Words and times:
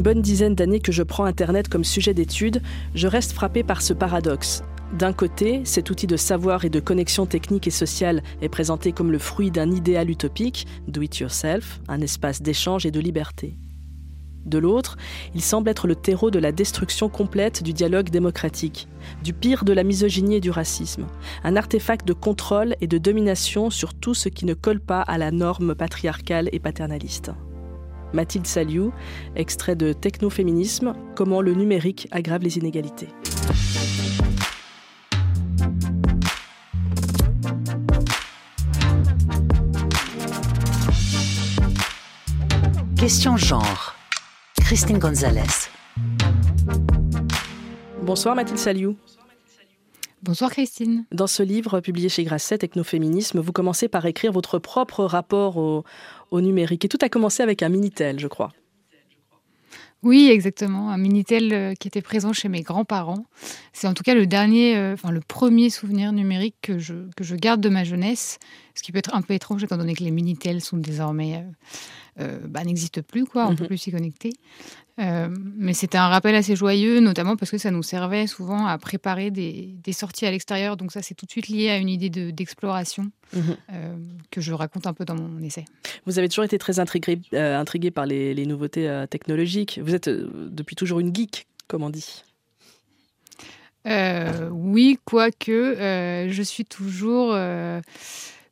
une 0.00 0.04
bonne 0.04 0.22
dizaine 0.22 0.54
d'années 0.54 0.80
que 0.80 0.92
je 0.92 1.02
prends 1.02 1.26
Internet 1.26 1.68
comme 1.68 1.84
sujet 1.84 2.14
d'étude, 2.14 2.62
je 2.94 3.06
reste 3.06 3.32
frappé 3.32 3.62
par 3.62 3.82
ce 3.82 3.92
paradoxe. 3.92 4.62
D'un 4.98 5.12
côté, 5.12 5.60
cet 5.66 5.90
outil 5.90 6.06
de 6.06 6.16
savoir 6.16 6.64
et 6.64 6.70
de 6.70 6.80
connexion 6.80 7.26
technique 7.26 7.66
et 7.66 7.70
sociale 7.70 8.22
est 8.40 8.48
présenté 8.48 8.92
comme 8.92 9.12
le 9.12 9.18
fruit 9.18 9.50
d'un 9.50 9.70
idéal 9.70 10.08
utopique, 10.08 10.66
do 10.88 11.02
it 11.02 11.18
yourself, 11.18 11.82
un 11.86 12.00
espace 12.00 12.40
d'échange 12.40 12.86
et 12.86 12.90
de 12.90 12.98
liberté. 12.98 13.58
De 14.46 14.56
l'autre, 14.56 14.96
il 15.34 15.42
semble 15.42 15.68
être 15.68 15.86
le 15.86 15.96
terreau 15.96 16.30
de 16.30 16.38
la 16.38 16.50
destruction 16.50 17.10
complète 17.10 17.62
du 17.62 17.74
dialogue 17.74 18.08
démocratique, 18.08 18.88
du 19.22 19.34
pire 19.34 19.66
de 19.66 19.74
la 19.74 19.84
misogynie 19.84 20.36
et 20.36 20.40
du 20.40 20.50
racisme, 20.50 21.08
un 21.44 21.56
artefact 21.56 22.08
de 22.08 22.14
contrôle 22.14 22.74
et 22.80 22.86
de 22.86 22.96
domination 22.96 23.68
sur 23.68 23.92
tout 23.92 24.14
ce 24.14 24.30
qui 24.30 24.46
ne 24.46 24.54
colle 24.54 24.80
pas 24.80 25.02
à 25.02 25.18
la 25.18 25.30
norme 25.30 25.74
patriarcale 25.74 26.48
et 26.52 26.58
paternaliste. 26.58 27.32
Mathilde 28.12 28.46
Saliou, 28.46 28.92
extrait 29.36 29.76
de 29.76 29.92
Technoféminisme, 29.92 30.94
comment 31.14 31.40
le 31.40 31.54
numérique 31.54 32.08
aggrave 32.10 32.42
les 32.42 32.58
inégalités. 32.58 33.08
Question 42.96 43.36
genre. 43.36 43.94
Christine 44.60 44.98
Gonzalez. 44.98 45.68
Bonsoir 48.02 48.36
Mathilde 48.36 48.58
Saliou. 48.58 48.96
Bonsoir 50.22 50.50
Christine. 50.50 51.06
Dans 51.12 51.26
ce 51.26 51.42
livre 51.42 51.80
publié 51.80 52.10
chez 52.10 52.24
Grasset, 52.24 52.58
Technoféminisme, 52.58 53.40
vous 53.40 53.52
commencez 53.52 53.88
par 53.88 54.04
écrire 54.04 54.32
votre 54.32 54.58
propre 54.58 55.04
rapport 55.04 55.56
au, 55.56 55.84
au 56.30 56.40
numérique. 56.42 56.84
Et 56.84 56.88
tout 56.88 56.98
a 57.00 57.08
commencé 57.08 57.42
avec 57.42 57.62
un 57.62 57.70
Minitel, 57.70 58.20
je 58.20 58.26
crois. 58.26 58.52
Oui, 60.02 60.28
exactement. 60.30 60.90
Un 60.90 60.98
Minitel 60.98 61.52
euh, 61.52 61.74
qui 61.74 61.88
était 61.88 62.02
présent 62.02 62.34
chez 62.34 62.48
mes 62.48 62.60
grands-parents. 62.60 63.24
C'est 63.72 63.86
en 63.86 63.94
tout 63.94 64.02
cas 64.02 64.14
le 64.14 64.26
dernier, 64.26 64.76
euh, 64.76 64.92
enfin 64.92 65.10
le 65.10 65.20
premier 65.20 65.70
souvenir 65.70 66.12
numérique 66.12 66.56
que 66.60 66.78
je, 66.78 66.94
que 67.16 67.24
je 67.24 67.34
garde 67.34 67.62
de 67.62 67.70
ma 67.70 67.84
jeunesse. 67.84 68.38
Ce 68.74 68.82
qui 68.82 68.92
peut 68.92 68.98
être 68.98 69.14
un 69.14 69.22
peu 69.22 69.32
étrange 69.32 69.64
étant 69.64 69.78
donné 69.78 69.94
que 69.94 70.04
les 70.04 70.10
Minitel 70.10 70.60
sont 70.60 70.76
désormais 70.76 71.44
euh, 72.18 72.38
bah, 72.46 72.64
n'existent 72.64 73.02
plus, 73.02 73.24
quoi. 73.24 73.46
On 73.46 73.52
ne 73.52 73.56
peut 73.56 73.66
plus 73.66 73.78
s'y 73.78 73.90
connecter. 73.90 74.32
Mais 75.00 75.72
c'était 75.72 75.98
un 75.98 76.08
rappel 76.08 76.34
assez 76.34 76.56
joyeux, 76.56 77.00
notamment 77.00 77.36
parce 77.36 77.50
que 77.50 77.58
ça 77.58 77.70
nous 77.70 77.82
servait 77.82 78.26
souvent 78.26 78.66
à 78.66 78.76
préparer 78.78 79.30
des, 79.30 79.74
des 79.82 79.92
sorties 79.92 80.26
à 80.26 80.30
l'extérieur. 80.30 80.76
Donc 80.76 80.92
ça, 80.92 81.02
c'est 81.02 81.14
tout 81.14 81.26
de 81.26 81.30
suite 81.30 81.48
lié 81.48 81.70
à 81.70 81.78
une 81.78 81.88
idée 81.88 82.10
d'exploration 82.32 83.10
mhm. 83.34 83.56
que 84.30 84.40
je 84.40 84.52
raconte 84.52 84.86
un 84.86 84.92
peu 84.92 85.04
dans 85.04 85.14
mon 85.14 85.40
essai. 85.42 85.64
Vous 86.06 86.18
avez 86.18 86.28
toujours 86.28 86.44
été 86.44 86.58
très 86.58 86.80
intrigué, 86.80 87.20
intrigué 87.32 87.90
par 87.90 88.06
les, 88.06 88.34
les 88.34 88.46
nouveautés 88.46 89.04
technologiques. 89.08 89.80
Vous 89.82 89.94
êtes 89.94 90.08
depuis 90.08 90.76
toujours 90.76 91.00
une 91.00 91.14
geek, 91.14 91.46
comme 91.66 91.82
on 91.82 91.90
dit. 91.90 92.22
oui, 94.50 94.98
quoique 95.04 96.26
je 96.30 96.42
suis 96.42 96.64
toujours 96.64 97.34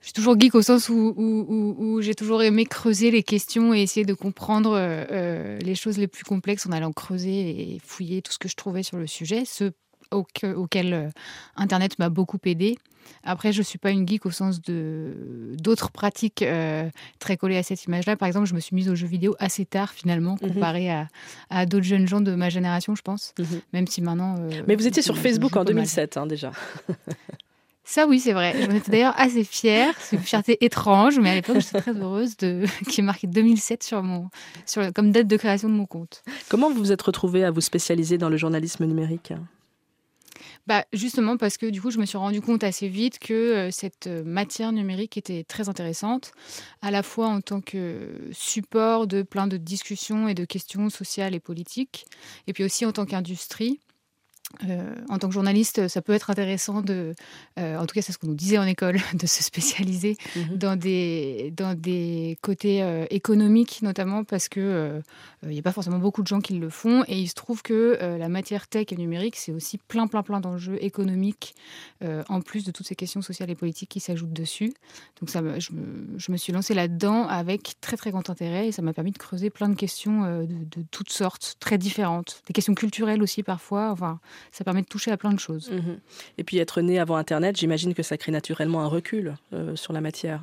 je 0.01 0.07
suis 0.07 0.13
toujours 0.13 0.39
geek 0.39 0.55
au 0.55 0.63
sens 0.63 0.89
où, 0.89 1.99
j'ai 2.01 2.15
toujours 2.15 2.43
aimé 2.43 2.65
creuser 2.65 3.11
les 3.11 3.23
questions 3.23 3.75
et 3.75 3.83
essayer 3.83 4.07
de 4.07 4.15
comprendre 4.15 4.73
euh, 4.73 5.05
euh, 5.11 5.59
les 5.59 5.75
choses 5.75 5.99
les 5.99 6.07
plus 6.07 6.25
complexes 6.25 6.67
en 6.67 6.73
allant 6.73 6.93
creuser 6.93 7.75
et 7.75 7.81
fouiller 7.85 8.23
tout 8.23 8.33
ce 8.33 8.39
que 8.39 8.49
je 8.49 8.55
trouvais 8.55 8.83
sur 8.83 8.97
le 8.97 9.07
sujet, 9.07 9.45
ce 9.45 9.73
auquel 10.11 10.95
euh, 10.95 11.11
Internet 11.57 11.99
m'a 11.99 12.09
beaucoup 12.09 12.39
aidé. 12.47 12.79
Après, 13.25 13.53
je 13.53 13.59
ne 13.59 13.65
suis 13.65 13.79
pas 13.79 13.91
une 13.91 14.09
geek 14.09 14.25
au 14.25 14.31
sens 14.31 14.63
de 14.63 15.55
d'autres 15.59 15.91
pratiques 15.91 16.45
très 17.19 17.37
collées 17.37 17.57
à 17.57 17.63
cette 17.63 17.85
image-là. 17.85 18.17
Par 18.17 18.29
exemple, 18.29 18.47
je 18.47 18.55
me 18.55 18.61
suis 18.61 18.77
mise 18.77 18.89
aux 18.89 18.95
jeux 18.95 19.07
vidéo 19.07 19.35
assez 19.39 19.65
tard, 19.65 19.93
finalement, 19.93 20.37
mhm. 20.41 20.53
comparé 20.53 20.91
à, 21.51 21.67
d'autres 21.67 21.87
jeunes 21.87 22.07
gens 22.07 22.21
de 22.21 22.35
ma 22.35 22.51
génération, 22.51 22.95
je 22.95 23.03
pense. 23.03 23.35
Mhm. 23.39 23.47
Même 23.73 23.87
si 23.87 24.03
maintenant. 24.03 24.37
Mais 24.67 24.77
vous 24.77 24.87
étiez 24.87 25.03
sur 25.03 25.17
Facebook 25.17 25.57
en 25.57 25.65
2007, 25.65 26.19
hein, 26.19 26.27
déjà. 26.27 26.53
Ça, 27.89 28.07
oui, 28.07 28.21
c'est 28.21 28.35
vrai. 28.35 28.55
J'en 28.67 28.75
étais 28.75 28.91
d'ailleurs 28.93 29.15
assez 29.17 29.45
fière. 29.45 29.95
C'est 29.99 30.17
une 30.17 30.23
fierté 30.23 30.63
étrange, 30.63 31.19
mais 31.19 31.31
à 31.31 31.35
l'époque, 31.35 31.61
j'étais 31.61 31.81
très 31.81 31.97
heureuse 31.97 32.37
de 32.37 32.65
qui 32.91 33.01
ait 33.01 33.03
marqué 33.03 33.27
2007 33.27 33.83
sur 33.83 34.03
mon, 34.03 34.29
sur, 34.67 34.93
comme 34.93 35.11
date 35.11 35.27
de 35.27 35.37
création 35.39 35.71
de 35.71 35.75
mon 35.75 35.87
compte. 35.87 36.23
Comment 36.51 36.69
vous 36.69 36.77
vous 36.77 36.93
êtes 36.93 37.01
retrouvée 37.01 37.45
à 37.45 37.51
vous 37.51 37.63
spécialiser 37.63 38.19
dans 38.19 38.29
le 38.29 38.37
journalisme 38.37 38.85
numérique? 38.85 39.33
Bah, 40.67 40.85
justement 40.93 41.39
parce 41.39 41.57
que 41.57 41.65
du 41.65 41.81
coup, 41.81 41.91
je 41.91 41.99
me 41.99 42.05
suis 42.05 42.19
rendu 42.19 42.43
compte 42.43 42.63
assez 42.63 42.89
vite 42.89 43.19
que 43.19 43.33
euh, 43.33 43.71
cette 43.71 44.07
matière 44.07 44.71
numérique 44.71 45.17
était 45.17 45.43
très 45.43 45.71
intéressante, 45.71 46.33
à 46.83 46.91
la 46.91 47.03
fois 47.03 47.29
en 47.29 47.41
tant 47.41 47.63
que 47.63 48.11
support 48.33 49.07
de 49.07 49.23
plein 49.23 49.47
de 49.47 49.57
discussions 49.57 50.29
et 50.29 50.35
de 50.35 50.45
questions 50.45 50.91
sociales 50.91 51.35
et 51.35 51.41
politiques, 51.41 52.05
et 52.49 52.53
puis 52.53 52.65
aussi 52.65 52.85
en 52.85 52.93
tant 52.93 53.07
qu'industrie. 53.07 53.81
Euh, 54.69 54.95
en 55.11 55.19
tant 55.19 55.29
que 55.29 55.35
journaliste, 55.35 55.89
ça 55.89 56.01
peut 56.01 56.15
être 56.15 56.31
intéressant 56.31 56.81
de, 56.81 57.15
euh, 57.59 57.79
en 57.79 57.85
tout 57.85 57.95
cas 57.95 58.01
c'est 58.01 58.13
ce 58.13 58.19
qu'on 58.19 58.29
nous 58.29 58.35
disait 58.35 58.57
en 58.57 58.65
école, 58.65 58.97
de 59.15 59.27
se 59.27 59.43
spécialiser 59.43 60.17
mhm. 60.35 60.57
dans, 60.57 60.77
des, 60.77 61.53
dans 61.55 61.79
des 61.79 62.39
côtés 62.41 62.83
euh, 62.83 63.05
économiques 63.11 63.81
notamment 63.83 64.25
parce 64.25 64.49
que 64.49 65.01
il 65.45 65.51
n'y 65.51 65.59
a 65.59 65.63
pas 65.63 65.73
forcément 65.73 65.99
beaucoup 65.99 66.23
de 66.23 66.27
gens 66.27 66.41
qui 66.41 66.55
le 66.55 66.71
font 66.71 67.05
et 67.07 67.19
il 67.19 67.29
se 67.29 67.35
trouve 67.35 67.63
que 67.63 67.97
la 68.01 68.29
matière 68.29 68.67
tech 68.67 68.87
et 68.91 68.97
numérique 68.97 69.37
c'est 69.37 69.53
aussi 69.53 69.79
plein 69.79 70.07
plein 70.07 70.23
plein 70.23 70.41
d'enjeux 70.41 70.79
économiques 70.81 71.55
en 72.03 72.41
plus 72.41 72.65
de 72.65 72.71
toutes 72.71 72.87
ces 72.87 72.97
questions 72.97 73.23
sociales 73.23 73.51
et 73.51 73.55
politiques 73.55 73.89
qui 73.89 74.01
s'ajoutent 74.01 74.33
dessus. 74.33 74.73
Donc 75.21 75.31
ça, 75.31 75.41
je, 75.59 75.73
me, 75.73 76.19
je 76.19 76.33
me 76.33 76.37
suis 76.37 76.53
lancée 76.53 76.75
là-dedans 76.75 77.27
avec 77.29 77.75
très 77.81 77.97
très 77.97 78.11
grand 78.11 78.29
intérêt 78.31 78.69
et 78.69 78.73
ça 78.73 78.83
m'a 78.83 78.93
permis 78.93 79.13
de 79.13 79.19
creuser 79.19 79.51
plein 79.51 79.69
de 79.69 79.75
questions 79.75 80.23
de, 80.23 80.47
de 80.47 80.85
toutes 80.91 81.11
sortes, 81.11 81.57
très 81.61 81.79
différentes, 81.79 82.43
des 82.47 82.53
questions 82.53 82.75
culturelles 82.75 83.23
aussi 83.23 83.43
parfois. 83.43 83.91
Enfin, 83.93 84.19
ça 84.53 84.65
permet 84.65 84.83
de 84.83 84.87
toucher 84.87 85.11
à 85.11 85.17
plein 85.17 85.33
de 85.33 85.39
choses. 85.39 85.71
Mhm. 85.71 85.99
Et 86.39 86.45
puis 86.45 86.59
être 86.59 86.81
né 86.81 86.99
avant 86.99 87.17
Internet, 87.17 87.57
j'imagine 87.57 87.95
que 87.95 88.03
ça 88.03 88.17
crée 88.17 88.33
naturellement 88.33 88.83
un 88.83 88.87
recul 88.87 89.37
euh, 89.53 89.77
sur 89.77 89.93
la 89.93 90.01
matière. 90.01 90.43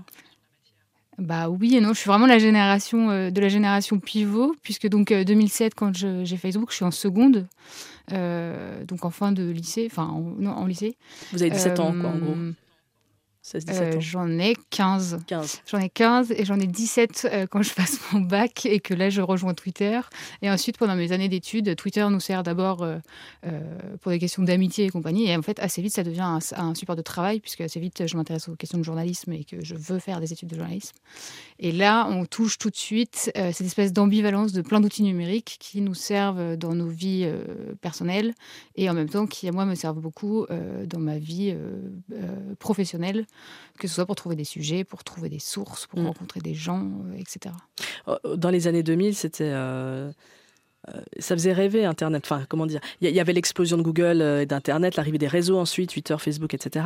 Bah 1.18 1.50
oui 1.50 1.78
et 1.78 1.82
non, 1.82 1.94
je 1.94 2.00
suis 2.00 2.10
vraiment 2.10 2.26
la 2.26 2.40
génération 2.40 3.10
euh, 3.10 3.30
de 3.30 3.40
la 3.40 3.48
génération 3.48 4.00
pivot, 4.00 4.54
puisque 4.62 4.88
donc 4.88 5.14
2007 5.14 5.66
euh, 5.66 5.76
quand 5.76 5.94
j'ai 5.96 6.38
Facebook, 6.38 6.72
je 6.72 6.76
suis 6.76 6.86
en 6.86 6.92
seconde, 6.92 7.48
donc 8.10 9.06
en 9.06 9.10
fin 9.12 9.32
de 9.32 9.50
lycée, 9.50 9.88
enfin 9.90 10.08
en, 10.08 10.46
en 10.46 10.66
lycée. 10.66 10.98
Vous 11.32 11.42
avez 11.42 11.52
17 11.52 11.80
ans 11.80 11.94
quoi 11.94 12.10
en 12.10 12.18
gros. 12.18 12.36
Euh, 13.54 14.00
j'en 14.00 14.40
ai 14.40 14.56
15. 14.72 15.20
J'en 15.68 15.78
ai 15.78 15.90
15 15.90 16.32
et 16.32 16.46
j'en 16.46 16.60
ai 16.60 16.66
17 16.66 17.28
euh, 17.32 17.48
quand 17.48 17.62
je 17.62 17.74
passe 17.74 18.00
mon 18.12 18.22
bac 18.22 18.66
et 18.66 18.80
que 18.80 18.94
là 18.94 19.10
je 19.10 19.22
rejoins 19.22 19.54
Twitter. 19.54 20.00
Et 20.42 20.50
ensuite, 20.50 20.78
pendant 20.78 20.96
mes 20.96 21.12
années 21.12 21.30
d'études, 21.30 21.76
Twitter 21.76 22.06
nous 22.10 22.20
sert 22.20 22.44
d'abord 22.44 22.84
euh, 22.84 23.00
pour 24.02 24.12
des 24.12 24.20
questions 24.20 24.42
d'amitié 24.42 24.86
et 24.86 24.90
compagnie. 24.90 25.30
Et 25.30 25.36
en 25.36 25.42
fait, 25.42 25.60
assez 25.60 25.82
vite, 25.82 25.94
ça 25.94 26.04
devient 26.04 26.22
un, 26.22 26.40
un 26.56 26.74
support 26.74 26.96
de 26.96 27.02
travail 27.02 27.40
puisque 27.40 27.62
assez 27.62 27.80
vite, 27.80 28.08
je 28.08 28.18
m'intéresse 28.18 28.50
aux 28.50 28.56
questions 28.56 28.80
de 28.80 28.84
journalisme 28.84 29.32
et 29.34 29.44
que 29.44 29.64
je 29.64 29.76
veux 29.76 30.00
faire 30.00 30.20
des 30.20 30.34
études 30.34 30.50
de 30.50 30.56
journalisme. 30.56 30.96
Et 31.60 31.72
là, 31.72 32.08
on 32.10 32.26
touche 32.26 32.58
tout 32.58 32.70
de 32.70 32.76
suite 32.76 33.32
cette 33.36 33.62
espèce 33.62 33.94
d'ambivalence 33.94 34.54
de 34.54 34.62
plein 34.62 34.82
d'outils 34.82 35.04
numériques 35.04 35.58
qui 35.60 35.82
nous 35.82 35.94
servent 35.94 36.58
dans 36.58 36.74
nos 36.74 36.88
vies 36.88 37.30
personnelles 37.82 38.34
et 38.76 38.90
en 38.90 38.94
même 38.94 39.10
temps 39.10 39.28
qui, 39.28 39.48
à 39.48 39.52
moi, 39.52 39.66
me 39.66 39.76
servent 39.76 40.00
beaucoup 40.00 40.46
dans 40.86 41.00
ma 41.00 41.18
vie 41.18 41.56
professionnelle 42.60 43.26
que 43.78 43.88
ce 43.88 43.96
soit 43.96 44.06
pour 44.06 44.16
trouver 44.16 44.36
des 44.36 44.44
sujets, 44.44 44.84
pour 44.84 45.04
trouver 45.04 45.30
des 45.30 45.40
sources, 45.40 45.88
pour 45.88 46.00
mm. 46.00 46.08
rencontrer 46.08 46.40
des 46.40 46.54
gens, 46.54 46.84
euh, 46.84 47.18
etc. 47.18 47.54
Oh, 48.08 48.18
dans 48.36 48.50
les 48.50 48.68
années 48.68 48.84
2000, 48.84 49.16
c'était 49.16 49.44
euh, 49.52 50.12
euh, 50.90 51.02
ça 51.20 51.36
faisait 51.36 51.54
rêver 51.54 51.86
Internet. 51.86 52.24
Enfin, 52.26 52.46
comment 52.48 52.66
dire? 52.66 52.80
Il 53.02 53.10
y, 53.10 53.20
avait 53.20 53.34
l'explosion 53.34 53.78
de 53.78 53.82
Google 53.82 54.22
et 54.22 54.46
d'Internet, 54.46 54.96
l'arrivée 54.96 55.18
des 55.18 55.28
réseaux 55.28 55.58
ensuite, 55.58 55.92
Twitter, 55.92 56.16
Facebook, 56.20 56.54
etc. 56.54 56.86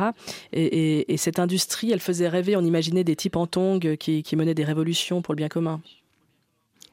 Et, 0.52 1.16
cette 1.16 1.38
industrie, 1.38 1.92
elle 1.92 2.00
faisait 2.00 2.28
rêver. 2.28 2.56
On 2.56 2.64
imaginait 2.64 3.04
des 3.04 3.16
types 3.16 3.36
en 3.36 3.46
tongs 3.46 3.96
qui 3.98 4.36
menaient 4.36 4.54
des 4.54 4.64
révolutions 4.64 5.20
pour 5.22 5.34
le 5.34 5.36
bien 5.36 5.48
commun. 5.48 5.80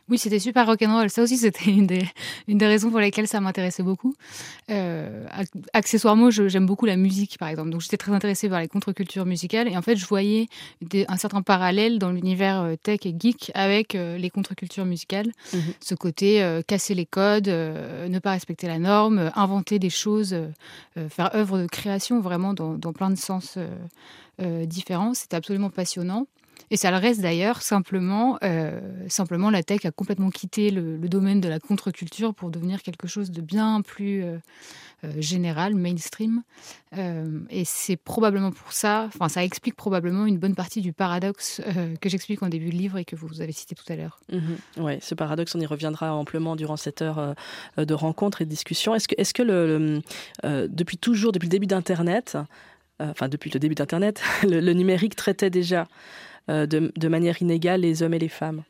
Oui, 0.10 0.18
c'était 0.18 0.40
super 0.40 0.66
rock'n'roll. 0.66 1.10
Ça 1.10 1.22
aussi, 1.24 1.38
c'était 1.38 1.70
une 1.70 1.86
des, 1.86 2.08
une 2.48 2.58
des 2.58 2.68
raisons 2.68 2.90
pour 2.90 3.00
lesquelles 3.00 3.28
ça 3.28 3.42
m'intéressait 3.42 3.84
beaucoup. 3.84 4.16
Euh, 4.70 5.26
accessoirement, 5.74 6.30
j'aime 6.30 6.66
beaucoup 6.66 6.86
la 6.86 6.96
musique, 6.96 7.38
par 7.38 7.50
exemple. 7.50 7.72
Donc, 7.72 7.82
j'étais 7.82 7.98
très 7.98 8.14
intéressée 8.14 8.48
par 8.48 8.62
les 8.62 8.70
contre-cultures 8.70 9.26
musicales. 9.26 9.68
Et 9.68 9.76
en 9.76 9.82
fait, 9.82 9.98
je 9.98 10.06
voyais 10.06 10.48
un 11.10 11.18
certain 11.18 11.42
parallèle 11.42 12.00
dans 12.00 12.12
l'univers 12.12 12.62
euh, 12.62 12.76
tech 12.82 13.00
et 13.06 13.14
geek 13.18 13.52
avec 13.54 13.96
euh, 13.96 14.18
les 14.18 14.30
contre-cultures 14.30 14.86
musicales. 14.86 15.32
Mhm. 15.54 15.62
Ce 15.82 15.96
côté 15.96 16.42
euh, 16.42 16.62
casser 16.62 16.94
les 16.94 17.06
codes, 17.06 17.48
ne 17.48 18.20
pas 18.20 18.32
respecter 18.32 18.68
la 18.68 18.80
norme, 18.80 19.32
inventer 19.36 19.80
des 19.80 19.90
choses, 19.90 20.36
faire 21.10 21.36
œuvre 21.36 21.60
de 21.60 21.68
création 21.68 22.20
vraiment 22.22 22.54
dans, 22.54 22.74
dans 22.76 22.94
plein 22.94 23.10
de 23.10 23.16
sens 23.16 23.58
différents. 24.40 25.14
C'était 25.14 25.36
absolument 25.36 25.70
passionnant. 25.70 26.28
Et 26.70 26.78
ça 26.78 26.92
le 26.92 26.98
reste 26.98 27.22
d'ailleurs, 27.22 27.62
simplement, 27.62 28.38
euh, 28.44 28.80
simplement 29.08 29.50
la 29.50 29.64
tech 29.64 29.86
a 29.86 29.92
complètement 29.92 30.30
quitté 30.30 30.70
le, 30.70 30.98
domaine 31.08 31.40
de 31.40 31.48
la 31.48 31.60
contre-culture 31.60 32.34
pour 32.34 32.50
devenir 32.50 32.82
quelque 32.82 33.08
chose 33.08 33.32
de 33.32 33.42
bien 33.42 33.82
plus 33.82 34.24
euh, 34.24 34.38
euh, 35.06 35.14
général, 35.20 35.76
mainstream. 35.76 36.44
et 36.94 37.64
c'est 37.66 37.96
probablement 37.96 38.52
pour 38.52 38.74
ça, 38.74 39.06
enfin 39.08 39.30
ça 39.30 39.44
explique 39.44 39.76
probablement 39.76 40.26
une 40.26 40.38
bonne 40.38 40.56
partie 40.56 40.82
du 40.82 40.92
paradoxe 40.92 41.62
que 42.02 42.10
j'explique 42.10 42.44
en 42.44 42.50
début 42.50 42.70
de 42.70 42.76
livre 42.76 42.98
et 42.98 43.06
que 43.06 43.16
vous 43.16 43.42
avez 43.42 43.52
cité 43.52 43.76
tout 43.76 43.86
à 43.92 43.96
l'heure. 43.96 44.20
Mhm. 44.32 44.58
Oui, 44.78 44.94
ce 45.02 45.16
paradoxe, 45.16 45.56
on 45.56 45.60
y 45.60 45.66
reviendra 45.66 46.14
amplement 46.14 46.56
durant 46.56 46.78
cette 46.78 47.02
heure 47.02 47.36
de 47.78 47.94
rencontre 47.94 48.42
et 48.42 48.46
de 48.46 48.50
discussion. 48.50 48.96
Est-ce 48.96 49.08
que, 49.08 49.16
est 49.18 49.24
-ce 49.24 49.34
que 49.34 49.44
le, 49.44 50.02
depuis 50.68 50.98
toujours, 50.98 51.32
depuis 51.32 51.48
le 51.48 51.52
début 51.52 51.68
d'Internet, 51.68 52.38
enfin 53.00 53.30
depuis 53.30 53.52
le 53.54 53.60
début 53.60 53.76
d'Internet, 53.76 54.22
le 54.44 54.74
numérique 54.74 55.16
traitait 55.16 55.52
déjà 55.52 55.88
de, 56.48 56.92
de 56.96 57.08
manière 57.08 57.42
inégale 57.42 57.82
les 57.82 58.04
hommes 58.04 58.14
et 58.14 58.20
les 58.20 58.30
femmes 58.30 58.64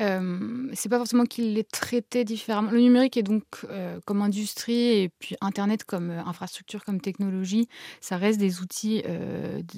euh, 0.00 0.68
c'est 0.72 0.88
pas 0.88 0.98
forcément 0.98 1.24
qu'il 1.24 1.54
les 1.54 1.64
traitait 1.64 2.24
différemment. 2.24 2.70
Le 2.70 2.80
numérique 2.80 3.16
est 3.16 3.22
donc 3.22 3.44
euh, 3.70 4.00
comme 4.04 4.22
industrie 4.22 5.02
et 5.02 5.08
puis 5.20 5.36
Internet 5.40 5.84
comme 5.84 6.10
euh, 6.10 6.20
infrastructure, 6.24 6.84
comme 6.84 7.00
technologie, 7.00 7.68
ça 8.00 8.16
reste 8.16 8.38
des 8.38 8.60
outils 8.60 9.02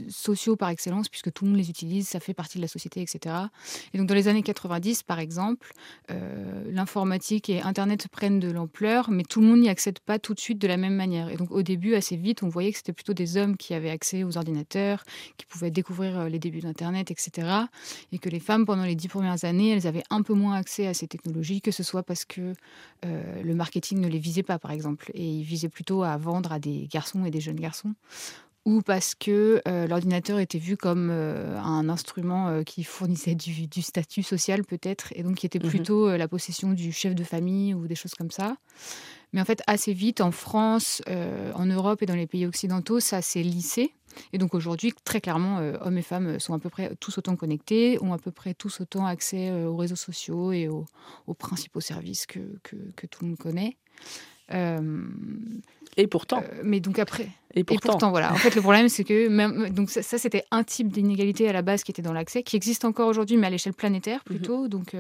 sociaux 0.09 0.57
par 0.57 0.71
excellence 0.71 1.09
puisque 1.09 1.33
tout 1.33 1.45
le 1.45 1.51
monde 1.51 1.59
les 1.59 1.71
utilise, 1.71 2.09
ça 2.09 2.21
fait 2.21 2.35
partie 2.35 2.59
de 2.59 2.63
la 2.63 2.69
société, 2.69 3.01
etc. 3.01 3.35
Et 3.93 3.99
donc 3.99 4.07
dans 4.07 4.15
les 4.15 4.29
années 4.29 4.43
90, 4.43 5.03
par 5.03 5.19
exemple, 5.19 5.73
l'informatique 6.09 7.49
et 7.49 7.61
Internet 7.63 8.09
prennent 8.09 8.41
de 8.41 8.51
l'ampleur, 8.51 9.11
mais 9.11 9.23
tout 9.23 9.41
le 9.41 9.47
monde 9.47 9.61
n'y 9.61 9.69
accède 9.69 9.99
pas 10.01 10.19
tout 10.19 10.35
de 10.35 10.41
suite 10.41 10.59
de 10.59 10.69
la 10.69 10.77
même 10.77 10.95
manière. 10.95 11.29
Et 11.29 11.37
donc 11.37 11.51
au 11.51 11.63
début, 11.63 11.95
assez 11.95 12.17
vite, 12.17 12.43
on 12.43 12.49
voyait 12.49 12.71
que 12.73 12.79
c'était 12.79 12.93
plutôt 12.93 13.15
des 13.15 13.37
hommes 13.37 13.57
qui 13.57 13.75
avaient 13.75 13.91
accès 13.91 14.25
aux 14.25 14.37
ordinateurs, 14.37 15.05
qui 15.37 15.47
pouvaient 15.47 15.71
découvrir 15.71 16.29
les 16.29 16.39
débuts 16.39 16.61
d'Internet, 16.61 17.11
etc. 17.11 17.49
Et 18.13 18.19
que 18.19 18.29
les 18.29 18.41
femmes, 18.41 18.67
pendant 18.67 18.85
les 18.85 18.95
dix 18.95 19.09
premières 19.09 19.45
années, 19.45 19.71
elles 19.71 19.87
avaient 19.87 20.06
un 20.11 20.23
peu 20.23 20.35
moins 20.35 20.55
accès 20.55 20.87
à 20.87 20.95
ces 20.95 21.07
technologies, 21.07 21.61
que 21.61 21.71
ce 21.71 21.83
soit 21.83 22.03
parce 22.03 22.25
que 22.25 22.53
euh, 23.05 23.43
le 23.43 23.55
marketing 23.55 24.01
ne 24.01 24.09
les 24.09 24.19
visait 24.19 24.43
pas, 24.43 24.59
par 24.59 24.71
exemple, 24.71 25.11
et 25.15 25.27
il 25.27 25.43
visait 25.43 25.69
plutôt 25.69 26.03
à 26.03 26.17
vendre 26.17 26.53
à 26.53 26.59
des 26.59 26.87
garçons 26.87 27.25
et 27.25 27.31
des 27.31 27.41
jeunes 27.41 27.61
garçons, 27.61 27.95
ou 28.67 28.83
parce 28.83 29.15
que 29.15 29.63
euh, 29.67 29.87
l'ordinateur 29.87 30.39
était 30.39 30.59
vu 30.59 30.77
comme 30.77 31.09
euh, 31.11 31.59
un 31.59 31.89
instrument 31.89 32.63
qui 32.65 32.85
fournissait 32.85 33.35
du, 33.35 33.81
statut 33.81 34.23
social 34.23 34.63
peut-être, 34.63 35.15
et 35.17 35.23
donc 35.23 35.37
qui 35.37 35.47
était 35.47 35.59
mmh 35.59 35.69
plutôt 35.69 36.15
la 36.15 36.29
possession 36.29 36.73
du 36.73 36.93
chef 36.93 37.15
de 37.15 37.25
famille 37.25 37.73
ou 37.73 37.87
des 37.87 37.95
choses 37.95 38.15
comme 38.15 38.31
ça. 38.31 38.57
Mais 39.33 39.41
en 39.41 39.47
fait, 39.47 39.63
assez 39.67 39.95
vite, 39.95 40.21
en 40.21 40.31
France, 40.33 41.03
en 41.07 41.67
Europe 41.67 42.03
et 42.03 42.07
dans 42.07 42.15
les 42.15 42.27
pays 42.27 42.47
occidentaux, 42.47 43.01
ça 43.01 43.23
s'est 43.23 43.43
lissé. 43.43 43.93
Et 44.33 44.39
donc 44.39 44.55
aujourd'hui, 44.55 44.93
très 45.05 45.21
clairement, 45.21 45.59
euh, 45.59 45.77
hommes 45.81 45.99
et 45.99 46.03
femmes 46.03 46.39
sont 46.41 46.55
à 46.55 46.59
peu 46.59 46.71
près 46.71 46.95
tous 46.97 47.19
autant 47.19 47.37
connectés, 47.37 47.99
ont 48.03 48.13
à 48.13 48.19
peu 48.19 48.31
près 48.31 48.55
tous 48.55 48.81
autant 48.81 49.07
accès 49.07 49.51
euh, 49.51 49.67
aux 49.67 49.77
réseaux 49.77 49.97
sociaux 49.97 50.53
et 50.53 50.69
aux, 50.69 50.87
principaux 51.39 51.81
services 51.81 52.27
que, 52.27 52.41
que, 52.63 53.07
tout 53.07 53.25
le 53.25 53.31
monde 53.31 53.39
connaît. 53.39 53.77
Euh, 54.53 55.03
et 55.97 56.07
pourtant. 56.07 56.43
mais 56.63 56.81
donc 56.81 56.99
après. 56.99 57.29
Et 57.59 57.65
pourtant. 57.65 58.11
voilà. 58.11 58.33
En 58.35 58.37
fait, 58.37 58.55
le 58.55 58.61
problème, 58.61 58.91
c'est 58.91 59.03
que 59.03 59.29
même, 59.29 59.71
donc 59.71 59.89
ça, 59.89 60.03
c'était 60.03 60.45
un 60.51 60.63
type 60.63 60.93
d'inégalité 60.93 61.49
à 61.49 61.55
la 61.55 61.63
base 61.63 61.85
qui 61.85 61.91
était 61.91 62.03
dans 62.03 62.13
l'accès, 62.13 62.43
qui 62.43 62.55
existe 62.55 62.85
encore 62.85 63.09
aujourd'hui, 63.09 63.39
mais 63.39 63.47
à 63.47 63.51
l'échelle 63.51 63.73
planétaire 63.73 64.19
mhm. 64.19 64.37
plutôt. 64.37 64.69
Donc, 64.69 64.95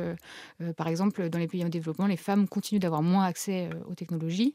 par 0.79 0.89
exemple, 0.89 1.29
dans 1.29 1.39
les 1.39 1.49
pays 1.49 1.63
en 1.67 1.69
développement, 1.69 2.07
les 2.07 2.17
femmes 2.17 2.49
continuent 2.49 2.81
d'avoir 2.81 3.03
moins 3.03 3.27
accès 3.27 3.69
aux 3.91 3.95
technologies. 3.95 4.55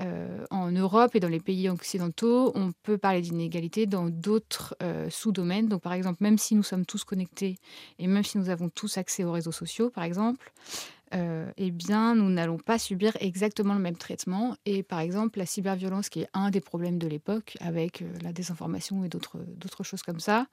Euh, 0.00 0.46
en 0.50 0.70
Europe 0.70 1.14
et 1.14 1.20
dans 1.20 1.28
les 1.28 1.40
pays 1.40 1.68
occidentaux, 1.68 2.52
on 2.54 2.72
peut 2.84 2.96
parler 2.96 3.20
d'inégalité 3.20 3.84
dans 3.84 4.08
d'autres 4.08 4.74
euh, 4.82 5.10
sous-domaines. 5.10 5.68
Donc, 5.68 5.82
par 5.82 5.92
exemple, 5.92 6.22
même 6.22 6.38
si 6.38 6.54
nous 6.54 6.62
sommes 6.62 6.86
tous 6.86 7.04
connectés 7.04 7.58
et 7.98 8.06
même 8.06 8.24
si 8.24 8.38
nous 8.38 8.48
avons 8.48 8.70
tous 8.70 8.96
accès 8.96 9.24
aux 9.24 9.32
réseaux 9.32 9.52
sociaux, 9.52 9.90
par 9.90 10.04
exemple, 10.04 10.52
euh, 11.14 11.50
eh 11.56 11.70
bien, 11.70 12.14
nous 12.14 12.28
n'allons 12.30 12.58
pas 12.58 12.78
subir 12.78 13.16
exactement 13.20 13.74
le 13.74 13.80
même 13.80 13.96
traitement. 13.96 14.56
Et 14.66 14.82
par 14.82 15.00
exemple, 15.00 15.38
la 15.38 15.46
cyberviolence, 15.46 16.08
qui 16.08 16.22
est 16.22 16.28
un 16.34 16.50
des 16.50 16.60
problèmes 16.60 16.98
de 16.98 17.06
l'époque, 17.06 17.56
avec 17.60 18.04
la 18.22 18.32
désinformation 18.32 19.04
et 19.04 19.08
d'autres 19.08 19.82
choses 19.82 20.02
comme 20.02 20.20
ça, 20.20 20.46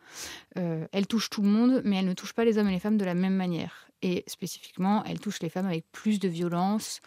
elle 0.55 1.07
touche 1.07 1.29
tout 1.29 1.41
le 1.41 1.49
monde, 1.49 1.81
mais 1.85 1.97
elle 1.97 2.05
ne 2.05 2.13
touche 2.13 2.33
pas 2.33 2.45
les 2.45 2.57
hommes 2.57 2.69
et 2.69 2.71
les 2.71 2.79
femmes 2.79 2.97
de 2.97 3.05
la 3.05 3.13
même 3.13 3.35
manière. 3.35 3.86
Et 4.03 4.23
spécifiquement, 4.27 5.03
elle 5.05 5.19
touche 5.19 5.41
les 5.41 5.49
femmes 5.49 5.65
avec 5.65 5.85
plus 5.91 6.19
de 6.19 6.27
violence, 6.27 7.01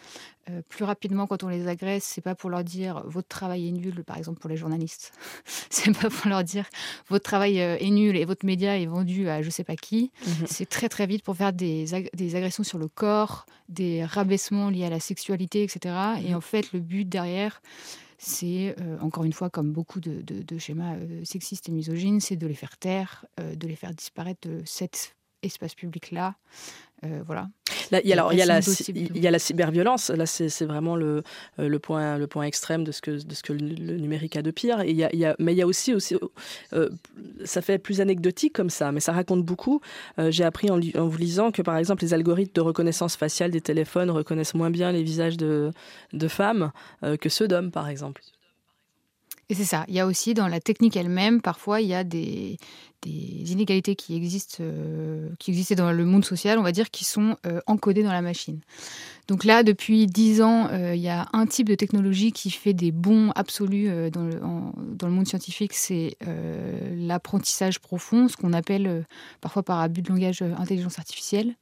euh, 0.48 0.60
plus 0.69 0.84
rapidement 0.84 1.28
quand 1.28 1.44
on 1.44 1.48
les 1.48 1.69
agresse. 1.69 2.04
C'est 2.04 2.20
pas 2.20 2.34
pour 2.34 2.50
leur 2.50 2.64
dire 2.64 3.02
votre 3.06 3.28
travail 3.28 3.69
est 3.69 3.72
nul, 3.72 4.02
par 4.04 4.16
exemple 4.16 4.40
pour 4.40 4.50
les 4.50 4.56
journalistes. 4.56 5.12
c'est 5.70 5.96
pas 5.96 6.10
pour 6.10 6.28
leur 6.28 6.42
dire 6.42 6.66
votre 7.08 7.22
travail 7.22 7.60
euh, 7.60 7.76
est 7.78 7.90
nul 7.90 8.16
et 8.16 8.25
votre 8.25 8.44
média 8.44 8.76
est 8.76 8.87
vendu 8.87 9.28
à 9.28 9.40
je 9.40 9.50
sais 9.50 9.62
pas 9.62 9.76
qui. 9.76 10.10
Mhm. 10.26 10.46
C'est 10.46 10.69
très 10.69 10.88
très 10.88 11.06
vite 11.06 11.22
pour 11.22 11.37
faire 11.37 11.52
des, 11.52 11.84
des, 12.12 12.34
agressions 12.34 12.64
sur 12.64 12.78
le 12.78 12.88
corps, 12.88 13.46
des 13.69 14.04
rabaissements 14.04 14.69
liés 14.69 14.87
à 14.87 14.90
la 14.90 15.00
sexualité, 15.00 15.62
etc. 15.62 15.94
Et 16.25 16.31
mhm. 16.31 16.37
en 16.37 16.40
fait, 16.40 16.72
le 16.72 16.81
but 16.81 17.08
derrière, 17.08 17.62
c'est, 18.19 18.75
euh, 18.81 18.98
encore 19.00 19.22
une 19.22 19.32
fois, 19.32 19.48
comme 19.48 19.72
beaucoup 19.72 20.00
de, 20.00 20.22
de, 20.22 20.58
schémas 20.58 20.96
sexistes 21.22 21.69
et 21.69 21.72
misogynes, 21.72 22.20
c'est 22.20 22.37
de 22.37 22.46
les 22.48 22.54
faire 22.54 22.76
taire, 22.76 23.25
de 23.38 23.66
les 23.66 23.76
faire 23.76 23.94
disparaître 23.94 24.46
de 24.48 24.60
cette 24.66 25.14
espace 25.42 25.75
public-là. 25.75 26.34
Euh, 27.02 27.22
voilà. 27.26 27.48
il, 27.92 28.08
y 28.08 28.12
a, 28.12 28.16
alors, 28.16 28.32
il, 28.32 28.38
y 28.38 28.42
a 28.42 28.46
la, 28.46 28.60
il 28.88 29.19
y 29.19 29.26
a 29.26 29.31
la 29.31 29.38
cyberviolence. 29.38 30.10
Là, 30.10 30.26
c'est 30.26 30.64
vraiment 30.66 30.96
le, 30.96 31.22
euh, 31.58 31.69
le, 31.69 31.78
point, 31.78 32.19
le 32.19 32.26
point 32.26 32.44
extrême 32.44 32.84
de 32.84 32.92
ce 32.92 33.00
que, 33.00 33.22
de 33.22 33.34
ce 33.34 33.42
que 33.42 33.54
le, 33.54 33.96
numérique 33.96 34.37
a 34.37 34.42
de 34.42 34.50
pire. 34.50 34.81
Et 34.82 34.90
il 34.90 34.96
y 34.96 35.04
a, 35.04 35.10
il 35.12 35.19
y 35.19 35.25
a, 35.25 35.34
mais 35.38 35.54
il 35.54 35.56
y 35.56 35.62
a 35.62 35.66
aussi, 35.66 35.94
aussi 35.94 36.16
euh, 36.75 36.90
ça 37.44 37.62
fait 37.62 37.78
plus 37.78 38.02
anecdotique 38.02 38.52
comme 38.52 38.69
ça, 38.69 38.92
mais 38.92 39.00
ça 39.00 39.12
raconte 39.12 39.44
beaucoup. 39.44 39.81
J'ai 40.19 40.44
appris 40.44 40.70
en, 40.70 40.78
en, 40.78 41.08
vous 41.08 41.19
lisant 41.19 41.52
que, 41.52 41.62
par 41.62 41.76
exemple, 41.76 42.02
les 42.02 42.12
algorithmes 42.12 42.52
de 42.52 42.60
reconnaissance 42.60 43.16
faciale 43.16 43.50
des 43.50 43.62
téléphones 43.62 44.10
reconnaissent 44.10 44.54
moins 44.54 44.70
bien 44.70 44.92
les 44.92 45.02
visages 45.02 45.38
de, 45.38 45.70
de 46.12 46.28
femmes 46.28 46.72
que 47.20 47.28
ceux 47.28 47.48
d'hommes, 47.48 47.70
par 47.70 47.88
exemple. 47.88 48.22
Et 49.48 49.54
c'est 49.54 49.64
ça. 49.64 49.84
Il 49.88 49.94
y 49.94 50.00
a 50.00 50.06
aussi 50.06 50.32
dans 50.32 50.46
la 50.46 50.60
technique 50.60 50.96
elle-même, 50.96 51.42
parfois, 51.42 51.81
il 51.81 51.88
y 51.88 51.94
a 51.94 52.04
des, 52.04 52.56
des 53.02 53.52
inégalités 53.52 53.97
qui 53.97 54.14
existent, 54.14 54.58
euh, 54.61 55.29
qui 55.38 55.50
existaient 55.50 55.75
dans 55.75 55.93
le 55.93 56.05
monde 56.05 56.25
social, 56.25 56.58
on 56.58 56.62
va 56.62 56.73
dire, 56.73 56.91
qui 56.91 57.05
sont 57.05 57.37
euh, 57.47 57.61
encodées 57.67 58.02
dans 58.02 58.12
la 58.12 58.23
machine. 58.23 58.61
Donc 59.29 59.44
là, 59.44 59.62
depuis 59.62 60.06
dix 60.06 60.43
ans, 60.43 60.69
euh, 60.73 60.94
il 60.94 61.00
y 61.00 61.08
a 61.08 61.29
un 61.32 61.47
type 61.47 61.69
de 61.69 61.75
technologie 61.76 62.32
qui 62.32 62.50
fait 62.50 62.75
des 62.75 62.91
bons 62.91 63.31
absolus 63.37 64.11
dans, 64.11 64.25
le, 64.25 64.41
dans, 64.97 65.06
le, 65.06 65.12
monde 65.12 65.29
scientifique, 65.29 65.73
c'est 65.73 66.17
l'apprentissage 66.97 67.79
profond, 67.79 68.29
ce 68.29 68.37
qu'on 68.37 68.52
appelle 68.52 69.05
parfois 69.41 69.62
par 69.62 69.79
abus 69.81 70.02
de 70.02 70.08
langage 70.08 70.43
intelligence 70.43 70.99
artificielle. 70.99 71.55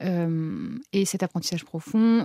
et 0.00 1.04
cet 1.04 1.22
apprentissage 1.22 1.64
profond, 1.64 2.24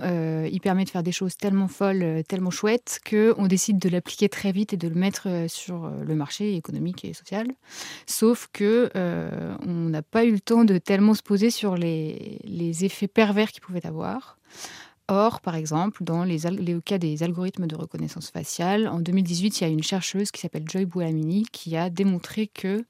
il 0.50 0.60
permet 0.60 0.84
de 0.84 0.90
faire 0.90 1.02
des 1.02 1.12
choses 1.12 1.36
tellement 1.36 1.68
folles, 1.68 2.22
tellement 2.26 2.50
chouettes, 2.50 3.00
qu'on 3.08 3.46
décide 3.46 3.78
de 3.78 3.88
l'appliquer 3.90 4.30
très 4.30 4.52
vite 4.52 4.72
et 4.72 4.76
de 4.78 4.88
le 4.88 4.94
mettre 4.94 5.28
sur 5.48 5.90
le 5.90 6.14
marché 6.14 6.56
économique 6.56 7.04
et 7.04 7.12
social. 7.12 7.48
Sauf 8.06 8.39
que 8.52 8.90
euh, 8.96 9.54
on 9.66 9.88
n'a 9.88 10.02
pas 10.02 10.24
eu 10.24 10.32
le 10.32 10.40
temps 10.40 10.64
de 10.64 10.78
tellement 10.78 11.14
se 11.14 11.22
poser 11.22 11.50
sur 11.50 11.76
les, 11.76 12.38
effets 12.84 13.08
pervers 13.08 13.50
qu'ils 13.50 13.62
pouvaient 13.62 13.86
avoir. 13.86 14.38
Or, 15.08 15.40
par 15.40 15.56
exemple, 15.56 16.04
dans 16.04 16.22
les, 16.22 16.38
les, 16.50 16.80
cas 16.80 16.98
des 16.98 17.24
algorithmes 17.24 17.66
de 17.66 17.74
reconnaissance 17.74 18.30
faciale, 18.30 18.86
en 18.86 19.00
2018, 19.00 19.60
il 19.60 19.64
y 19.64 19.66
a 19.66 19.70
une 19.70 19.82
chercheuse 19.82 20.30
qui 20.30 20.40
s'appelle 20.40 20.62
Joy 20.68 20.84
Boulamini 20.84 21.46
qui 21.50 21.76
a 21.76 21.90
démontré 21.90 22.46
que 22.46 22.84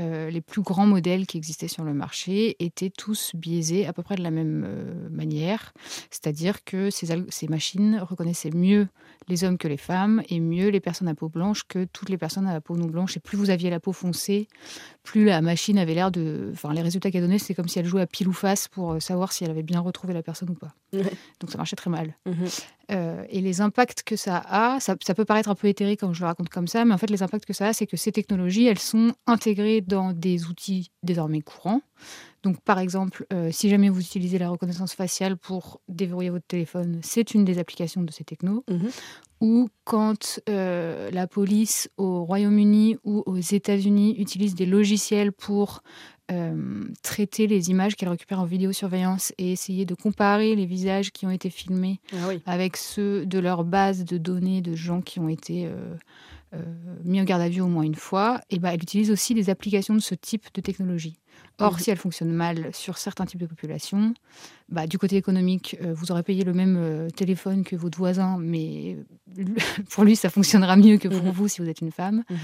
euh, 0.00 0.30
les 0.30 0.40
plus 0.40 0.62
grands 0.62 0.86
modèles 0.86 1.26
qui 1.26 1.36
existaient 1.36 1.68
sur 1.68 1.84
le 1.84 1.94
marché 1.94 2.56
étaient 2.58 2.90
tous 2.90 3.32
biaisés 3.34 3.86
à 3.86 3.92
peu 3.92 4.02
près 4.02 4.16
de 4.16 4.22
la 4.22 4.30
même 4.30 4.64
euh, 4.66 5.08
manière. 5.10 5.72
C'est-à-dire 6.10 6.64
que 6.64 6.90
ces, 6.90 7.08
ces, 7.28 7.48
machines 7.48 7.98
reconnaissaient 8.00 8.50
mieux 8.50 8.88
les 9.28 9.44
hommes 9.44 9.58
que 9.58 9.68
les 9.68 9.76
femmes 9.76 10.22
et 10.28 10.40
mieux 10.40 10.68
les 10.68 10.80
personnes 10.80 11.08
à 11.08 11.14
peau 11.14 11.28
blanche 11.28 11.62
que 11.66 11.84
toutes 11.84 12.10
les 12.10 12.18
personnes 12.18 12.46
à 12.46 12.52
la 12.52 12.60
peau 12.60 12.76
non 12.76 12.86
blanche. 12.86 13.16
Et 13.16 13.20
plus 13.20 13.36
vous 13.36 13.50
aviez 13.50 13.70
la 13.70 13.80
peau 13.80 13.92
foncée, 13.92 14.48
plus 15.02 15.24
la 15.24 15.40
machine 15.40 15.78
avait 15.78 15.94
l'air 15.94 16.10
de... 16.10 16.50
Enfin, 16.52 16.72
les 16.74 16.82
résultats 16.82 17.10
qu'elle 17.10 17.22
donnait, 17.22 17.38
c'est 17.38 17.54
comme 17.54 17.68
si 17.68 17.78
elle 17.78 17.86
jouait 17.86 18.02
à 18.02 18.06
pile 18.06 18.28
ou 18.28 18.32
face 18.32 18.68
pour 18.68 18.92
euh, 18.92 19.00
savoir 19.00 19.32
si 19.32 19.44
elle 19.44 19.50
avait 19.50 19.62
bien 19.62 19.80
retrouvé 19.80 20.12
la 20.14 20.22
personne 20.22 20.50
ou 20.50 20.54
pas. 20.54 20.74
Donc 21.40 21.50
ça 21.50 21.58
marchait 21.58 21.76
très 21.76 21.90
mal. 21.90 22.16
Mhm. 22.26 22.46
Euh, 22.92 23.24
et 23.30 23.40
les 23.40 23.60
impacts 23.60 24.04
que 24.04 24.14
ça 24.14 24.42
a, 24.46 24.78
ça, 24.80 24.96
peut 24.96 25.24
paraître 25.24 25.48
un 25.48 25.54
peu 25.54 25.66
éthérique 25.66 26.00
quand 26.00 26.12
je 26.12 26.20
le 26.20 26.26
raconte 26.26 26.48
comme 26.48 26.68
ça, 26.68 26.84
mais 26.84 26.94
en 26.94 26.98
fait 26.98 27.10
les 27.10 27.22
impacts 27.22 27.44
que 27.44 27.52
ça 27.52 27.68
a, 27.68 27.72
c'est 27.72 27.86
que 27.86 27.96
ces 27.96 28.12
technologies, 28.12 28.66
elles 28.66 28.78
sont 28.78 29.12
intégrées 29.26 29.80
dans 29.80 30.12
des 30.12 30.46
outils 30.46 30.92
désormais 31.02 31.42
courants. 31.42 31.80
Donc 32.44 32.60
par 32.60 32.78
exemple, 32.78 33.26
euh, 33.32 33.50
si 33.50 33.68
jamais 33.68 33.88
vous 33.88 34.00
utilisez 34.00 34.38
la 34.38 34.48
reconnaissance 34.48 34.94
faciale 34.94 35.36
pour 35.36 35.80
déverrouiller 35.88 36.30
votre 36.30 36.46
téléphone, 36.46 37.00
c'est 37.02 37.34
une 37.34 37.44
des 37.44 37.58
applications 37.58 38.02
de 38.02 38.12
ces 38.12 38.22
technos. 38.22 38.64
Mhm. 38.70 38.90
Ou 39.40 39.68
quand 39.84 40.40
euh, 40.48 41.10
la 41.10 41.26
police 41.26 41.90
au 41.96 42.24
Royaume-Uni 42.24 42.96
ou 43.04 43.22
aux 43.26 43.36
États-Unis 43.36 44.16
utilise 44.18 44.54
des 44.54 44.64
logiciels 44.64 45.32
pour 45.32 45.82
traiter 47.02 47.46
les 47.46 47.70
images 47.70 47.94
qu'elle 47.94 48.08
récupère 48.08 48.40
en 48.40 48.44
vidéosurveillance 48.44 49.32
et 49.38 49.52
essayer 49.52 49.84
de 49.84 49.94
comparer 49.94 50.56
les 50.56 50.66
visages 50.66 51.12
qui 51.12 51.26
ont 51.26 51.30
été 51.30 51.50
filmés 51.50 52.00
ah 52.12 52.30
avec 52.46 52.76
ceux 52.76 53.24
de 53.26 53.38
leur 53.38 53.64
base 53.64 54.04
de 54.04 54.18
données 54.18 54.60
de 54.60 54.74
gens 54.74 55.00
qui 55.00 55.20
ont 55.20 55.28
été 55.28 55.68
mis 57.04 57.20
en 57.20 57.24
garde 57.24 57.42
à 57.42 57.48
vue 57.48 57.60
au 57.60 57.68
moins 57.68 57.82
une 57.82 57.94
fois, 57.94 58.40
et 58.50 58.58
ben, 58.58 58.70
elle 58.70 58.82
utilise 58.82 59.10
aussi 59.10 59.34
des 59.34 59.50
applications 59.50 59.94
de 59.94 60.00
ce 60.00 60.14
type 60.14 60.46
de 60.54 60.60
technologie. 60.60 61.18
Or, 61.58 61.72
mhm. 61.72 61.78
si 61.78 61.90
elle 61.90 61.96
fonctionne 61.96 62.32
mal 62.32 62.70
sur 62.74 62.98
certains 62.98 63.24
types 63.24 63.40
de 63.40 63.46
populations, 63.46 64.14
bah, 64.68 64.88
du 64.88 64.98
côté 64.98 65.16
économique, 65.16 65.76
euh, 65.80 65.94
vous 65.94 66.10
aurez 66.10 66.24
payé 66.24 66.42
le 66.42 66.52
même 66.52 66.76
euh, 66.76 67.08
téléphone 67.08 67.62
que 67.62 67.76
votre 67.76 67.96
voisin, 67.96 68.36
mais 68.36 68.96
pour 69.90 70.02
lui, 70.02 70.16
ça 70.16 70.28
fonctionnera 70.28 70.76
mieux 70.76 70.98
que 70.98 71.06
pour 71.06 71.22
mhm. 71.22 71.30
vous 71.30 71.46
si 71.46 71.62
vous 71.62 71.68
êtes 71.68 71.80
une 71.80 71.92
femme. 71.92 72.24
Mhm. 72.28 72.36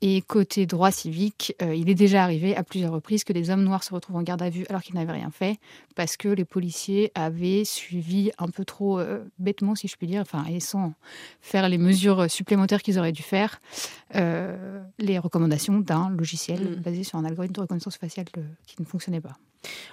Et 0.00 0.22
côté 0.22 0.64
droit 0.64 0.90
civique, 0.90 1.54
euh, 1.60 1.74
il 1.74 1.90
est 1.90 1.94
déjà 1.94 2.22
arrivé 2.22 2.56
à 2.56 2.62
plusieurs 2.64 2.92
reprises 2.92 3.22
que 3.22 3.34
des 3.34 3.50
hommes 3.50 3.64
noirs 3.64 3.84
se 3.84 3.92
retrouvent 3.92 4.16
en 4.16 4.22
garde 4.22 4.40
à 4.40 4.48
vue 4.48 4.64
alors 4.70 4.80
qu'ils 4.80 4.94
n'avaient 4.94 5.12
rien 5.12 5.30
fait, 5.30 5.58
parce 5.94 6.16
que 6.16 6.28
les 6.28 6.46
policiers 6.46 7.12
avaient 7.14 7.64
suivi 7.64 8.30
un 8.38 8.48
peu 8.48 8.64
trop 8.64 9.00
bêtement, 9.38 9.74
si 9.74 9.88
je 9.88 9.96
puis 9.96 10.06
dire, 10.06 10.22
enfin, 10.22 10.44
et 10.46 10.60
sans 10.60 10.94
faire 11.42 11.68
les 11.68 11.78
mesures 11.78 12.30
supplémentaires 12.30 12.82
qu'ils 12.82 12.98
auraient 12.98 13.12
dû 13.12 13.22
faire, 13.22 13.60
les 14.14 15.18
recommandations 15.18 15.80
d'un 15.80 16.10
logiciel 16.10 16.80
basé 16.80 17.02
sur 17.02 17.18
un 17.18 17.24
algorithme 17.24 17.54
de 17.54 17.60
reconnaissance 17.60 17.96
faciale 17.96 18.26
qui 18.66 18.76
ne 18.80 18.86
fonctionnait 18.86 19.20
pas. 19.20 19.36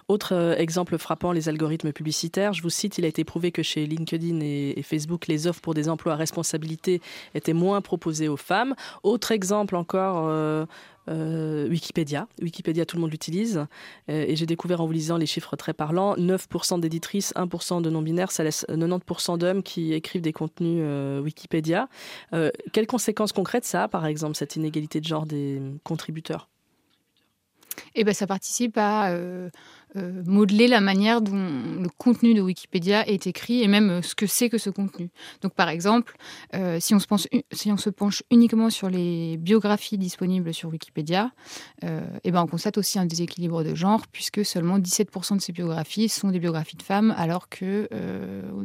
Autre 0.07 0.33
euh, 0.33 0.55
exemple 0.55 0.97
frappant, 0.97 1.31
les 1.31 1.49
algorithmes 1.49 1.91
publicitaires. 1.91 2.53
Je 2.53 2.61
vous 2.61 2.69
cite, 2.69 2.97
il 2.97 3.05
a 3.05 3.07
été 3.07 3.23
prouvé 3.23 3.51
que 3.51 3.63
chez 3.63 3.85
LinkedIn 3.85 4.39
et, 4.41 4.81
Facebook, 4.83 5.27
les 5.27 5.47
offres 5.47 5.61
pour 5.61 5.73
des 5.73 5.89
emplois 5.89 6.13
à 6.13 6.15
responsabilité 6.15 7.01
étaient 7.33 7.53
moins 7.53 7.81
proposées 7.81 8.27
aux 8.27 8.37
femmes. 8.37 8.75
Autre 9.03 9.31
exemple 9.31 9.75
encore, 9.75 10.27
euh, 10.27 10.65
euh, 11.09 11.67
Wikipédia. 11.69 12.27
Wikipédia, 12.41 12.85
tout 12.85 12.97
le 12.97 13.01
monde 13.01 13.11
l'utilise. 13.11 13.65
et 14.07 14.35
j'ai 14.35 14.45
découvert 14.45 14.81
en 14.81 14.85
vous 14.85 14.91
lisant 14.91 15.17
les 15.17 15.25
chiffres 15.25 15.55
très 15.55 15.73
parlants, 15.73 16.15
9% 16.15 16.79
d'éditrices, 16.79 17.33
1% 17.35 17.81
de 17.81 17.89
non-binaires, 17.89 18.31
ça 18.31 18.43
laisse 18.43 18.65
90% 18.69 19.37
d'hommes 19.37 19.63
qui 19.63 19.93
écrivent 19.93 20.21
des 20.21 20.33
contenus 20.33 20.83
Wikipédia. 21.23 21.89
quelles 22.73 22.87
conséquences 22.87 23.33
concrètes 23.33 23.65
ça 23.65 23.83
a, 23.83 23.87
par 23.87 24.05
exemple, 24.05 24.35
cette 24.35 24.55
inégalité 24.55 24.99
de 24.99 25.05
genre 25.05 25.25
des 25.25 25.61
contributeurs? 25.83 26.49
Eh 27.95 28.03
ben, 28.03 28.13
ça 28.13 28.27
participe 28.27 28.77
à 28.77 29.11
euh, 29.95 30.05
euh, 30.05 30.23
modeler 30.25 30.67
la 30.67 30.81
manière 30.81 31.21
dont 31.21 31.33
le 31.35 31.89
contenu 31.97 32.33
de 32.33 32.41
Wikipédia 32.41 33.07
est 33.07 33.27
écrit 33.27 33.63
et 33.63 33.67
même 33.67 33.89
euh, 33.89 34.01
ce 34.01 34.15
que 34.15 34.27
c'est 34.27 34.49
que 34.49 34.57
ce 34.57 34.69
contenu. 34.69 35.09
Donc, 35.41 35.53
par 35.53 35.69
exemple, 35.69 36.15
si, 36.79 36.93
on 36.93 36.99
se 36.99 37.07
penche, 37.07 37.27
si 37.51 37.71
on 37.71 37.77
se 37.77 37.89
penche 37.89 38.23
uniquement 38.31 38.69
sur 38.69 38.89
les 38.89 39.37
biographies 39.37 39.97
disponibles 39.97 40.53
sur 40.53 40.69
Wikipédia, 40.69 41.31
eh 41.83 42.31
ben, 42.31 42.41
on 42.41 42.47
constate 42.47 42.77
aussi 42.77 42.97
un 42.99 43.05
déséquilibre 43.05 43.63
de 43.63 43.75
genre, 43.75 44.07
puisque 44.11 44.45
seulement 44.45 44.79
17% 44.79 45.37
de 45.37 45.41
ces 45.41 45.51
biographies 45.51 46.09
sont 46.09 46.29
des 46.29 46.39
biographies 46.39 46.77
de 46.77 46.83
femmes, 46.83 47.13
alors 47.17 47.49
que 47.49 47.89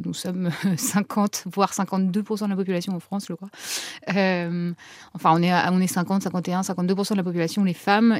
nous 0.05 0.15
sommes 0.15 0.50
50, 0.77 1.45
voire 1.53 1.73
52% 1.73 2.45
de 2.45 2.50
la 2.50 2.57
population 2.57 2.95
en 2.95 3.00
France, 3.00 3.27
je 3.29 3.35
crois. 3.35 3.50
enfin, 5.15 5.35
on 5.35 5.81
est 5.81 5.87
50, 5.87 6.23
51, 6.23 6.61
52% 6.62 7.11
de 7.11 7.17
la 7.17 7.25
population, 7.25 7.65
les 7.65 7.75
femmes. 7.75 8.19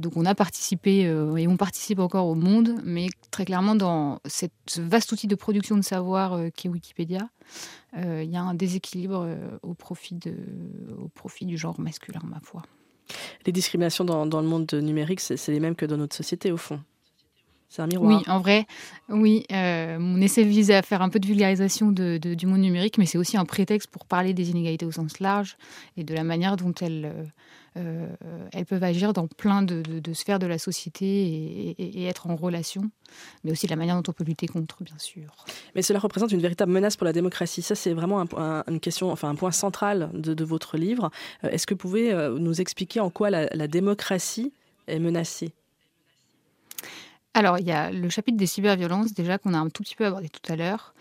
donc, 0.00 0.16
on 0.16 0.24
a 0.24 0.34
participé 0.34 1.02
et 1.02 1.48
on 1.48 1.56
participe 1.56 2.00
encore 2.00 2.26
au 2.26 2.34
monde 2.34 2.51
mais 2.84 3.08
très 3.30 3.44
clairement, 3.44 3.74
dans 3.74 4.20
cette, 4.24 4.52
ce 4.66 4.80
vaste 4.80 5.12
outil 5.12 5.26
de 5.26 5.34
production 5.34 5.76
de 5.76 5.82
savoir 5.82 6.34
euh, 6.34 6.48
qui 6.50 6.66
est 6.66 6.70
Wikipédia, 6.70 7.28
euh, 7.96 8.22
il 8.24 8.30
y 8.30 8.36
a 8.36 8.42
un 8.42 8.54
déséquilibre 8.54 9.24
euh, 9.26 9.58
au, 9.62 9.74
profit 9.74 10.14
de, 10.14 10.34
au 10.98 11.08
profit 11.08 11.46
du 11.46 11.56
genre 11.56 11.80
masculin, 11.80 12.20
ma 12.24 12.40
foi. 12.40 12.62
Les 13.46 13.52
discriminations 13.52 14.04
dans, 14.04 14.26
dans 14.26 14.40
le 14.40 14.46
monde 14.46 14.72
numérique, 14.74 15.20
c'est 15.20 15.48
les 15.48 15.60
mêmes 15.60 15.74
que 15.74 15.86
dans 15.86 15.96
notre 15.96 16.16
société, 16.16 16.52
au 16.52 16.56
fond. 16.56 16.80
C'est 17.68 17.80
un 17.80 17.86
miroir. 17.86 18.18
Oui, 18.18 18.22
en 18.30 18.38
vrai, 18.38 18.66
oui. 19.08 19.46
mon 19.50 20.20
essai 20.20 20.44
vise 20.44 20.70
à 20.70 20.82
faire 20.82 21.00
un 21.00 21.08
peu 21.08 21.18
de 21.18 21.26
vulgarisation 21.26 21.90
de, 21.90 22.18
du 22.18 22.46
monde 22.46 22.60
numérique, 22.60 22.98
mais 22.98 23.06
c'est 23.06 23.16
aussi 23.16 23.38
un 23.38 23.46
prétexte 23.46 23.90
pour 23.90 24.04
parler 24.04 24.34
des 24.34 24.50
inégalités 24.50 24.84
au 24.84 24.92
sens 24.92 25.20
large 25.20 25.56
et 25.96 26.04
de 26.04 26.14
la 26.14 26.22
manière 26.22 26.56
dont 26.56 26.74
elles, 26.82 27.06
euh, 27.06 27.24
elles 27.74 28.66
peuvent 28.66 28.84
agir 28.84 29.12
dans 29.12 29.26
plein 29.26 29.62
de, 29.62 29.82
sphères 30.12 30.38
de 30.38 30.46
la 30.46 30.58
société 30.58 31.74
et, 31.78 32.04
être 32.06 32.28
en 32.28 32.36
relation, 32.36 32.90
mais 33.44 33.52
aussi 33.52 33.66
la 33.66 33.76
manière 33.76 34.00
dont 34.00 34.10
on 34.10 34.12
peut 34.12 34.24
lutter 34.24 34.46
contre, 34.46 34.82
bien 34.82 34.98
sûr. 34.98 35.44
Mais 35.74 35.82
cela 35.82 35.98
représente 35.98 36.32
une 36.32 36.40
véritable 36.40 36.72
menace 36.72 36.96
pour 36.96 37.04
la 37.04 37.12
démocratie. 37.12 37.62
Ça, 37.62 37.74
c'est 37.74 37.92
vraiment 37.92 38.24
un, 38.36 38.64
une 38.68 38.80
question, 38.80 39.10
enfin 39.10 39.28
un 39.28 39.34
point 39.34 39.52
central 39.52 40.10
de, 40.12 40.44
votre 40.44 40.76
livre. 40.76 41.10
Euh, 41.44 41.50
est-ce 41.50 41.66
que 41.66 41.74
vous 41.74 41.78
pouvez 41.78 42.12
euh, 42.12 42.36
nous 42.38 42.60
expliquer 42.60 43.00
en 43.00 43.10
quoi 43.10 43.30
la, 43.30 43.68
démocratie 43.68 44.52
est 44.86 44.98
menacée? 44.98 45.52
Alors, 47.34 47.58
il 47.58 47.66
y 47.66 47.72
a 47.72 47.90
le 47.90 48.08
chapitre 48.10 48.36
des 48.36 48.46
cyberviolences, 48.46 49.14
déjà, 49.14 49.38
qu'on 49.38 49.54
a 49.54 49.58
un 49.58 49.70
tout 49.70 49.82
petit 49.82 49.96
peu 49.96 50.04
abordé 50.04 50.28
tout 50.28 50.52
à 50.52 50.56
l'heure 50.56 50.94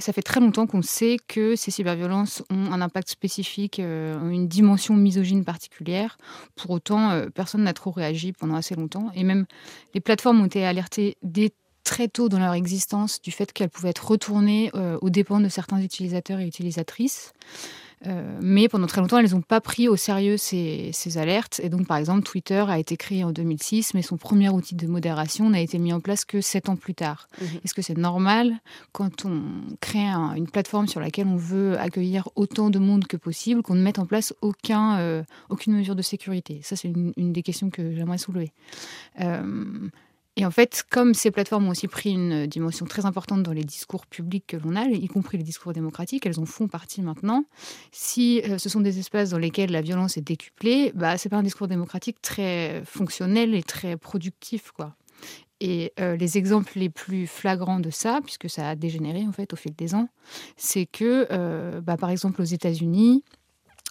ça 0.00 0.12
fait 0.12 0.22
très 0.22 0.40
longtemps 0.40 0.66
qu'on 0.66 0.82
sait 0.82 1.18
que 1.28 1.56
ces 1.56 1.70
cyberviolences 1.70 2.42
ont 2.50 2.72
un 2.72 2.80
impact 2.80 3.08
spécifique, 3.10 3.78
euh, 3.78 4.30
une 4.30 4.48
dimension 4.48 4.94
misogyne 4.94 5.44
particulière. 5.44 6.18
Pour 6.56 6.70
autant, 6.70 7.10
euh, 7.10 7.28
personne 7.28 7.62
n'a 7.62 7.72
trop 7.72 7.90
réagi 7.90 8.32
pendant 8.32 8.54
assez 8.54 8.74
longtemps. 8.74 9.10
Et 9.14 9.24
même 9.24 9.46
les 9.94 10.00
plateformes 10.00 10.40
ont 10.40 10.46
été 10.46 10.64
alertées 10.64 11.16
dès 11.22 11.50
très 11.84 12.08
tôt 12.08 12.28
dans 12.28 12.38
leur 12.38 12.54
existence 12.54 13.20
du 13.20 13.30
fait 13.30 13.52
qu'elles 13.52 13.70
pouvaient 13.70 13.90
être 13.90 14.06
retournées 14.06 14.70
euh, 14.74 14.98
aux 15.00 15.10
dépens 15.10 15.40
de 15.40 15.48
certains 15.48 15.80
utilisateurs 15.80 16.40
et 16.40 16.46
utilisatrices. 16.46 17.32
Euh, 18.06 18.38
mais 18.40 18.68
pendant 18.68 18.86
très 18.86 19.00
longtemps, 19.00 19.18
elles 19.18 19.32
n'ont 19.32 19.42
pas 19.42 19.60
pris 19.60 19.88
au 19.88 19.96
sérieux 19.96 20.36
ces, 20.36 20.92
alertes. 21.16 21.60
Et 21.62 21.68
donc, 21.68 21.86
par 21.86 21.98
exemple, 21.98 22.22
Twitter 22.22 22.64
a 22.66 22.78
été 22.78 22.96
créé 22.96 23.24
en 23.24 23.30
2006, 23.30 23.94
mais 23.94 24.02
son 24.02 24.16
premier 24.16 24.48
outil 24.48 24.74
de 24.74 24.86
modération 24.86 25.50
n'a 25.50 25.60
été 25.60 25.78
mis 25.78 25.92
en 25.92 26.00
place 26.00 26.24
que 26.24 26.40
sept 26.40 26.68
ans 26.68 26.76
plus 26.76 26.94
tard. 26.94 27.28
Mhm. 27.40 27.48
Est-ce 27.64 27.74
que 27.74 27.82
c'est 27.82 27.98
normal 27.98 28.54
quand 28.92 29.24
on 29.26 29.42
crée 29.80 30.06
une 30.08 30.48
plateforme 30.48 30.86
sur 30.86 31.00
laquelle 31.00 31.26
on 31.26 31.36
veut 31.36 31.78
accueillir 31.78 32.28
autant 32.36 32.70
de 32.70 32.78
monde 32.78 33.06
que 33.06 33.16
possible 33.16 33.62
qu'on 33.62 33.74
ne 33.74 33.82
mette 33.82 33.98
en 33.98 34.06
place 34.06 34.34
aucun, 34.40 34.98
euh, 34.98 35.22
aucune 35.50 35.74
mesure 35.74 35.94
de 35.94 36.02
sécurité? 36.02 36.60
Ça, 36.62 36.76
c'est 36.76 36.88
une, 36.88 37.12
une, 37.16 37.32
des 37.32 37.42
questions 37.42 37.70
que 37.70 37.94
j'aimerais 37.94 38.18
soulever. 38.18 38.52
Euh, 39.20 39.88
et 40.36 40.46
en 40.46 40.50
fait, 40.50 40.84
comme 40.88 41.12
ces 41.12 41.30
plateformes 41.30 41.66
ont 41.66 41.70
aussi 41.70 41.88
pris 41.88 42.12
une 42.12 42.46
dimension 42.46 42.86
très 42.86 43.04
importante 43.04 43.42
dans 43.42 43.52
les 43.52 43.64
discours 43.64 44.06
publics 44.06 44.46
que 44.46 44.56
l'on 44.56 44.76
a, 44.76 44.84
y 44.84 45.06
compris 45.08 45.36
les 45.36 45.44
discours 45.44 45.72
démocratiques, 45.72 46.24
elles 46.24 46.38
en 46.38 46.46
font 46.46 46.68
partie 46.68 47.02
maintenant. 47.02 47.44
Si 47.92 48.40
euh, 48.42 48.56
ce 48.56 48.68
sont 48.68 48.80
des 48.80 48.98
espaces 48.98 49.30
dans 49.30 49.38
lesquels 49.38 49.70
la 49.70 49.82
violence 49.82 50.16
est 50.16 50.22
décuplée, 50.22 50.92
bah, 50.94 51.18
c'est 51.18 51.28
pas 51.28 51.36
un 51.36 51.42
discours 51.42 51.68
démocratique 51.68 52.22
très 52.22 52.82
fonctionnel 52.84 53.54
et 53.54 53.62
très 53.62 53.96
productif, 53.96 54.70
quoi. 54.70 54.94
Et 55.60 55.92
euh, 56.00 56.16
les 56.16 56.38
exemples 56.38 56.72
les 56.76 56.88
plus 56.88 57.26
flagrants 57.26 57.80
de 57.80 57.90
ça, 57.90 58.20
puisque 58.24 58.48
ça 58.48 58.70
a 58.70 58.76
dégénéré 58.76 59.26
en 59.26 59.32
fait 59.32 59.52
au 59.52 59.56
fil 59.56 59.74
des 59.74 59.94
ans, 59.94 60.08
c'est 60.56 60.86
que, 60.86 61.26
euh, 61.30 61.82
bah, 61.82 61.98
par 61.98 62.08
exemple, 62.08 62.40
aux 62.40 62.46
États-Unis, 62.46 63.24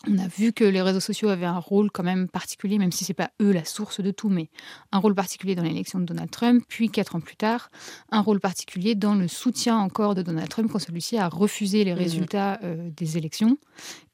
on 0.08 0.18
a 0.18 0.28
vu 0.28 0.54
que 0.54 0.64
les 0.64 0.82
réseaux 0.82 1.02
sociaux 1.02 1.28
avaient 1.28 1.46
un 1.46 1.60
rôle 1.60 1.92
quand 1.92 2.04
même 2.04 2.30
particulier, 2.30 2.78
même 2.78 2.92
si 2.92 3.04
ce 3.04 3.12
n'est 3.12 3.16
pas 3.16 3.32
eux 3.42 3.52
la 3.52 3.66
source 3.66 4.00
de 4.00 4.12
tout, 4.12 4.30
mais 4.30 4.50
un 4.94 5.00
rôle 5.00 5.14
particulier 5.14 5.56
dans 5.56 5.64
l'élection 5.64 6.00
de 6.00 6.06
Donald 6.06 6.32
Trump, 6.32 6.64
puis 6.68 6.90
quatre 6.90 7.16
ans 7.16 7.20
plus 7.20 7.36
tard, 7.36 7.70
un 8.10 8.22
rôle 8.22 8.40
particulier 8.40 8.96
dans 8.96 9.16
le 9.16 9.28
soutien 9.28 9.78
encore 9.78 10.16
de 10.16 10.22
Donald 10.22 10.48
Trump 10.48 10.72
quand 10.72 10.80
celui-ci 10.80 11.18
a 11.18 11.28
refusé 11.28 11.84
les 11.84 11.94
mmh 11.94 11.98
résultats 11.98 12.60
euh, 12.64 12.90
des 12.96 13.18
élections, 13.18 13.58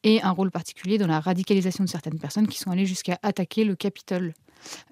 et 0.06 0.22
un 0.22 0.32
rôle 0.32 0.52
particulier 0.52 0.98
dans 0.98 1.08
la 1.08 1.20
radicalisation 1.20 1.84
de 1.84 1.90
certaines 1.90 2.20
personnes 2.20 2.48
qui 2.48 2.60
sont 2.60 2.72
allées 2.72 2.86
jusqu'à 2.86 3.20
attaquer 3.24 3.66
le 3.66 3.76
Capitole 3.76 4.34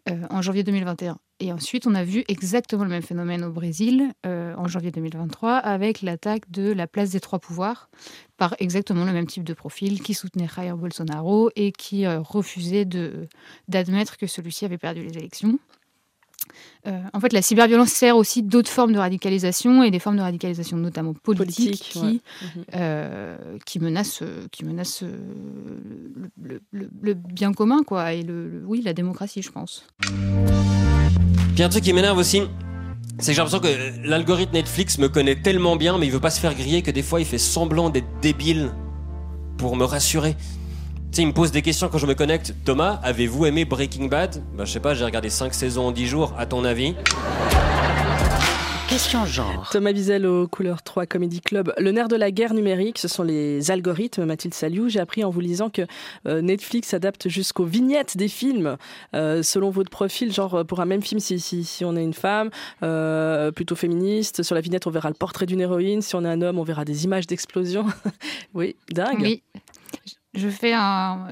euh, 0.09 0.23
en 0.29 0.41
janvier 0.41 0.63
2021. 0.63 1.17
Et 1.39 1.51
ensuite, 1.51 1.87
on 1.87 1.95
a 1.95 2.03
vu 2.03 2.23
exactement 2.27 2.83
le 2.83 2.89
même 2.89 3.03
phénomène 3.03 3.43
au 3.43 3.51
Brésil 3.51 4.11
euh, 4.25 4.55
en 4.55 4.67
janvier 4.67 4.91
2023 4.91 5.55
avec 5.57 6.01
l'attaque 6.01 6.49
de 6.49 6.71
la 6.71 6.87
place 6.87 7.11
des 7.11 7.19
trois 7.19 7.39
pouvoirs 7.39 7.89
par 8.37 8.55
exactement 8.59 9.05
le 9.05 9.13
même 9.13 9.27
type 9.27 9.43
de 9.43 9.53
profil 9.53 10.01
qui 10.01 10.13
soutenait 10.13 10.47
Jair 10.47 10.77
Bolsonaro 10.77 11.51
et 11.55 11.71
qui 11.71 12.05
euh, 12.05 12.19
refusait 12.19 12.85
d'admettre 13.67 14.17
que 14.17 14.25
celui-ci 14.25 14.65
avait 14.65 14.77
perdu 14.77 15.03
les 15.03 15.17
élections. 15.17 15.59
Euh, 16.87 16.99
en 17.13 17.19
fait, 17.19 17.33
la 17.33 17.41
cyberviolence 17.41 17.89
sert 17.89 18.17
aussi 18.17 18.43
d'autres 18.43 18.69
formes 18.69 18.93
de 18.93 18.99
radicalisation 18.99 19.83
et 19.83 19.91
des 19.91 19.99
formes 19.99 20.17
de 20.17 20.21
radicalisation 20.21 20.77
notamment 20.77 21.13
politique, 21.13 21.75
qui, 21.91 22.21
mhm. 22.41 23.59
qui 23.65 23.79
menacent, 23.79 24.23
qui 24.51 24.65
menacent 24.65 25.03
le, 26.41 26.61
le, 26.71 27.13
bien 27.13 27.53
commun 27.53 27.83
quoi, 27.83 28.13
et 28.13 28.23
le, 28.23 28.63
oui, 28.65 28.81
la 28.83 28.93
démocratie, 28.93 29.41
je 29.41 29.51
pense. 29.51 29.85
Puis 31.55 31.63
un 31.63 31.69
truc 31.69 31.83
qui 31.83 31.93
m'énerve 31.93 32.17
aussi, 32.17 32.41
c'est 33.19 33.31
que 33.31 33.35
j'ai 33.35 33.41
l'impression 33.41 33.59
que 33.59 34.07
l'algorithme 34.07 34.53
Netflix 34.53 34.97
me 34.97 35.07
connaît 35.07 35.35
tellement 35.35 35.75
bien, 35.75 35.97
mais 35.97 36.07
il 36.07 36.11
veut 36.11 36.19
pas 36.19 36.31
se 36.31 36.39
faire 36.39 36.55
griller 36.55 36.81
que 36.81 36.91
des 36.91 37.03
fois 37.03 37.19
il 37.19 37.25
fait 37.25 37.37
semblant 37.37 37.89
d'être 37.89 38.07
débile 38.21 38.71
pour 39.57 39.75
me 39.75 39.85
rassurer. 39.85 40.35
Tu 41.13 41.17
sais, 41.17 41.21
il 41.21 41.27
me 41.27 41.33
pose 41.33 41.51
des 41.51 41.61
questions 41.61 41.89
quand 41.89 41.99
je 41.99 42.07
me 42.07 42.15
connecte. 42.15 42.55
Thomas, 42.65 42.99
avez-vous 43.03 43.45
aimé 43.45 43.65
Breaking 43.65 44.05
Bad? 44.07 44.43
Bah, 44.57 44.65
je 44.65 44.71
sais 44.71 44.79
pas, 44.79 44.95
j'ai 44.95 45.05
regardé 45.05 45.29
5 45.29 45.53
saisons 45.53 45.85
en 45.85 45.91
10 45.91 46.07
jours, 46.07 46.33
à 46.39 46.47
ton 46.47 46.65
avis? 46.65 46.95
Question 48.89 49.23
genre. 49.27 49.69
Thomas 49.71 49.91
Wiesel 49.91 50.25
au 50.25 50.47
Couleur 50.47 50.81
3 50.81 51.05
Comedy 51.05 51.39
Club. 51.39 51.71
Le 51.77 51.91
nerf 51.91 52.07
de 52.07 52.15
la 52.15 52.31
guerre 52.31 52.55
numérique, 52.55 52.97
ce 52.97 53.07
sont 53.07 53.21
les 53.21 53.69
algorithmes, 53.69 54.25
Mathilde 54.25 54.55
Saliou. 54.55 54.89
J'ai 54.89 54.99
appris 54.99 55.23
en 55.23 55.29
vous 55.29 55.39
lisant 55.39 55.69
que 55.69 55.83
euh, 56.27 56.41
Netflix 56.41 56.95
adapte 56.95 57.29
jusqu'aux 57.29 57.65
vignettes 57.65 58.17
des 58.17 58.27
films 58.27 58.77
euh, 59.15 59.43
selon 59.43 59.69
votre 59.69 59.91
profil. 59.91 60.33
Genre, 60.33 60.65
pour 60.65 60.79
un 60.79 60.85
même 60.85 61.03
film, 61.03 61.19
si, 61.19 61.39
si, 61.39 61.63
si 61.63 61.85
on 61.85 61.95
est 61.95 62.03
une 62.03 62.15
femme 62.15 62.49
euh, 62.81 63.51
plutôt 63.51 63.75
féministe, 63.75 64.41
sur 64.41 64.55
la 64.55 64.61
vignette, 64.61 64.87
on 64.87 64.91
verra 64.91 65.09
le 65.09 65.15
portrait 65.15 65.45
d'une 65.45 65.61
héroïne. 65.61 66.01
Si 66.01 66.15
on 66.15 66.25
est 66.25 66.29
un 66.29 66.41
homme, 66.41 66.57
on 66.57 66.63
verra 66.63 66.85
des 66.85 67.03
images 67.03 67.27
d'explosion. 67.27 67.85
oui, 68.55 68.75
dingue. 68.89 69.21
Oui 69.21 69.43
je 70.35 70.49
fais 70.49 70.73
un. 70.73 71.27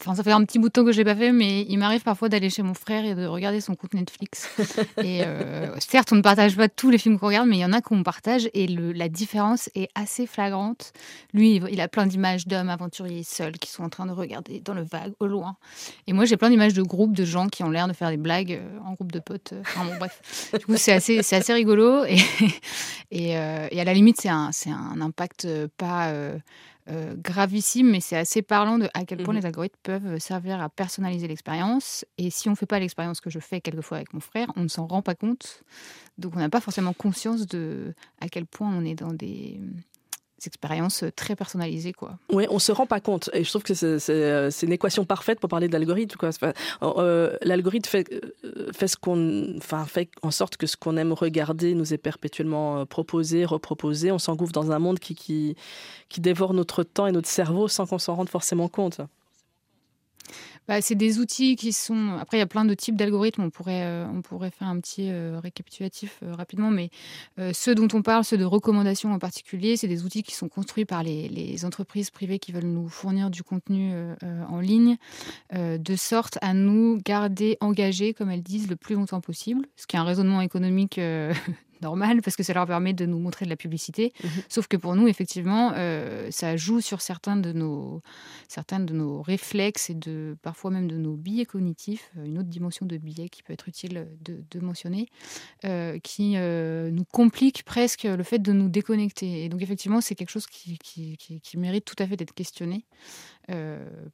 enfin, 0.00 0.14
ça 0.14 0.22
fait 0.22 0.32
un 0.32 0.42
petit 0.44 0.58
bout 0.58 0.68
de 0.68 0.72
temps 0.72 0.84
que 0.84 0.92
je 0.92 0.96
l'ai 0.96 1.04
pas 1.04 1.14
fait, 1.14 1.30
mais 1.30 1.66
il 1.68 1.76
m'arrive 1.76 2.02
parfois 2.02 2.30
d'aller 2.30 2.48
chez 2.48 2.62
mon 2.62 2.72
frère 2.72 3.04
et 3.04 3.14
de 3.14 3.26
regarder 3.26 3.60
son 3.60 3.74
compte 3.74 3.92
Netflix. 3.92 4.48
et 5.02 5.22
euh, 5.26 5.68
certes, 5.78 6.10
on 6.12 6.16
ne 6.16 6.22
partage 6.22 6.56
pas 6.56 6.68
tous 6.68 6.88
les 6.88 6.96
films 6.96 7.18
qu'on 7.18 7.26
regarde, 7.26 7.48
mais 7.48 7.58
il 7.58 7.60
y 7.60 7.64
en 7.64 7.74
a 7.74 7.82
qu'on 7.82 8.02
partage 8.02 8.48
et 8.54 8.66
le, 8.66 8.92
la 8.92 9.10
différence 9.10 9.68
est 9.74 9.90
assez 9.94 10.26
flagrante. 10.26 10.92
Lui, 11.34 11.56
il 11.70 11.80
a 11.82 11.88
plein 11.88 12.06
d'images 12.06 12.46
d'hommes 12.46 12.70
aventuriers 12.70 13.24
seuls 13.24 13.58
qui 13.58 13.70
sont 13.70 13.82
en 13.82 13.90
train 13.90 14.06
de 14.06 14.12
regarder 14.12 14.60
dans 14.60 14.74
le 14.74 14.84
vague 14.84 15.12
au 15.20 15.26
loin. 15.26 15.56
Et 16.06 16.14
moi, 16.14 16.24
j'ai 16.24 16.38
plein 16.38 16.48
d'images 16.48 16.74
de 16.74 16.82
groupes 16.82 17.14
de 17.14 17.26
gens 17.26 17.48
qui 17.48 17.62
ont 17.62 17.70
l'air 17.70 17.88
de 17.88 17.92
faire 17.92 18.08
des 18.08 18.16
blagues 18.16 18.52
euh, 18.52 18.78
en 18.86 18.94
groupe 18.94 19.12
de 19.12 19.20
potes. 19.20 19.52
Enfin, 19.60 19.84
bon, 19.84 19.96
bref. 19.98 20.50
Du 20.58 20.64
coup, 20.64 20.76
c'est 20.76 20.92
assez, 20.92 21.18
assez 21.18 21.52
rigolo 21.52 22.04
et, 22.04 22.16
et, 23.10 23.36
euh, 23.36 23.68
et, 23.70 23.80
à 23.82 23.84
la 23.84 23.92
limite, 23.92 24.18
c'est 24.18 24.30
un, 24.30 24.50
un 24.70 25.00
impact 25.02 25.46
pas. 25.76 26.08
Euh, 26.08 26.38
gravissime, 27.16 27.90
mais 27.90 28.00
c'est 28.00 28.16
assez 28.16 28.42
parlant 28.42 28.78
de 28.78 28.88
à 28.94 29.04
quel 29.04 29.22
point 29.22 29.34
mmh 29.34 29.38
les 29.38 29.46
algorithmes 29.46 29.78
peuvent 29.82 30.18
servir 30.18 30.60
à 30.60 30.68
personnaliser 30.68 31.28
l'expérience. 31.28 32.04
Et 32.18 32.30
si 32.30 32.48
on 32.48 32.52
ne 32.52 32.56
fait 32.56 32.66
pas 32.66 32.78
l'expérience 32.78 33.20
que 33.20 33.30
je 33.30 33.38
fais 33.38 33.60
quelquefois 33.60 33.98
avec 33.98 34.12
mon 34.12 34.20
frère, 34.20 34.48
on 34.56 34.62
ne 34.62 34.68
s'en 34.68 34.86
rend 34.86 35.02
pas 35.02 35.14
compte. 35.14 35.62
Donc 36.18 36.34
on 36.36 36.38
n'a 36.38 36.48
pas 36.48 36.60
forcément 36.60 36.92
conscience 36.92 37.46
de 37.46 37.94
à 38.20 38.28
quel 38.28 38.46
point 38.46 38.72
on 38.74 38.84
est 38.84 38.94
dans 38.94 39.12
des 39.12 39.60
expériences 40.46 41.04
très 41.16 41.36
personnalisées. 41.36 41.92
Quoi. 41.92 42.18
Oui, 42.32 42.46
on 42.50 42.58
se 42.58 42.72
rend 42.72 42.86
pas 42.86 43.00
compte. 43.00 43.30
Et 43.32 43.44
je 43.44 43.48
trouve 43.48 43.62
que 43.62 43.74
c'est 43.74 44.00
euh, 44.10 44.50
une 44.50 44.72
équation 44.72 45.04
parfaite 45.04 45.40
pour 45.40 45.48
parler 45.48 45.68
d'algorithme. 45.68 46.18
Euh, 46.82 47.36
l'algorithme 47.42 47.88
fait, 47.88 48.12
euh, 48.12 48.72
fait, 48.72 50.10
en 50.22 50.30
sorte 50.30 50.56
que 50.56 50.66
ce 50.66 50.76
qu'on 50.76 50.96
aime 50.96 51.12
regarder 51.12 51.74
nous 51.74 51.92
est 51.92 51.98
perpétuellement 51.98 52.86
proposé, 52.86 53.44
reproposé. 53.44 54.12
On 54.12 54.18
s'engouffre 54.18 54.52
dans 54.52 54.72
un 54.72 54.78
monde 54.78 54.98
qui 54.98 55.56
dévore 56.18 56.54
notre 56.54 56.82
temps 56.82 57.06
et 57.06 57.12
notre 57.12 57.28
cerveau 57.28 57.68
sans 57.68 57.86
qu'on 57.86 57.98
s'en 57.98 58.14
rende 58.14 58.28
forcément 58.28 58.68
compte. 58.68 59.00
Bah, 60.68 60.80
c'est 60.80 60.94
des 60.94 61.18
outils 61.18 61.56
qui 61.56 61.72
sont. 61.72 62.16
Après, 62.20 62.36
il 62.36 62.40
y 62.40 62.42
a 62.42 62.46
plein 62.46 62.64
de 62.64 62.74
types 62.74 62.96
d'algorithmes. 62.96 63.42
On 63.42 63.50
pourrait, 63.50 63.82
euh, 63.82 64.50
faire 64.50 64.68
un 64.68 64.78
petit 64.78 65.10
euh, 65.10 65.40
récapitulatif 65.42 66.20
euh, 66.22 66.34
rapidement, 66.34 66.70
mais 66.70 66.90
ceux 67.52 67.74
dont 67.74 67.88
on 67.92 68.02
parle, 68.02 68.24
ceux 68.24 68.38
de 68.38 68.44
recommandations 68.44 69.12
en 69.12 69.18
particulier, 69.18 69.76
c'est 69.76 69.88
des 69.88 70.04
outils 70.04 70.22
qui 70.22 70.34
sont 70.34 70.48
construits 70.48 70.84
par 70.84 71.02
les, 71.02 71.64
entreprises 71.64 72.10
privées 72.10 72.38
qui 72.38 72.52
veulent 72.52 72.64
nous 72.64 72.88
fournir 72.88 73.30
du 73.30 73.42
contenu 73.42 73.92
en 74.22 74.60
ligne, 74.60 74.96
de 75.52 75.96
sorte 75.96 76.38
à 76.40 76.54
nous 76.54 76.98
garder 77.04 77.56
engagés, 77.60 78.14
comme 78.14 78.30
elles 78.30 78.42
disent, 78.42 78.68
le 78.68 78.76
plus 78.76 78.94
longtemps 78.94 79.20
possible, 79.20 79.66
ce 79.76 79.86
qui 79.86 79.96
est 79.96 79.98
un 79.98 80.04
raisonnement 80.04 80.40
économique 80.40 81.00
normal 81.82 82.22
parce 82.22 82.36
que 82.36 82.42
ça 82.42 82.52
leur 82.52 82.66
permet 82.66 82.92
de 82.92 83.06
nous 83.06 83.18
montrer 83.18 83.44
de 83.44 83.50
la 83.50 83.56
publicité. 83.56 84.12
Mhm. 84.22 84.30
Sauf 84.48 84.66
que 84.66 84.76
pour 84.76 84.94
nous, 84.94 85.08
effectivement, 85.08 85.72
euh, 85.74 86.28
ça 86.30 86.56
joue 86.56 86.80
sur 86.80 87.00
certains 87.00 87.36
de 87.36 87.52
nos, 87.52 88.02
certains 88.48 88.80
de 88.80 88.92
nos 88.92 89.22
réflexes 89.22 89.90
et 89.90 89.94
de 89.94 90.36
parfois 90.42 90.70
même 90.70 90.88
de 90.88 90.96
nos 90.96 91.14
biais 91.14 91.46
cognitifs, 91.46 92.10
euh, 92.16 92.24
une 92.24 92.38
autre 92.38 92.48
dimension 92.48 92.86
de 92.86 92.96
biais 92.96 93.28
qui 93.28 93.42
peut 93.42 93.52
être 93.52 93.68
utile 93.68 94.08
de, 94.20 94.60
mentionner, 94.60 95.08
euh, 95.64 95.98
qui 96.00 96.36
nous 96.36 97.04
complique 97.04 97.64
presque 97.64 98.04
le 98.04 98.22
fait 98.22 98.38
de 98.38 98.52
nous 98.52 98.68
déconnecter. 98.68 99.44
Et 99.44 99.48
donc 99.48 99.62
effectivement, 99.62 100.00
c'est 100.00 100.14
quelque 100.14 100.30
chose 100.30 100.46
qui, 100.46 100.78
qui, 100.78 101.16
qui, 101.16 101.58
mérite 101.58 101.84
tout 101.84 101.96
à 101.98 102.06
fait 102.06 102.16
d'être 102.16 102.34
questionné. 102.34 102.84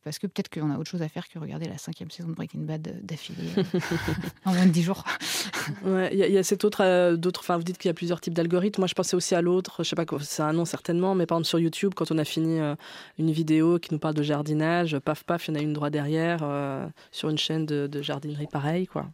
Parce 0.03 0.19
que 0.19 0.27
peut-être 0.27 0.49
qu'on 0.49 0.71
a 0.71 0.79
autre 0.79 0.91
chose 0.91 1.03
à 1.03 1.09
faire 1.09 1.29
que 1.29 1.39
regarder 1.39 1.67
la 1.67 1.79
cinquième 1.79 2.11
saison 2.11 2.29
de 2.29 2.35
Breaking 2.35 2.61
Bad 2.61 3.01
d'affilée 3.03 3.51
en 4.45 4.53
moins 4.53 4.67
de 4.67 4.71
dix 4.71 4.83
jours. 4.83 5.05
Il 5.85 6.19
y, 6.19 6.33
y, 6.33 6.39
a 6.39 6.43
cette 6.43 6.65
autre, 6.65 7.17
d'autres, 7.17 7.45
vous 7.57 7.63
dites 7.63 7.79
qu'il 7.79 7.89
y 7.89 7.91
a 7.91 7.95
plusieurs 7.95 8.21
types 8.21 8.35
d'algorithmes. 8.35 8.83
Moi, 8.83 8.89
je 8.89 8.95
pensais 8.95 9.17
aussi 9.17 9.35
à 9.35 9.43
l'autre. 9.43 9.83
Je 9.83 9.89
sais 9.89 9.97
pas, 9.97 10.05
c'est 10.21 10.43
un 10.43 10.53
nom 10.53 10.65
certainement, 10.65 11.15
mais 11.15 11.27
par 11.27 11.37
exemple 11.39 11.49
sur 11.49 11.59
YouTube, 11.59 11.93
quand 11.95 12.11
on 12.11 12.19
a 12.19 12.25
fini 12.25 12.61
euh, 12.61 12.75
une 13.19 13.31
vidéo 13.31 13.79
qui 13.79 13.93
nous 13.93 13.99
parle 13.99 14.15
de 14.15 14.23
jardinage, 14.23 14.99
paf 14.99 15.25
paf, 15.25 15.49
il 15.49 15.55
y 15.55 15.57
en 15.57 15.61
a 15.61 15.63
une 15.63 15.73
droit 15.73 15.91
derrière 15.91 16.41
euh, 16.43 16.87
sur 17.11 17.29
une 17.29 17.39
chaîne 17.39 17.67
de, 17.67 17.87
de 17.87 18.03
jardinerie 18.03 18.47
pareil, 18.47 18.87
quoi. 18.87 19.07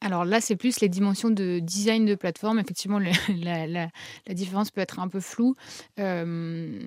Alors 0.00 0.24
là, 0.24 0.40
c'est 0.40 0.56
plus 0.56 0.80
les 0.80 0.88
dimensions 0.88 1.30
de 1.30 1.58
design 1.58 2.06
de 2.06 2.14
plateforme. 2.14 2.58
Effectivement, 2.58 3.00
la, 3.42 3.88
différence 4.28 4.70
peut 4.70 4.80
être 4.80 5.00
un 5.00 5.08
peu 5.08 5.20
floue. 5.20 5.56
Euh, 5.98 6.24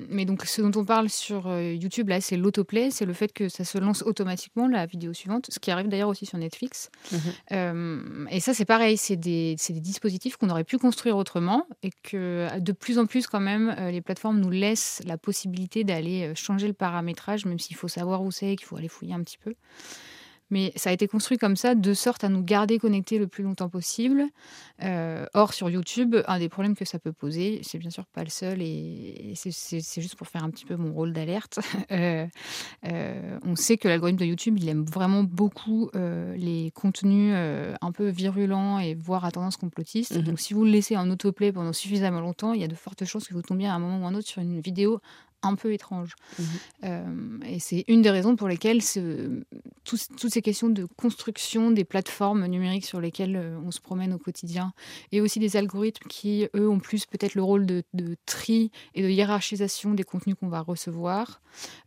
mais 0.09 0.25
donc, 0.25 0.45
ce 0.45 0.61
dont 0.61 0.79
on 0.79 0.85
parle 0.85 1.09
sur 1.09 1.47
euh, 1.47 1.73
YouTube, 1.73 2.09
là, 2.09 2.21
c'est 2.21 2.37
l'autoplay. 2.37 2.89
C'est 2.89 3.05
le 3.05 3.13
fait 3.13 3.33
que 3.33 3.49
ça 3.49 3.65
se 3.65 3.77
lance 3.77 4.01
automatiquement, 4.03 4.67
la 4.67 4.85
vidéo 4.85 5.13
suivante, 5.13 5.47
ce 5.49 5.59
qui 5.59 5.71
arrive 5.71 5.89
d'ailleurs 5.89 6.09
aussi 6.09 6.25
sur 6.25 6.37
Netflix. 6.37 6.89
Mhm. 7.11 7.19
Euh, 7.51 8.25
et 8.29 8.39
ça, 8.39 8.53
c'est 8.53 8.65
pareil. 8.65 8.95
C'est 8.97 9.17
des, 9.17 9.55
des, 9.69 9.79
dispositifs 9.81 10.37
qu'on 10.37 10.49
aurait 10.49 10.63
pu 10.63 10.77
construire 10.77 11.17
autrement 11.17 11.67
et 11.83 11.89
que 12.03 12.47
de 12.59 12.71
plus 12.71 12.97
en 12.97 13.05
plus, 13.05 13.27
quand 13.27 13.39
même, 13.39 13.75
les 13.89 14.01
plateformes 14.01 14.39
nous 14.39 14.49
laissent 14.49 15.01
la 15.05 15.17
possibilité 15.17 15.83
d'aller 15.83 16.33
changer 16.35 16.67
le 16.67 16.73
paramétrage, 16.73 17.45
même 17.45 17.59
s'il 17.59 17.75
faut 17.75 17.87
savoir 17.87 18.21
où 18.21 18.31
c'est, 18.31 18.55
qu'il 18.55 18.65
faut 18.65 18.77
aller 18.77 18.87
fouiller 18.87 19.13
un 19.13 19.21
petit 19.21 19.37
peu. 19.37 19.55
Mais 20.51 20.73
ça 20.75 20.89
a 20.91 20.93
été 20.93 21.07
construit 21.07 21.37
comme 21.37 21.55
ça, 21.55 21.73
de 21.73 21.93
sorte 21.93 22.23
à 22.23 22.29
nous 22.29 22.43
garder 22.43 22.77
connectés 22.77 23.17
le 23.17 23.27
plus 23.27 23.43
longtemps 23.43 23.69
possible. 23.69 24.25
Euh, 24.83 25.25
or, 25.33 25.53
sur 25.53 25.69
YouTube, 25.69 26.15
un 26.27 26.39
des 26.39 26.49
problèmes 26.49 26.75
que 26.75 26.85
ça 26.85 26.99
peut 26.99 27.13
poser, 27.13 27.61
c'est 27.63 27.77
bien 27.77 27.89
sûr 27.89 28.05
pas 28.05 28.23
le 28.23 28.29
seul, 28.29 28.61
et, 28.61 29.33
c'est 29.35 30.01
juste 30.01 30.15
pour 30.15 30.27
faire 30.27 30.43
un 30.43 30.49
petit 30.49 30.65
peu 30.65 30.75
mon 30.75 30.93
rôle 30.93 31.13
d'alerte. 31.13 31.59
Euh, 31.91 32.25
euh, 32.85 33.37
on 33.43 33.55
sait 33.55 33.77
que 33.77 33.87
l'algorithme 33.87 34.19
de 34.19 34.25
YouTube, 34.25 34.57
il 34.57 34.69
aime 34.69 34.85
vraiment 34.85 35.23
beaucoup 35.23 35.89
les 35.93 36.71
contenus 36.71 37.33
un 37.35 37.91
peu 37.91 38.07
virulents 38.07 38.79
et 38.79 38.95
voire 38.95 39.25
à 39.25 39.31
tendance 39.31 39.57
complotiste. 39.57 40.15
Mhm. 40.15 40.23
Donc, 40.23 40.39
si 40.39 40.53
vous 40.53 40.63
le 40.63 40.71
laissez 40.71 40.95
en 40.95 41.09
autoplay 41.09 41.51
pendant 41.51 41.73
suffisamment 41.73 42.21
longtemps, 42.21 42.53
il 42.53 42.61
y 42.61 42.63
a 42.63 42.67
de 42.67 42.75
fortes 42.75 43.03
chances 43.03 43.27
que 43.27 43.33
vous 43.33 43.41
tombiez 43.41 43.67
à 43.67 43.73
un 43.73 43.79
moment 43.79 44.03
ou 44.03 44.07
un 44.07 44.15
autre 44.15 44.27
sur 44.27 44.41
une 44.41 44.61
vidéo 44.61 45.01
un 45.43 45.55
peu 45.55 45.73
étrange. 45.73 46.15
Mhm. 46.37 46.45
Euh, 46.83 47.37
et 47.45 47.59
c'est 47.59 47.83
une 47.87 48.01
des 48.01 48.09
raisons 48.09 48.35
pour 48.35 48.47
lesquelles 48.47 48.81
ce, 48.81 49.43
toutes 49.83 50.29
ces 50.29 50.41
questions 50.41 50.69
de 50.69 50.85
construction 50.85 51.71
des 51.71 51.83
plateformes 51.83 52.45
numériques 52.45 52.85
sur 52.85 53.01
lesquelles 53.01 53.35
euh, 53.35 53.59
on 53.65 53.71
se 53.71 53.79
promène 53.79 54.13
au 54.13 54.17
quotidien, 54.17 54.73
et 55.11 55.21
aussi 55.21 55.39
des 55.39 55.57
algorithmes 55.57 56.07
qui, 56.07 56.47
eux, 56.55 56.69
ont 56.69 56.79
plus 56.79 57.05
peut-être 57.05 57.35
le 57.35 57.43
rôle 57.43 57.65
de, 57.65 57.83
tri 58.25 58.71
et 58.93 59.01
de 59.01 59.09
hiérarchisation 59.09 59.93
des 59.93 60.03
contenus 60.03 60.35
qu'on 60.39 60.49
va 60.49 60.61
recevoir, 60.61 61.41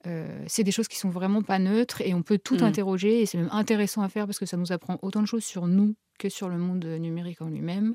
euh, 0.06 0.44
c'est 0.46 0.64
des 0.64 0.72
choses 0.72 0.88
qui 0.88 0.98
sont 0.98 1.10
vraiment 1.10 1.42
pas 1.42 1.58
neutres 1.58 2.00
et 2.00 2.14
on 2.14 2.22
peut 2.22 2.38
tout 2.38 2.56
mhm. 2.56 2.64
interroger, 2.64 3.22
et 3.22 3.26
c'est 3.26 3.38
même 3.38 3.50
intéressant 3.52 4.02
à 4.02 4.08
faire 4.08 4.26
parce 4.26 4.38
que 4.38 4.46
ça 4.46 4.56
nous 4.56 4.72
apprend 4.72 4.98
autant 5.02 5.22
de 5.22 5.26
choses 5.26 5.44
sur 5.44 5.66
nous 5.66 5.94
que 6.18 6.28
sur 6.28 6.48
le 6.48 6.58
monde 6.58 6.84
numérique 6.84 7.42
en 7.42 7.48
lui-même. 7.48 7.94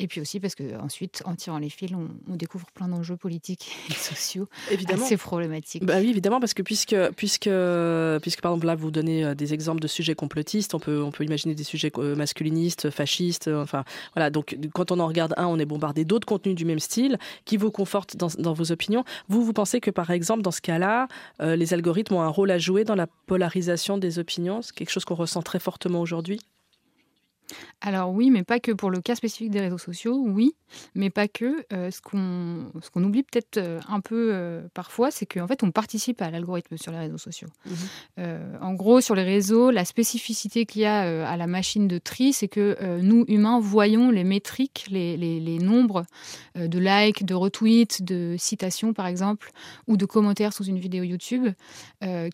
Et 0.00 0.06
puis 0.06 0.20
aussi 0.20 0.38
parce 0.38 0.54
que 0.54 0.78
ensuite, 0.80 1.22
en 1.24 1.34
tirant 1.34 1.58
les 1.58 1.70
fils, 1.70 1.90
on, 1.94 2.36
découvre 2.36 2.66
plein 2.72 2.86
d'enjeux 2.86 3.16
politiques 3.16 3.74
et 3.90 3.94
sociaux 3.94 4.48
évidemment. 4.70 5.04
assez 5.04 5.16
problématiques. 5.16 5.84
Bah 5.84 5.94
oui, 5.98 6.10
évidemment, 6.10 6.38
parce 6.38 6.54
que 6.54 6.62
puisque, 6.62 6.96
puisque, 7.16 7.50
puisque 8.22 8.40
par 8.40 8.52
exemple 8.52 8.66
là, 8.66 8.76
vous 8.76 8.92
donnez 8.92 9.24
euh, 9.24 9.34
des 9.34 9.54
exemples 9.54 9.80
de 9.80 9.88
sujets 9.88 10.14
complotistes, 10.14 10.74
on 10.74 10.78
peut, 10.78 11.02
on 11.02 11.10
peut 11.10 11.24
imaginer 11.24 11.54
des 11.54 11.64
sujets 11.64 11.90
euh, 11.98 12.14
masculinistes, 12.14 12.90
fascistes, 12.90 13.48
euh, 13.48 13.62
enfin 13.62 13.84
voilà. 14.14 14.30
Donc 14.30 14.56
quand 14.72 14.92
on 14.92 15.00
en 15.00 15.08
regarde 15.08 15.34
un, 15.36 15.46
on 15.46 15.58
est 15.58 15.66
bombardé 15.66 16.04
d'autres 16.04 16.26
contenus 16.26 16.54
du 16.54 16.64
même 16.64 16.78
style 16.78 17.18
qui 17.44 17.56
vous 17.56 17.72
confortent 17.72 18.16
dans, 18.16 18.28
dans, 18.38 18.52
vos 18.52 18.70
opinions. 18.70 19.04
Vous, 19.28 19.44
vous 19.44 19.52
pensez 19.52 19.80
que 19.80 19.90
par 19.90 20.10
exemple, 20.10 20.42
dans 20.42 20.52
ce 20.52 20.60
cas-là, 20.60 21.08
les 21.40 21.74
algorithmes 21.74 22.14
ont 22.14 22.22
un 22.22 22.28
rôle 22.28 22.50
à 22.50 22.58
jouer 22.58 22.84
dans 22.84 22.94
la 22.94 23.06
polarisation 23.26 23.98
des 23.98 24.18
opinions? 24.18 24.62
C'est 24.62 24.74
quelque 24.74 24.90
chose 24.90 25.04
qu'on 25.04 25.14
ressent 25.14 25.42
très 25.42 25.58
fortement 25.58 26.00
aujourd'hui? 26.00 26.40
Alors 27.80 28.10
oui, 28.10 28.30
mais 28.30 28.42
pas 28.42 28.60
que 28.60 28.72
pour 28.72 28.90
le 28.90 29.00
cas 29.00 29.14
spécifique 29.14 29.50
des 29.50 29.60
réseaux 29.60 29.78
sociaux, 29.78 30.16
oui, 30.26 30.54
mais 30.94 31.10
pas 31.10 31.28
que. 31.28 31.64
Euh, 31.72 31.90
ce 31.90 32.00
qu'on 32.00 32.70
ce 32.82 32.90
qu'on 32.90 33.02
oublie 33.04 33.22
peut-être 33.22 33.56
euh, 33.56 33.80
un 33.88 34.00
peu 34.00 34.30
euh, 34.32 34.68
parfois, 34.74 35.10
c'est 35.10 35.26
qu'en 35.26 35.46
fait, 35.46 35.62
on 35.62 35.70
participe 35.70 36.20
à 36.22 36.30
l'algorithme 36.30 36.76
sur 36.76 36.92
les 36.92 36.98
réseaux 36.98 37.18
sociaux. 37.18 37.48
Mmh 37.66 37.72
en 38.60 38.74
gros, 38.74 39.00
sur 39.00 39.14
les 39.14 39.22
réseaux, 39.22 39.70
la 39.70 39.84
spécificité 39.84 40.66
qu'il 40.66 40.82
y 40.82 40.84
a 40.84 41.28
à 41.28 41.36
la 41.36 41.46
machine 41.46 41.88
de 41.88 41.98
tri, 41.98 42.32
c'est 42.32 42.48
que 42.48 43.00
nous, 43.00 43.24
humains, 43.28 43.60
voyons 43.60 44.10
les 44.10 44.24
métriques, 44.24 44.86
les, 44.90 45.16
les 45.16 45.58
nombres 45.58 46.04
de 46.56 46.78
likes, 46.78 47.24
de 47.24 47.34
retweets, 47.34 48.02
de 48.02 48.34
citations, 48.38 48.92
par 48.92 49.06
exemple, 49.06 49.50
ou 49.86 49.96
de 49.96 50.04
commentaires 50.04 50.52
sous 50.52 50.64
une 50.64 50.78
vidéo 50.78 51.04
YouTube, 51.04 51.48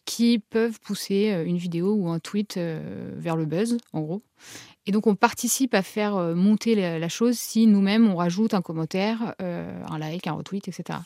qui 0.05 0.39
peuvent 0.39 0.81
pousser 0.81 1.45
une 1.47 1.59
vidéo 1.59 1.95
ou 1.95 2.09
un 2.09 2.19
tweet 2.19 2.57
vers 2.57 3.37
le 3.37 3.45
buzz, 3.45 3.77
en 3.93 4.01
gros. 4.01 4.23
Et 4.87 4.93
donc 4.93 5.07
on 5.07 5.15
participe 5.15 5.75
à 5.75 5.83
faire 5.83 6.17
euh, 6.17 6.35
monter 6.35 6.75
la, 6.75 7.09
chose 7.09 7.39
si 7.39 7.67
nous-mêmes 7.67 8.07
on 8.07 8.17
rajoute 8.17 8.55
un 8.55 8.63
commentaire, 8.63 9.35
euh, 9.41 9.83
un 9.89 9.99
like, 9.99 10.27
un 10.27 10.33
retweet, 10.33 10.69
etc. 10.69 10.99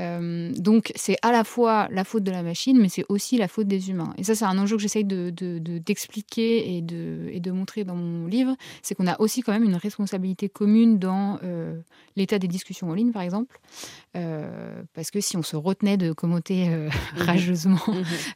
Euh, 0.00 0.52
donc 0.56 0.92
c'est 0.96 1.16
à 1.22 1.32
la 1.32 1.44
fois 1.44 1.88
la 1.90 2.04
faute 2.04 2.22
de 2.22 2.30
la 2.30 2.42
machine, 2.42 2.78
mais 2.80 2.88
c'est 2.88 3.04
aussi 3.08 3.36
la 3.36 3.48
faute 3.48 3.68
des 3.68 3.90
humains. 3.90 4.14
Et 4.16 4.24
ça, 4.24 4.34
c'est 4.34 4.44
un 4.44 4.58
enjeu 4.58 4.76
que 4.76 4.82
j'essaye 4.82 5.04
d'expliquer 5.04 6.62
de, 6.62 6.68
et, 6.70 6.82
de, 6.82 7.28
et 7.32 7.40
de 7.40 7.50
montrer 7.50 7.84
dans 7.84 7.96
mon 7.96 8.26
livre, 8.26 8.56
c'est 8.82 8.94
qu'on 8.94 9.06
a 9.06 9.20
aussi 9.20 9.42
quand 9.42 9.52
même 9.52 9.64
une 9.64 9.76
responsabilité 9.76 10.48
commune 10.48 10.98
dans 10.98 11.38
euh, 11.42 11.80
l'état 12.16 12.38
des 12.38 12.48
discussions 12.48 12.88
en 12.90 12.94
ligne, 12.94 13.12
par 13.12 13.22
exemple. 13.22 13.60
Euh, 14.16 14.82
parce 14.94 15.10
que 15.10 15.20
si 15.20 15.36
on 15.36 15.42
se 15.42 15.56
retenait 15.56 15.96
de 15.96 16.12
commenter 16.12 16.68
mhm. 16.68 16.90
rageusement 17.16 17.80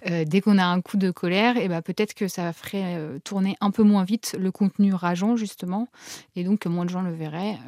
mhm. 0.07 0.25
dès 0.25 0.41
qu'on 0.41 0.59
a 0.59 0.65
un 0.65 0.81
coup 0.81 0.97
de 0.97 1.11
colère, 1.11 1.57
et 1.57 1.65
eh 1.65 1.69
ben 1.69 1.83
peut-être 1.83 2.15
que 2.15 2.29
ça 2.29 2.53
ferait 2.53 2.99
tourner 3.25 3.57
un 3.61 3.71
peu 3.71 3.83
moins 3.83 4.05
vite 4.05 4.37
le 4.39 4.51
contenu 4.51 4.93
rageant, 4.93 5.37
justement, 5.37 5.89
et 6.37 6.45
donc 6.45 6.67
moins 6.67 6.85
de 6.85 6.91
gens 6.91 7.03
le 7.03 7.13
verraient. 7.13 7.59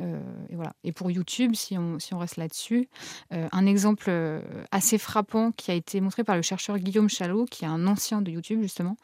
et, 0.50 0.56
voilà. 0.56 0.74
et 0.85 0.92
pour 0.92 1.11
YouTube, 1.11 1.54
si 1.54 1.78
on, 1.78 1.98
si 1.98 2.14
on 2.14 2.18
reste 2.18 2.37
là-dessus, 2.37 2.88
un 3.30 3.66
exemple 3.66 3.86
exemple 3.87 4.07
euh, 4.09 4.40
assez 4.70 4.99
frappant 4.99 5.53
qui 5.53 5.70
a 5.70 5.75
été 5.75 6.01
montré 6.01 6.25
par 6.25 6.37
le 6.37 6.42
chercheur 6.42 6.79
Guillaume 6.79 7.09
Chalot, 7.09 7.44
qui 7.44 7.64
est 7.64 7.68
un 7.68 7.87
ancien 7.87 8.20
de 8.20 8.31
YouTube 8.31 8.61
justement, 8.62 8.96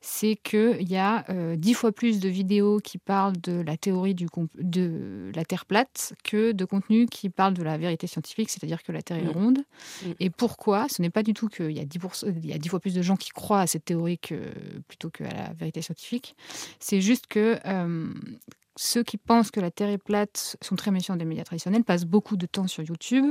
c'est 0.00 0.36
qu'il 0.36 0.88
y 0.88 0.96
a 0.96 1.24
euh, 1.30 1.56
dix 1.56 1.74
fois 1.74 1.92
plus 1.92 2.20
de 2.20 2.28
vidéos 2.28 2.78
qui 2.78 2.98
parlent 2.98 3.36
de 3.40 3.60
la 3.60 3.76
théorie 3.76 4.14
du 4.14 4.26
de 4.58 5.32
la 5.34 5.44
Terre 5.44 5.64
plate 5.64 6.12
que 6.24 6.52
de 6.52 6.64
contenus 6.64 7.08
qui 7.10 7.30
parlent 7.30 7.54
de 7.54 7.62
la 7.62 7.78
vérité 7.78 8.06
scientifique, 8.06 8.50
c'est-à-dire 8.50 8.82
que 8.82 8.92
la 8.92 9.02
Terre 9.02 9.18
est 9.18 9.24
mm. 9.24 9.30
ronde. 9.30 9.58
Mm. 10.04 10.10
Et 10.20 10.30
pourquoi? 10.30 10.86
Ce 10.88 11.00
n'est 11.00 11.10
pas 11.10 11.22
du 11.22 11.32
tout 11.32 11.48
qu'il 11.48 11.72
y, 11.72 11.80
a 11.80 11.84
10 11.84 12.24
il 12.42 12.46
y 12.46 12.52
a 12.52 12.58
10 12.58 12.68
fois 12.68 12.80
plus 12.80 12.94
de 12.94 13.02
gens 13.02 13.16
qui 13.16 13.30
croient 13.30 13.60
à 13.60 13.66
cette 13.66 13.84
théorie 13.84 14.18
que, 14.18 14.36
plutôt 14.88 15.10
qu'à 15.10 15.32
la 15.32 15.52
vérité 15.54 15.80
scientifique. 15.80 16.36
C'est 16.80 17.00
juste 17.00 17.26
que 17.26 17.58
euh, 17.64 18.12
ceux 18.76 19.02
qui 19.02 19.16
pensent 19.16 19.50
que 19.50 19.60
la 19.60 19.70
Terre 19.70 19.88
est 19.88 19.98
plate 19.98 20.56
sont 20.60 20.76
très 20.76 20.90
méfiants 20.90 21.16
des 21.16 21.24
médias 21.24 21.44
traditionnels, 21.44 21.82
passent 21.82 22.04
beaucoup 22.04 22.36
de 22.36 22.46
temps 22.46 22.66
sur 22.66 22.82
YouTube. 22.82 23.24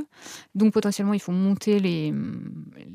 Donc 0.55 0.73
potentiellement, 0.73 1.13
il 1.13 1.21
faut 1.21 1.31
monter 1.31 1.79
les, 1.79 2.13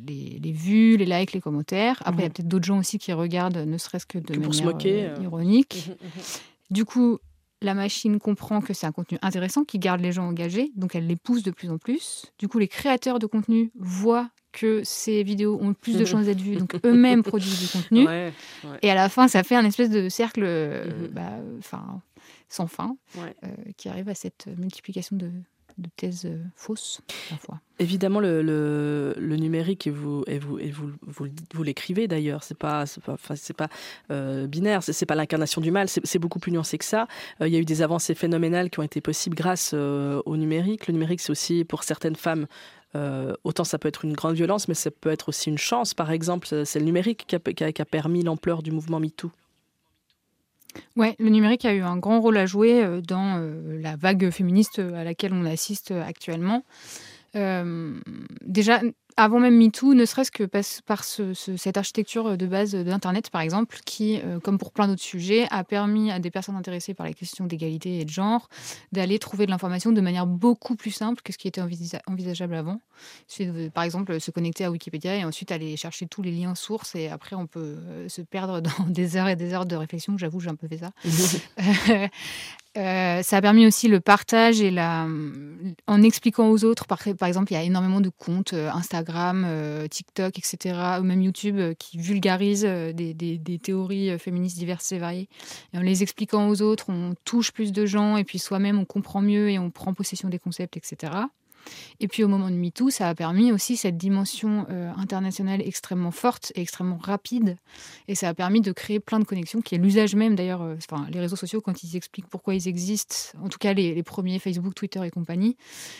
les, 0.06 0.52
vues, 0.52 0.96
les 0.96 1.06
likes, 1.06 1.32
les 1.32 1.40
commentaires. 1.40 2.02
Après, 2.04 2.22
il 2.22 2.24
y 2.24 2.26
a 2.26 2.28
mhm. 2.28 2.32
peut-être 2.34 2.48
d'autres 2.48 2.66
gens 2.66 2.78
aussi 2.78 2.98
qui 2.98 3.12
regardent, 3.12 3.58
ne 3.58 3.78
serait-ce 3.78 4.06
que 4.06 4.18
de 4.18 4.36
manière 4.38 4.66
euh, 4.66 4.74
euh. 4.84 5.22
ironique. 5.22 5.88
Mhm, 5.88 5.94
mhm. 5.94 6.22
Du 6.70 6.84
coup, 6.84 7.18
la 7.62 7.74
machine 7.74 8.18
comprend 8.18 8.60
que 8.60 8.72
c'est 8.72 8.86
un 8.86 8.92
contenu 8.92 9.18
intéressant 9.22 9.64
qui 9.64 9.78
garde 9.78 10.00
les 10.00 10.12
gens 10.12 10.26
engagés, 10.26 10.72
donc 10.76 10.94
elle 10.94 11.06
les 11.06 11.16
pousse 11.16 11.42
de 11.42 11.50
plus 11.50 11.70
en 11.70 11.78
plus. 11.78 12.26
Du 12.38 12.48
coup, 12.48 12.58
les 12.58 12.68
créateurs 12.68 13.18
de 13.18 13.26
contenu 13.26 13.70
voient 13.78 14.30
que 14.52 14.82
ces 14.82 15.22
vidéos 15.22 15.58
ont 15.60 15.74
plus 15.74 15.96
de 15.96 16.04
chances 16.04 16.26
d'être 16.26 16.40
vues, 16.40 16.56
donc 16.56 16.74
eux-mêmes 16.84 17.22
produisent 17.22 17.60
du 17.60 17.68
contenu. 17.68 18.06
Et 18.82 18.90
à 18.90 18.94
la 18.94 19.08
fin, 19.08 19.28
ça 19.28 19.42
fait 19.42 19.54
un 19.56 19.64
espèce 19.64 19.90
de 19.90 20.08
cercle, 20.08 20.42
euh, 20.44 21.08
bah, 21.12 21.30
enfin, 21.58 22.00
sans 22.50 22.66
fin, 22.66 22.96
euh, 23.16 23.48
qui 23.76 23.88
arrive 23.88 24.08
à 24.08 24.14
cette 24.14 24.46
multiplication 24.58 25.16
de, 25.16 25.30
thèses 25.96 26.26
euh, 26.26 26.42
fausses 26.56 27.00
parfois. 27.30 27.60
Évidemment, 27.78 28.20
le, 28.20 28.42
le, 28.42 29.36
numérique, 29.36 29.86
et 29.86 29.90
vous, 29.90 30.24
et 30.26 30.38
vous, 30.38 30.58
et 30.58 30.70
vous, 30.70 30.90
vous, 31.06 31.62
l'écrivez 31.62 32.06
d'ailleurs, 32.06 32.42
c'est 32.42 32.58
pas, 32.58 32.84
pas, 33.06 33.36
c'est 33.36 33.56
pas 33.56 33.68
euh, 34.10 34.46
binaire, 34.46 34.82
c'est 34.82 35.06
pas 35.06 35.14
l'incarnation 35.14 35.62
du 35.62 35.70
mal, 35.70 35.88
c'est 35.88 36.18
beaucoup 36.18 36.40
plus 36.40 36.52
nuancé 36.52 36.76
que 36.76 36.84
ça. 36.84 37.06
il 37.40 37.48
y 37.48 37.56
a 37.56 37.58
eu 37.58 37.64
des 37.64 37.80
avancées 37.80 38.14
phénoménales 38.14 38.68
qui 38.68 38.80
ont 38.80 38.82
été 38.82 39.00
possibles 39.00 39.36
grâce 39.36 39.72
au 39.72 40.36
numérique. 40.36 40.88
Le 40.88 40.92
numérique, 40.92 41.20
c'est 41.20 41.30
aussi 41.30 41.64
pour 41.64 41.84
certaines 41.84 42.16
femmes 42.16 42.46
autant 43.44 43.64
ça 43.64 43.78
peut 43.78 43.88
être 43.88 44.04
une 44.04 44.12
grande 44.12 44.34
violence, 44.34 44.68
mais 44.68 44.74
ça 44.74 44.90
peut 44.90 45.10
être 45.10 45.30
aussi 45.30 45.48
une 45.48 45.58
chance. 45.58 45.94
Par 45.94 46.10
exemple, 46.10 46.46
c'est 46.66 46.80
le 46.80 46.84
numérique 46.84 47.24
qui 47.26 47.36
a, 47.36 47.72
qui 47.72 47.80
a 47.80 47.86
permis 47.86 48.22
l'ampleur 48.22 48.62
du 48.62 48.72
mouvement 48.72 49.00
MeToo. 49.00 49.30
Ouais, 50.96 51.16
le 51.18 51.30
numérique 51.30 51.64
a 51.64 51.74
eu 51.74 51.80
un 51.80 51.96
grand 51.96 52.20
rôle 52.20 52.36
à 52.36 52.46
jouer 52.46 52.82
euh, 52.84 53.00
dans 53.00 53.38
euh, 53.38 53.80
la 53.80 53.96
vague 53.96 54.30
féministe 54.30 54.78
à 54.78 55.04
laquelle 55.04 55.32
on 55.32 55.44
assiste 55.44 55.90
actuellement. 55.90 56.64
Euh, 57.36 57.98
déjà, 58.42 58.80
avant 59.20 59.38
même 59.38 59.56
MeToo, 59.58 59.92
ne 59.92 60.06
serait-ce 60.06 60.30
que 60.30 60.44
par, 60.44 61.04
cette 61.04 61.76
architecture 61.76 62.38
de 62.38 62.46
base 62.46 62.74
d'Internet, 62.74 63.28
par 63.28 63.42
exemple, 63.42 63.78
qui, 63.84 64.18
euh, 64.24 64.40
comme 64.40 64.56
pour 64.56 64.72
plein 64.72 64.88
d'autres 64.88 65.02
sujets, 65.02 65.46
a 65.50 65.62
permis 65.62 66.10
à 66.10 66.18
des 66.18 66.30
personnes 66.30 66.56
intéressées 66.56 66.94
par 66.94 67.04
les 67.04 67.12
questions 67.12 67.44
d'égalité 67.44 68.00
et 68.00 68.06
de 68.06 68.10
genre 68.10 68.48
d'aller 68.92 69.18
trouver 69.18 69.44
de 69.44 69.50
l'information 69.50 69.92
de 69.92 70.00
manière 70.00 70.26
beaucoup 70.26 70.74
plus 70.74 70.90
simple 70.90 71.20
que 71.22 71.34
ce 71.34 71.38
qui 71.38 71.48
était 71.48 71.60
envisageable 72.06 72.54
avant. 72.54 72.80
par 73.74 73.84
exemple, 73.84 74.18
se 74.18 74.30
connecter 74.30 74.64
à 74.64 74.70
Wikipédia 74.70 75.14
et 75.14 75.24
ensuite 75.24 75.52
aller 75.52 75.76
chercher 75.76 76.06
tous 76.06 76.22
les 76.22 76.32
liens 76.32 76.54
sources 76.54 76.94
et 76.94 77.08
après 77.08 77.36
on 77.36 77.46
peut 77.46 77.76
euh, 77.78 78.08
se 78.08 78.22
perdre 78.22 78.60
dans 78.78 78.86
des 78.88 79.18
heures 79.18 79.28
et 79.28 79.36
des 79.36 79.52
heures 79.52 79.66
de 79.66 79.76
réflexion. 79.76 80.16
J'avoue, 80.16 80.40
j'ai 80.40 80.48
un 80.48 80.54
peu 80.54 80.66
fait 80.66 80.78
ça. 80.78 80.92
Euh, 82.76 83.22
ça 83.22 83.38
a 83.38 83.40
permis 83.40 83.66
aussi 83.66 83.88
le 83.88 83.98
partage 83.98 84.60
et 84.60 84.70
la, 84.70 85.06
en 85.88 86.02
expliquant 86.02 86.48
aux 86.50 86.64
autres. 86.64 86.86
Par, 86.86 87.04
exemple, 87.26 87.52
il 87.52 87.54
y 87.54 87.58
a 87.58 87.64
énormément 87.64 88.00
de 88.00 88.10
comptes 88.10 88.52
euh, 88.52 88.70
Instagram, 88.70 89.44
euh, 89.46 89.88
TikTok, 89.88 90.38
etc., 90.38 90.78
ou 91.00 91.02
même 91.02 91.20
YouTube 91.20 91.74
qui 91.78 91.98
vulgarisent 91.98 92.62
des, 92.62 93.12
des, 93.14 93.38
des, 93.38 93.58
théories 93.58 94.16
féministes 94.18 94.56
diverses 94.56 94.92
et 94.92 94.98
variées. 94.98 95.28
Et 95.74 95.78
en 95.78 95.82
les 95.82 96.02
expliquant 96.02 96.48
aux 96.48 96.62
autres, 96.62 96.90
on 96.90 97.14
touche 97.24 97.50
plus 97.50 97.72
de 97.72 97.86
gens 97.86 98.16
et 98.16 98.24
puis 98.24 98.38
soi-même 98.38 98.78
on 98.78 98.84
comprend 98.84 99.20
mieux 99.20 99.50
et 99.50 99.58
on 99.58 99.70
prend 99.70 99.92
possession 99.92 100.28
des 100.28 100.38
concepts, 100.38 100.76
etc. 100.76 101.12
Et 102.00 102.08
puis 102.08 102.24
au 102.24 102.28
moment 102.28 102.50
de 102.50 102.56
MeToo, 102.56 102.90
ça 102.90 103.08
a 103.08 103.14
permis 103.14 103.52
aussi 103.52 103.76
cette 103.76 103.96
dimension 103.96 104.66
euh, 104.70 104.90
internationale 104.96 105.60
extrêmement 105.62 106.10
forte 106.10 106.52
et 106.54 106.60
extrêmement 106.60 106.98
rapide. 106.98 107.56
Et 108.08 108.14
ça 108.14 108.28
a 108.28 108.34
permis 108.34 108.60
de 108.60 108.72
créer 108.72 109.00
plein 109.00 109.18
de 109.18 109.24
connexions, 109.24 109.60
qui 109.60 109.74
est 109.74 109.78
l'usage 109.78 110.14
même 110.14 110.34
d'ailleurs, 110.34 110.62
euh, 110.62 110.76
enfin, 110.90 111.06
les 111.10 111.20
réseaux 111.20 111.36
sociaux, 111.36 111.60
quand 111.60 111.82
ils 111.82 111.96
expliquent 111.96 112.28
pourquoi 112.28 112.54
ils 112.54 112.68
existent, 112.68 113.38
en 113.42 113.48
tout 113.48 113.58
cas 113.58 113.72
les, 113.72 114.02
premiers 114.02 114.38
Facebook, 114.38 114.74
Twitter 114.74 115.00
et 115.04 115.10
compagnie, 115.10 115.56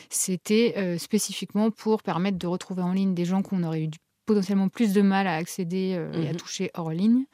c'était 0.08 0.74
euh, 0.76 0.98
spécifiquement 0.98 1.70
pour 1.70 2.02
permettre 2.02 2.38
de 2.38 2.46
retrouver 2.46 2.82
en 2.82 2.92
ligne 2.92 3.14
des 3.14 3.24
gens 3.24 3.42
qu'on 3.42 3.62
aurait 3.62 3.82
eu 3.82 3.88
du 3.88 3.98
potentiellement 4.30 4.68
plus 4.68 4.92
de 4.92 5.02
mal 5.02 5.26
à 5.26 5.34
accéder 5.34 5.96
euh, 5.96 6.12
et 6.12 6.28
à 6.28 6.30
mhm. 6.30 6.36
toucher 6.36 6.70
hors 6.74 6.92
ligne. 6.92 7.24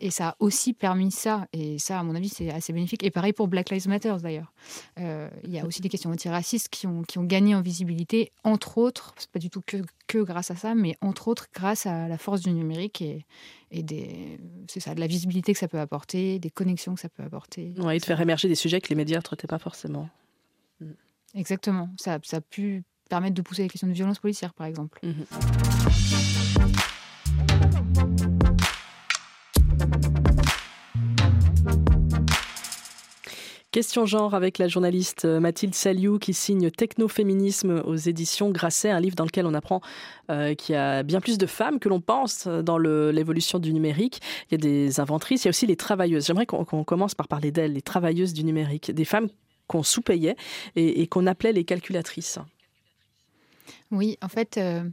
Et 0.00 0.10
ça 0.10 0.28
a 0.28 0.36
aussi 0.38 0.74
permis 0.74 1.10
ça. 1.10 1.46
Et 1.54 1.78
ça, 1.78 1.98
à 1.98 2.02
mon 2.02 2.14
avis, 2.14 2.28
c'est 2.28 2.50
assez 2.50 2.74
bénéfique. 2.74 3.02
Et 3.04 3.10
pareil 3.10 3.32
pour 3.32 3.48
Black 3.48 3.70
Lives 3.70 3.88
Matter, 3.88 4.14
d'ailleurs. 4.22 4.52
Euh, 5.00 5.30
il 5.44 5.50
y 5.50 5.58
a 5.58 5.64
aussi 5.64 5.80
des 5.80 5.88
questions 5.88 6.10
antiracistes 6.10 6.68
qui 6.68 6.86
ont, 6.86 7.04
qui 7.04 7.18
ont 7.18 7.24
gagné 7.24 7.54
en 7.54 7.62
visibilité, 7.62 8.32
entre 8.44 8.76
autres, 8.76 9.14
c'est 9.16 9.30
pas 9.30 9.38
du 9.38 9.48
tout 9.48 9.62
que, 9.66 9.78
que 10.06 10.18
grâce 10.18 10.50
à 10.50 10.56
ça, 10.56 10.74
mais 10.74 10.94
entre 11.00 11.28
autres 11.28 11.46
grâce 11.54 11.86
à 11.86 12.06
la 12.06 12.18
force 12.18 12.42
du 12.42 12.52
numérique 12.52 13.00
et, 13.00 13.24
et 13.70 13.82
des, 13.82 14.38
c'est 14.68 14.80
ça, 14.80 14.94
de 14.94 15.00
la 15.00 15.06
visibilité 15.06 15.54
que 15.54 15.58
ça 15.58 15.68
peut 15.68 15.80
apporter, 15.80 16.38
des 16.38 16.50
connexions 16.50 16.94
que 16.94 17.00
ça 17.00 17.08
peut 17.08 17.22
apporter. 17.22 17.72
Oui, 17.78 17.96
de 17.96 18.04
faire 18.04 18.20
émerger 18.20 18.48
des 18.48 18.56
sujets 18.56 18.82
que 18.82 18.90
les 18.90 18.96
médias 18.96 19.16
ne 19.16 19.22
traitaient 19.22 19.46
pas 19.46 19.58
forcément. 19.58 20.10
Exactement. 21.34 21.88
Ça, 21.96 22.18
ça 22.22 22.36
a 22.36 22.40
pu 22.42 22.84
permettre 23.12 23.34
de 23.34 23.42
pousser 23.42 23.62
les 23.62 23.68
questions 23.68 23.88
de 23.88 23.92
violence 23.92 24.18
policière, 24.18 24.54
par 24.54 24.66
exemple. 24.66 24.98
Mhm. 25.02 25.26
Question 33.72 34.04
genre 34.04 34.34
avec 34.34 34.58
la 34.58 34.68
journaliste 34.68 35.24
Mathilde 35.24 35.74
Saliou 35.74 36.18
qui 36.18 36.34
signe 36.34 36.70
Technoféminisme 36.70 37.82
aux 37.86 37.96
éditions 37.96 38.50
Grasset, 38.50 38.90
un 38.90 39.00
livre 39.00 39.16
dans 39.16 39.24
lequel 39.24 39.46
on 39.46 39.54
apprend 39.54 39.80
euh, 40.28 40.54
qu'il 40.54 40.74
y 40.74 40.76
a 40.76 41.02
bien 41.02 41.22
plus 41.22 41.38
de 41.38 41.46
femmes 41.46 41.78
que 41.78 41.88
l'on 41.88 42.02
pense 42.02 42.46
dans 42.46 42.76
l'évolution 42.76 43.58
du 43.58 43.72
numérique. 43.72 44.20
Il 44.50 44.52
y 44.52 44.54
a 44.56 44.58
des 44.58 45.00
inventrices, 45.00 45.44
il 45.44 45.46
y 45.46 45.48
a 45.48 45.50
aussi 45.50 45.66
les 45.66 45.76
travailleuses. 45.76 46.26
J'aimerais 46.26 46.44
qu'on 46.44 46.84
commence 46.84 47.14
par 47.14 47.28
parler 47.28 47.50
d'elles, 47.50 47.72
les 47.72 47.80
travailleuses 47.80 48.34
du 48.34 48.44
numérique, 48.44 48.90
des 48.90 49.06
femmes 49.06 49.28
qu'on 49.68 49.82
sous-payait 49.82 50.36
et 50.76 51.06
qu'on 51.06 51.26
appelait 51.26 51.52
les 51.52 51.64
calculatrices. 51.64 52.40
Oui, 53.92 54.16
en 54.22 54.28
fait, 54.28 54.56
euh, 54.56 54.88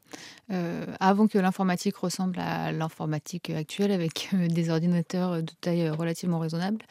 euh, 0.52 0.86
avant 1.00 1.28
que 1.28 1.38
l'informatique 1.38 1.96
ressemble 1.96 2.38
à 2.38 2.74
l'informatique 2.74 3.50
actuelle 3.50 3.94
avec 3.94 4.28
euh, 4.34 4.50
des 4.50 4.70
ordinateurs 4.70 5.42
de 5.42 5.52
taille 5.62 5.90
relativement 5.90 6.38
raisonnable, 6.38 6.84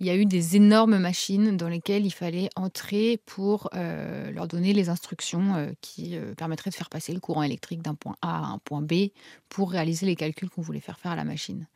il 0.00 0.08
y 0.08 0.10
a 0.10 0.16
eu 0.16 0.26
des 0.26 0.56
énormes 0.56 0.98
machines 0.98 1.56
dans 1.56 1.68
lesquelles 1.68 2.04
il 2.04 2.10
fallait 2.10 2.48
entrer 2.56 3.20
pour 3.26 3.70
leur 3.72 4.48
donner 4.48 4.72
les 4.72 4.88
instructions 4.88 5.72
qui 5.80 6.16
permettraient 6.36 6.70
de 6.70 6.74
faire 6.74 6.90
passer 6.90 7.12
le 7.12 7.20
courant 7.20 7.44
électrique 7.44 7.82
d'un 7.82 7.94
point 7.94 8.16
A 8.22 8.38
à 8.38 8.46
un 8.46 8.58
point 8.58 8.82
B 8.82 9.10
pour 9.48 9.70
réaliser 9.70 10.06
les 10.06 10.16
calculs 10.16 10.50
qu'on 10.50 10.62
voulait 10.62 10.80
faire 10.80 10.98
faire 10.98 11.12
à 11.12 11.16
la 11.16 11.24
machine. 11.24 11.68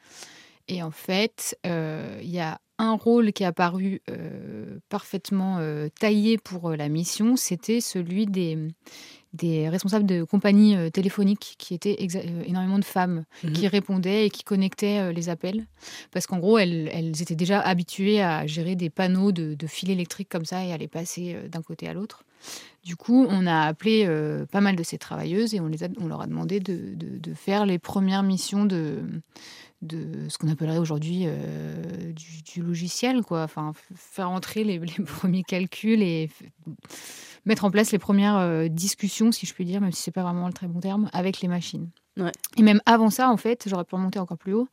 Et 0.68 0.82
en 0.82 0.90
fait, 0.90 1.56
il 1.64 2.28
y 2.28 2.40
a 2.40 2.60
un 2.78 2.94
rôle 2.94 3.32
qui 3.32 3.44
est 3.44 3.46
apparu 3.46 4.02
parfaitement 4.88 5.60
taillé 6.00 6.38
pour 6.38 6.70
la 6.70 6.88
mission, 6.88 7.36
c'était 7.36 7.80
celui 7.80 8.26
des, 8.26 8.58
des 9.36 9.68
responsables 9.68 10.06
de 10.06 10.24
compagnies 10.24 10.76
euh, 10.76 10.90
téléphoniques 10.90 11.54
qui 11.58 11.74
étaient 11.74 11.96
euh, 12.00 12.42
énormément 12.44 12.78
de 12.78 12.84
femmes 12.84 13.24
mhm. 13.44 13.52
qui 13.52 13.68
répondaient 13.68 14.26
et 14.26 14.30
qui 14.30 14.42
connectaient 14.42 15.00
euh, 15.00 15.12
les 15.12 15.28
appels. 15.28 15.66
Parce 16.10 16.26
qu'en 16.26 16.38
gros, 16.38 16.58
elles, 16.58 16.88
étaient 17.20 17.36
déjà 17.36 17.60
habituées 17.60 18.22
à 18.22 18.46
gérer 18.46 18.74
des 18.74 18.90
panneaux 18.90 19.32
de, 19.32 19.56
fils 19.66 19.88
électriques 19.88 20.28
comme 20.28 20.44
ça 20.44 20.64
et 20.64 20.72
à 20.72 20.76
les 20.76 20.88
passer 20.88 21.36
d'un 21.50 21.62
côté 21.62 21.88
à 21.88 21.92
l'autre. 21.92 22.24
Du 22.84 22.96
coup, 22.96 23.26
on 23.28 23.46
a 23.46 23.62
appelé 23.62 24.08
pas 24.52 24.60
mal 24.60 24.76
de 24.76 24.82
ces 24.82 24.96
travailleuses 24.96 25.54
et 25.54 25.60
on, 25.60 25.66
les 25.66 25.78
on 26.00 26.06
leur 26.06 26.20
a 26.20 26.26
demandé 26.26 26.60
de, 26.60 26.94
de, 26.94 27.34
faire 27.34 27.66
les 27.66 27.78
premières 27.78 28.22
missions 28.22 28.64
de, 28.64 29.00
de 29.82 30.28
ce 30.28 30.38
qu'on 30.38 30.48
appellerait 30.48 30.78
aujourd'hui 30.78 31.26
du, 32.14 32.62
logiciel, 32.62 33.22
quoi. 33.22 33.42
Enfin, 33.42 33.72
faire 33.94 34.30
entrer 34.30 34.62
les, 34.62 34.78
les, 34.98 35.04
premiers 35.04 35.42
calculs 35.42 36.02
et 36.02 36.30
mettre 37.46 37.64
en 37.64 37.70
place 37.70 37.92
les 37.92 37.98
premières 37.98 38.68
discussions, 38.68 39.32
si 39.32 39.46
je 39.46 39.54
puis 39.54 39.64
dire, 39.64 39.80
même 39.80 39.92
si 39.92 40.02
c'est 40.02 40.10
pas 40.10 40.22
vraiment 40.22 40.46
le 40.46 40.52
très 40.52 40.66
bon 40.66 40.80
terme, 40.80 41.08
avec 41.12 41.40
les 41.40 41.48
machines. 41.48 41.88
Et 42.56 42.62
même 42.62 42.80
avant 42.86 43.10
ça, 43.10 43.30
en 43.30 43.36
fait, 43.36 43.64
j'aurais 43.68 43.84
pu 43.84 43.94
remonter 43.94 44.18
encore 44.18 44.38
plus 44.38 44.54
haut, 44.54 44.68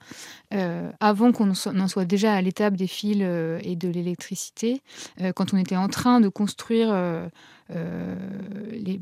euh, 0.53 0.89
avant 0.99 1.31
qu'on 1.33 1.51
en 1.51 1.87
soit 1.87 2.05
déjà 2.05 2.33
à 2.33 2.41
l'étape 2.41 2.75
des 2.75 2.87
fils 2.87 3.17
euh, 3.21 3.59
et 3.63 3.75
de 3.75 3.89
l'électricité, 3.89 4.81
euh, 5.21 5.33
quand 5.33 5.53
on 5.53 5.57
était 5.57 5.75
en 5.75 5.89
train 5.89 6.21
de 6.21 6.29
construire 6.29 6.89
les, 7.73 8.99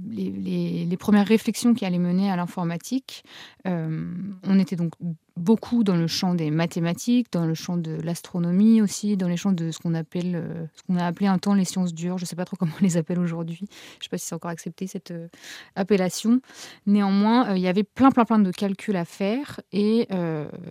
les, 0.85 0.97
premières 0.97 1.27
réflexions 1.27 1.73
qui 1.73 1.85
allaient 1.85 1.97
mener 1.97 2.31
à 2.31 2.35
l'informatique, 2.35 3.23
on 3.65 4.59
était 4.59 4.75
donc 4.75 4.93
beaucoup 5.37 5.83
dans 5.83 5.95
le 5.95 6.07
champ 6.07 6.33
des 6.35 6.51
mathématiques, 6.51 7.31
dans 7.31 7.45
le 7.45 7.53
champ 7.53 7.77
de 7.77 7.93
l'astronomie 8.03 8.81
aussi, 8.81 9.17
dans 9.17 9.27
les 9.27 9.37
champs 9.37 9.51
de 9.51 9.71
ce 9.71 9.79
qu'on 9.79 9.93
appelle, 9.93 10.35
euh, 10.35 10.65
ce 10.75 10.83
qu'on 10.83 10.97
a 10.97 11.05
appelé 11.05 11.27
un 11.27 11.37
temps 11.37 11.53
les 11.53 11.65
sciences 11.65 11.93
dures. 11.93 12.17
Je 12.17 12.23
ne 12.23 12.27
sais 12.27 12.35
pas 12.35 12.45
trop 12.45 12.57
comment 12.57 12.71
on 12.79 12.83
les 12.83 12.97
appelle 12.97 13.19
aujourd'hui. 13.19 13.59
Je 13.59 13.65
ne 13.65 14.03
sais 14.03 14.09
pas 14.09 14.17
si 14.17 14.27
c'est 14.27 14.35
encore 14.35 14.51
accepté 14.51 14.87
cette 14.87 15.11
euh, 15.11 15.27
appellation. 15.75 16.41
Néanmoins, 16.85 17.49
euh, 17.49 17.57
il 17.57 17.61
y 17.61 17.67
avait 17.67 17.83
plein, 17.83 18.11
plein, 18.11 18.25
plein 18.25 18.39
de 18.39 18.51
calculs 18.51 18.95
à 18.95 19.05
faire 19.05 19.59
et 19.71 20.07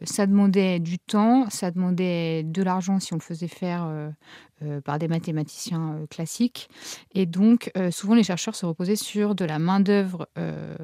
ça 0.05 0.27
demandait 0.27 0.79
du 0.79 0.99
temps, 0.99 1.49
ça 1.51 1.71
demandait 1.71 2.43
de 2.45 2.63
l'argent 2.63 3.01
si 3.01 3.13
on 3.13 3.17
le 3.17 3.23
faisait 3.23 3.49
faire 3.49 3.85
euh, 3.85 4.11
par 4.85 4.99
des 4.99 5.09
mathématiciens 5.09 5.95
euh, 5.95 6.07
classiques. 6.07 6.69
Et 7.15 7.27
donc, 7.27 7.71
euh, 7.77 7.91
souvent, 7.91 8.15
les 8.15 8.23
chercheurs 8.23 8.55
se 8.55 8.67
reposaient 8.67 8.97
sur 8.97 9.35
de 9.35 9.45
la 9.45 9.59
main-d'œuvre 9.59 10.29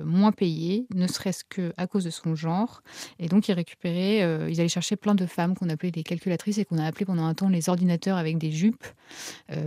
moins 0.05 0.33
payée, 0.33 0.87
ne 0.95 1.07
serait-ce 1.07 1.45
qu'à 1.45 1.87
cause 1.87 2.05
de 2.05 2.11
son 2.11 2.35
genre. 2.35 2.83
Et 3.19 3.29
donc, 3.29 3.49
ils 3.49 3.53
récupéraient, 3.53 4.19
ils 4.51 4.61
allaient 4.61 4.69
chercher 4.69 4.97
plein 4.97 5.15
de 5.15 5.27
femmes 5.27 5.55
qu'on 5.55 5.69
appelait 5.69 5.91
des 5.91 6.03
calculatrices 6.03 6.59
et 6.59 6.65
qu'on 6.65 6.79
a 6.79 6.85
appelées 6.85 7.07
pendant 7.07 7.25
un 7.25 7.35
temps 7.35 7.49
les 7.49 7.69
ordinateurs 7.69 8.17
avec 8.17 8.39
des 8.39 8.51
jupes. 8.51 8.85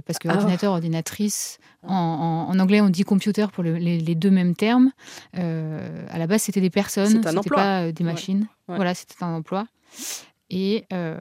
parce 0.05 0.19
que 0.19 0.27
ah. 0.29 0.35
ordinateur, 0.35 0.73
ordinatrice, 0.73 1.59
en, 1.83 2.57
anglais, 2.59 2.81
on 2.81 2.89
dit 2.89 3.03
computer 3.03 3.47
pour 3.51 3.63
les, 3.63 4.15
deux 4.15 4.31
mêmes 4.31 4.55
termes. 4.55 4.91
à 5.33 6.17
la 6.17 6.27
base, 6.27 6.43
c'était 6.43 6.61
des 6.61 6.69
personnes, 6.69 7.23
c'était 7.23 7.49
pas 7.49 7.91
des 7.91 8.03
machines. 8.03 8.47
Voilà, 8.67 8.93
c'était 8.93 9.23
un 9.23 9.33
emploi. 9.33 9.65
Et, 10.51 10.85
euh, 10.93 11.19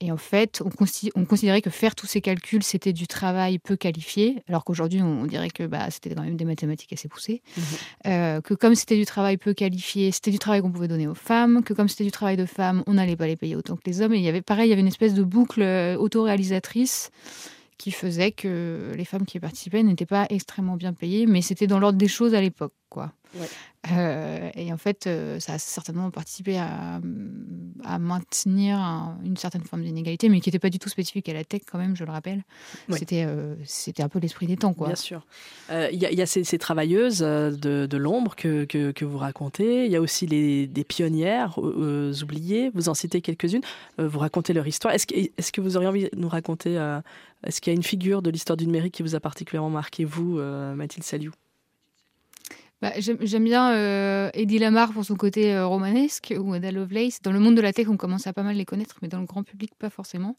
et, 0.00 0.12
en 0.12 0.18
fait, 0.18 0.62
on, 0.62 0.70
on, 1.14 1.24
considérait 1.24 1.62
que 1.62 1.70
faire 1.70 1.94
tous 1.94 2.06
ces 2.06 2.20
calculs, 2.20 2.62
c'était 2.62 2.92
du 2.92 3.06
travail 3.06 3.58
peu 3.58 3.74
qualifié, 3.74 4.42
alors 4.48 4.64
qu'aujourd'hui, 4.64 5.00
on, 5.00 5.24
dirait 5.24 5.48
que 5.48 5.64
bah, 5.64 5.90
c'était 5.90 6.14
quand 6.14 6.22
même 6.22 6.36
des 6.36 6.44
mathématiques 6.44 6.92
assez 6.92 7.08
poussées. 7.08 7.42
Mmh 7.56 7.60
euh, 8.06 8.40
que 8.42 8.52
comme 8.52 8.74
c'était 8.74 8.96
du 8.96 9.06
travail 9.06 9.38
peu 9.38 9.54
qualifié, 9.54 10.12
c'était 10.12 10.30
du 10.30 10.38
travail 10.38 10.60
qu'on 10.60 10.70
pouvait 10.70 10.88
donner 10.88 11.06
aux 11.06 11.14
femmes, 11.14 11.62
que 11.62 11.72
comme 11.72 11.88
c'était 11.88 12.04
du 12.04 12.10
travail 12.10 12.36
de 12.36 12.44
femmes, 12.44 12.82
on 12.86 12.94
n'allait 12.94 13.16
pas 13.16 13.26
les 13.26 13.36
payer 13.36 13.56
autant 13.56 13.76
que 13.76 13.82
les 13.86 14.02
hommes. 14.02 14.12
Et 14.12 14.18
il 14.18 14.22
y 14.22 14.28
avait 14.28 14.42
pareil, 14.42 14.66
il 14.66 14.70
y 14.70 14.72
avait 14.72 14.82
une 14.82 14.88
espèce 14.88 15.14
de 15.14 15.22
boucle 15.22 15.62
euh, 15.62 15.96
autoréalisatrice 15.96 17.10
qui 17.78 17.90
faisait 17.90 18.32
que 18.32 18.92
les 18.94 19.04
femmes 19.04 19.24
qui 19.24 19.40
participaient 19.40 19.82
n'étaient 19.82 20.06
pas 20.06 20.26
extrêmement 20.28 20.76
bien 20.76 20.92
payées, 20.92 21.26
mais 21.26 21.42
c'était 21.42 21.66
dans 21.66 21.78
l'ordre 21.78 21.98
des 21.98 22.08
choses 22.08 22.34
à 22.34 22.40
l'époque. 22.40 22.74
quoi. 22.88 23.12
Euh, 23.92 24.50
et 24.54 24.72
en 24.72 24.78
fait, 24.78 25.06
euh, 25.06 25.38
ça 25.40 25.54
a 25.54 25.58
certainement 25.58 26.10
participé 26.10 26.58
à, 26.58 27.00
maintenir 27.98 28.78
une 29.24 29.36
certaine 29.36 29.62
forme 29.62 29.82
d'inégalité, 29.82 30.28
mais 30.28 30.40
qui 30.40 30.48
n'était 30.48 30.58
pas 30.58 30.70
du 30.70 30.78
tout 30.78 30.88
spécifique 30.88 31.28
à 31.28 31.34
la 31.34 31.44
tech, 31.44 31.62
quand 31.70 31.78
même, 31.78 31.96
je 31.96 32.04
le 32.04 32.10
rappelle. 32.10 32.42
C'était, 32.90 33.24
euh, 33.26 33.54
c'était 33.64 34.02
un 34.02 34.08
peu 34.08 34.18
l'esprit 34.18 34.46
des 34.46 34.56
temps. 34.56 34.72
Quoi. 34.72 34.88
Bien 34.88 34.96
sûr. 34.96 35.26
Il 35.70 35.98
y, 35.98 36.22
a 36.22 36.26
ces, 36.26 36.58
travailleuses 36.58 37.18
de, 37.18 37.86
de 37.86 37.96
l'ombre 37.96 38.36
que, 38.36 38.64
que, 38.64 39.04
vous 39.04 39.18
racontez. 39.18 39.84
Il 39.84 39.92
y 39.92 39.96
a 39.96 40.00
aussi 40.00 40.26
les, 40.26 40.66
des 40.66 40.84
pionnières 40.84 41.58
oubliées. 41.58 42.70
Vous 42.74 42.88
en 42.88 42.94
citez 42.94 43.20
quelques-unes. 43.20 43.62
vous 43.98 44.18
racontez 44.18 44.54
leur 44.54 44.66
histoire. 44.66 44.94
Est-ce 44.94 45.06
que, 45.06 45.14
est 45.14 45.50
que 45.50 45.60
vous 45.60 45.76
auriez 45.76 45.88
envie 45.88 46.04
de 46.04 46.10
nous 46.16 46.28
raconter 46.28 46.74
Est-ce 47.46 47.60
qu'il 47.60 47.72
y 47.72 47.74
a 47.74 47.76
une 47.76 47.82
figure 47.82 48.22
de 48.22 48.30
l'histoire 48.30 48.56
du 48.56 48.66
numérique 48.66 48.94
qui 48.94 49.02
vous 49.02 49.14
a 49.14 49.20
particulièrement 49.20 49.70
marqué, 49.70 50.04
vous, 50.04 50.38
Mathilde 50.74 51.04
Saliou? 51.04 51.32
Bah, 52.82 52.92
J'aime 52.98 53.44
bien 53.44 53.72
euh, 53.72 54.30
Eddie 54.34 54.58
Lamar 54.58 54.92
pour 54.92 55.04
son 55.04 55.16
côté 55.16 55.54
euh, 55.54 55.66
romanesque 55.66 56.34
ou 56.38 56.52
Ada 56.52 56.70
Lovelace. 56.70 57.20
Dans 57.22 57.32
le 57.32 57.40
monde 57.40 57.56
de 57.56 57.60
la 57.60 57.72
tech, 57.72 57.88
on 57.88 57.96
commence 57.96 58.26
à 58.26 58.32
pas 58.32 58.42
mal 58.42 58.56
les 58.56 58.64
connaître, 58.64 58.96
mais 59.02 59.08
dans 59.08 59.20
le 59.20 59.26
grand 59.26 59.42
public, 59.42 59.72
pas 59.78 59.90
forcément. 59.90 60.36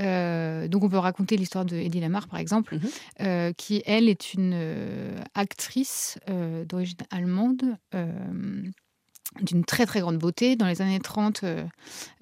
Euh, 0.00 0.68
donc, 0.68 0.84
on 0.84 0.88
peut 0.88 0.98
raconter 0.98 1.36
l'histoire 1.36 1.64
de 1.64 1.76
Eddie 1.76 2.00
Lamar, 2.00 2.28
par 2.28 2.40
exemple, 2.40 2.76
mhm. 2.76 3.54
qui, 3.54 3.82
elle, 3.86 4.08
est 4.08 4.34
une 4.34 4.56
actrice 5.34 6.18
d'origine 6.66 6.98
allemande 7.10 7.76
d'une 9.40 9.64
très 9.64 9.86
très 9.86 10.00
grande 10.00 10.18
beauté. 10.18 10.56
Dans 10.56 10.66
les 10.66 10.82
années 10.82 10.98
30, 10.98 11.42
euh, 11.44 11.64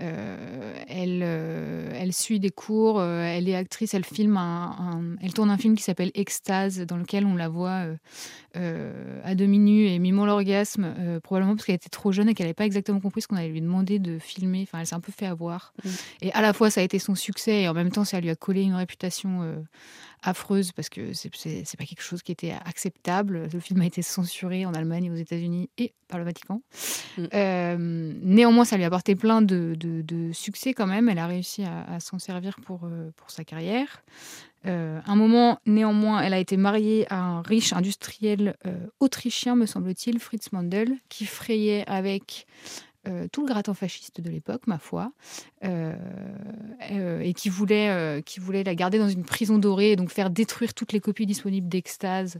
euh, 0.02 0.84
elle, 0.88 1.20
euh, 1.22 1.90
elle 1.94 2.12
suit 2.12 2.40
des 2.40 2.50
cours, 2.50 3.02
elle 3.02 3.48
est 3.48 3.54
actrice, 3.54 3.94
elle 3.94 4.04
filme 4.04 4.36
un, 4.36 5.16
elle 5.22 5.32
tourne 5.32 5.50
un 5.50 5.56
film 5.56 5.76
qui 5.76 5.82
s'appelle 5.82 6.10
Extase, 6.14 6.80
dans 6.80 6.96
lequel 6.96 7.24
on 7.26 7.34
la 7.34 7.48
voit 7.48 7.86
à 8.54 9.34
demi 9.34 9.58
nue 9.58 9.86
et 9.86 9.98
mimant 9.98 10.26
l'orgasme, 10.26 11.20
probablement 11.22 11.54
parce 11.54 11.66
qu'elle 11.66 11.74
était 11.74 11.88
trop 11.88 12.12
jeune 12.12 12.28
et 12.28 12.34
qu'elle 12.34 12.46
n'avait 12.46 12.54
pas 12.54 12.64
exactement 12.64 13.00
compris 13.00 13.22
ce 13.22 13.28
qu'on 13.28 13.36
allait 13.36 13.48
lui 13.48 13.60
demander 13.60 13.98
de 13.98 14.18
filmer. 14.18 14.62
Enfin, 14.62 14.80
elle 14.80 14.86
s'est 14.86 14.94
un 14.94 15.00
peu 15.00 15.12
fait 15.12 15.26
avoir. 15.26 15.74
Mmh. 15.84 15.88
Et 16.22 16.32
à 16.32 16.40
la 16.40 16.52
fois, 16.52 16.70
ça 16.70 16.80
a 16.80 16.84
été 16.84 16.98
son 16.98 17.14
succès 17.14 17.62
et 17.62 17.68
en 17.68 17.74
même 17.74 17.90
temps, 17.90 18.04
ça 18.04 18.20
lui 18.20 18.30
a 18.30 18.34
collé 18.34 18.62
une 18.62 18.74
réputation 18.74 19.64
affreuse 20.26 20.72
parce 20.72 20.88
que 20.88 21.12
c'est 21.12 21.76
pas 21.76 21.84
quelque 21.84 22.02
chose 22.02 22.22
qui 22.22 22.32
était 22.32 22.52
acceptable. 22.64 23.48
Le 23.52 23.60
film 23.60 23.80
a 23.80 23.86
été 23.86 24.02
censuré 24.02 24.66
en 24.66 24.74
Allemagne 24.74 25.04
et 25.04 25.10
aux 25.10 25.16
États-Unis 25.16 25.70
et 25.78 25.92
par 26.08 26.18
le 26.18 26.24
Vatican. 26.24 26.62
Mm. 27.18 27.24
Euh, 27.34 27.76
néanmoins, 28.22 28.64
ça 28.64 28.76
lui 28.76 28.84
a 28.84 28.88
apporté 28.88 29.14
plein 29.14 29.42
de, 29.42 29.76
de, 29.76 30.32
succès 30.32 30.74
quand 30.74 30.86
même. 30.86 31.08
Elle 31.08 31.18
a 31.18 31.26
réussi 31.26 31.64
à, 31.64 32.00
s'en 32.00 32.18
servir 32.18 32.56
pour, 32.64 32.84
euh, 32.84 33.10
pour 33.16 33.30
sa 33.30 33.44
carrière. 33.44 34.04
Euh, 34.66 35.00
un 35.06 35.16
moment, 35.16 35.60
néanmoins, 35.66 36.20
elle 36.22 36.34
a 36.34 36.38
été 36.38 36.56
mariée 36.56 37.06
à 37.10 37.20
un 37.20 37.42
riche 37.42 37.72
industriel 37.72 38.56
autrichien, 38.98 39.54
me 39.54 39.66
semble-t-il, 39.66 40.18
Fritz 40.18 40.50
Mandel, 40.52 40.96
qui 41.08 41.24
frayait 41.24 41.84
avec 41.86 42.46
euh, 43.08 43.28
tout 43.30 43.42
le 43.42 43.46
gratin 43.46 43.74
fasciste 43.74 44.20
de 44.20 44.30
l'époque, 44.30 44.66
ma 44.66 44.78
foi, 44.78 45.12
euh, 45.64 45.94
euh, 46.90 47.20
et 47.20 47.34
qui 47.34 47.48
voulait, 47.48 48.22
qui 48.24 48.40
voulait 48.40 48.64
la 48.64 48.74
garder 48.74 48.98
dans 48.98 49.08
une 49.08 49.24
prison 49.24 49.58
dorée, 49.58 49.92
et 49.92 49.96
donc 49.96 50.10
faire 50.10 50.30
détruire 50.30 50.74
toutes 50.74 50.92
les 50.92 51.00
copies 51.00 51.26
disponibles 51.26 51.68
d'Extase. 51.68 52.38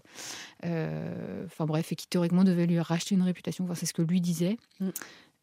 Enfin 0.62 1.66
bref, 1.66 1.92
et 1.92 1.96
qui 1.96 2.06
théoriquement 2.06 2.44
devait 2.44 2.66
lui 2.66 2.80
racheter 2.80 3.14
une 3.14 3.22
réputation. 3.22 3.64
Enfin, 3.64 3.74
c'est 3.74 3.86
ce 3.86 3.94
que 3.94 4.02
lui 4.02 4.20
disait. 4.20 4.56
Mm. 4.80 4.90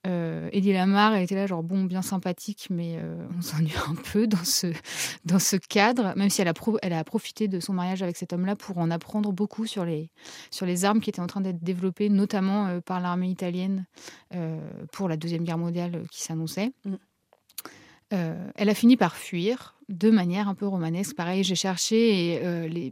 Euh, 0.05 0.49
Eddie 0.51 0.73
Lamar, 0.73 1.15
elle 1.15 1.23
était 1.23 1.35
là, 1.35 1.47
genre, 1.47 1.63
bon, 1.63 1.85
bien 1.85 2.01
sympathique, 2.01 2.67
mais 2.69 2.97
euh, 2.97 3.25
on 3.37 3.41
s'ennuie 3.41 3.73
un 3.87 3.95
peu 3.95 4.27
dans 4.27 4.43
ce, 4.43 4.67
dans 5.25 5.39
ce 5.39 5.55
cadre, 5.55 6.13
même 6.17 6.29
si 6.29 6.41
elle 6.41 6.49
a, 6.49 6.53
elle 6.81 6.93
a 6.93 7.03
profité 7.03 7.47
de 7.47 7.59
son 7.59 7.73
mariage 7.73 8.03
avec 8.03 8.17
cet 8.17 8.33
homme-là 8.33 8.55
pour 8.55 8.77
en 8.79 8.91
apprendre 8.91 9.31
beaucoup 9.31 9.65
sur 9.65 9.85
les, 9.85 10.11
sur 10.51 10.65
les 10.65 10.83
armes 10.83 10.99
qui 10.99 11.09
étaient 11.09 11.21
en 11.21 11.27
train 11.27 11.41
d'être 11.41 11.63
développées, 11.63 12.09
notamment 12.09 12.67
euh, 12.67 12.79
par 12.81 12.99
l'armée 12.99 13.29
italienne 13.29 13.85
pour 14.91 15.07
la 15.07 15.15
Deuxième 15.15 15.43
Guerre 15.43 15.59
mondiale 15.59 16.03
qui 16.11 16.23
s'annonçait. 16.23 16.73
Mm. 16.85 16.95
Euh, 18.13 18.36
elle 18.56 18.69
a 18.69 18.76
fini 18.76 18.95
par 18.95 19.15
fuir 19.15 19.76
de 19.89 20.10
manière 20.10 20.47
un 20.47 20.56
peu 20.56 20.67
romanesque. 20.67 21.15
Pareil, 21.15 21.43
j'ai 21.43 21.56
cherché 21.56 22.34
et 22.34 22.41
euh, 22.43 22.89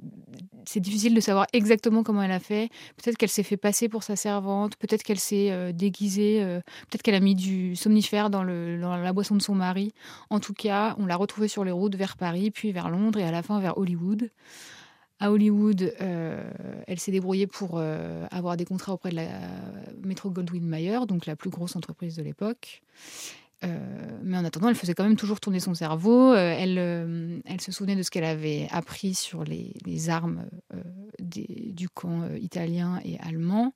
c'est 0.65 0.79
difficile 0.79 1.13
de 1.13 1.19
savoir 1.19 1.45
exactement 1.53 2.03
comment 2.03 2.23
elle 2.23 2.31
a 2.31 2.39
fait. 2.39 2.69
Peut-être 2.97 3.17
qu'elle 3.17 3.29
s'est 3.29 3.43
fait 3.43 3.57
passer 3.57 3.87
pour 3.87 4.03
sa 4.03 4.15
servante, 4.15 4.75
peut-être 4.77 5.03
qu'elle 5.03 5.19
s'est 5.19 5.51
euh, 5.51 5.71
déguisée, 5.71 6.43
peut-être 6.89 7.03
qu'elle 7.03 7.15
a 7.15 7.19
mis 7.19 7.35
du 7.35 7.75
somnifère 7.75 8.29
dans, 8.29 8.43
la 8.43 9.13
boisson 9.13 9.35
de 9.35 9.41
son 9.41 9.55
mari. 9.55 9.93
En 10.29 10.39
tout 10.39 10.53
cas, 10.53 10.95
on 10.97 11.05
l'a 11.05 11.15
retrouvée 11.15 11.47
sur 11.47 11.63
les 11.63 11.71
routes 11.71 11.95
vers 11.95 12.17
Paris, 12.17 12.49
puis 12.49 12.71
vers 12.71 12.89
Londres 12.89 13.19
et 13.19 13.23
à 13.23 13.31
la 13.31 13.43
fin 13.43 13.59
vers 13.59 13.77
Hollywood. 13.77 14.31
À 15.19 15.31
Hollywood, 15.31 15.93
elle 15.99 16.99
s'est 16.99 17.11
débrouillée 17.11 17.45
pour 17.45 17.79
avoir 18.31 18.57
des 18.57 18.65
contrats 18.65 18.93
auprès 18.93 19.11
de 19.11 19.17
la 19.17 19.27
Metro 20.03 20.31
Goldwyn 20.31 20.65
Mayer, 20.65 20.99
donc 21.07 21.27
la 21.27 21.35
plus 21.35 21.51
grosse 21.51 21.75
entreprise 21.75 22.15
de 22.15 22.23
l'époque. 22.23 22.81
Euh, 23.63 23.77
mais 24.23 24.37
en 24.37 24.45
attendant, 24.45 24.69
elle 24.69 24.75
faisait 24.75 24.93
quand 24.93 25.03
même 25.03 25.15
toujours 25.15 25.39
tourner 25.39 25.59
son 25.59 25.75
cerveau. 25.75 26.33
Euh, 26.33 26.55
elle, 26.57 26.77
euh, 26.79 27.39
elle 27.45 27.61
se 27.61 27.71
souvenait 27.71 27.95
de 27.95 28.01
ce 28.01 28.09
qu'elle 28.09 28.23
avait 28.23 28.67
appris 28.71 29.13
sur 29.13 29.43
les, 29.43 29.73
armes 30.09 30.45
du 31.19 31.89
camp 31.89 32.27
italien 32.35 32.99
et 33.05 33.19
allemand. 33.19 33.73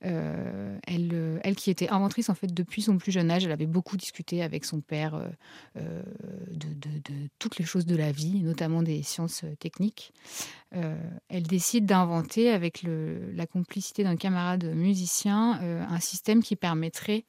elle, 0.00 1.40
elle 1.44 1.54
qui 1.54 1.70
était 1.70 1.88
inventrice 1.88 2.28
en 2.28 2.34
fait 2.34 2.52
depuis 2.52 2.82
son 2.82 2.98
plus 2.98 3.12
jeune 3.12 3.30
âge, 3.30 3.44
elle 3.44 3.52
avait 3.52 3.66
beaucoup 3.66 3.96
discuté 3.96 4.42
avec 4.42 4.64
son 4.64 4.80
père 4.80 5.30
de, 5.76 6.74
toutes 7.38 7.58
les 7.58 7.64
choses 7.64 7.86
de 7.86 7.94
la 7.94 8.10
vie, 8.10 8.42
notamment 8.42 8.82
des 8.82 9.02
sciences 9.04 9.44
techniques. 9.60 10.12
elle 10.72 11.44
décide 11.44 11.86
d'inventer 11.86 12.50
avec 12.50 12.82
la 12.82 13.46
complicité 13.46 14.02
d'un 14.02 14.16
camarade 14.16 14.64
musicien 14.64 15.60
un 15.88 16.00
système 16.00 16.42
qui 16.42 16.56
permettrait 16.56 17.24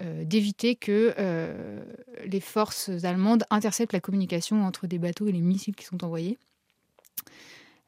euh, 0.00 0.24
d'éviter 0.24 0.76
que 0.76 1.14
euh, 1.18 1.82
les 2.24 2.40
forces 2.40 2.88
allemandes 3.04 3.44
interceptent 3.50 3.92
la 3.92 4.00
communication 4.00 4.64
entre 4.64 4.86
des 4.86 4.98
bateaux 4.98 5.26
et 5.26 5.32
les 5.32 5.40
missiles 5.40 5.74
qui 5.74 5.84
sont 5.84 6.04
envoyés. 6.04 6.38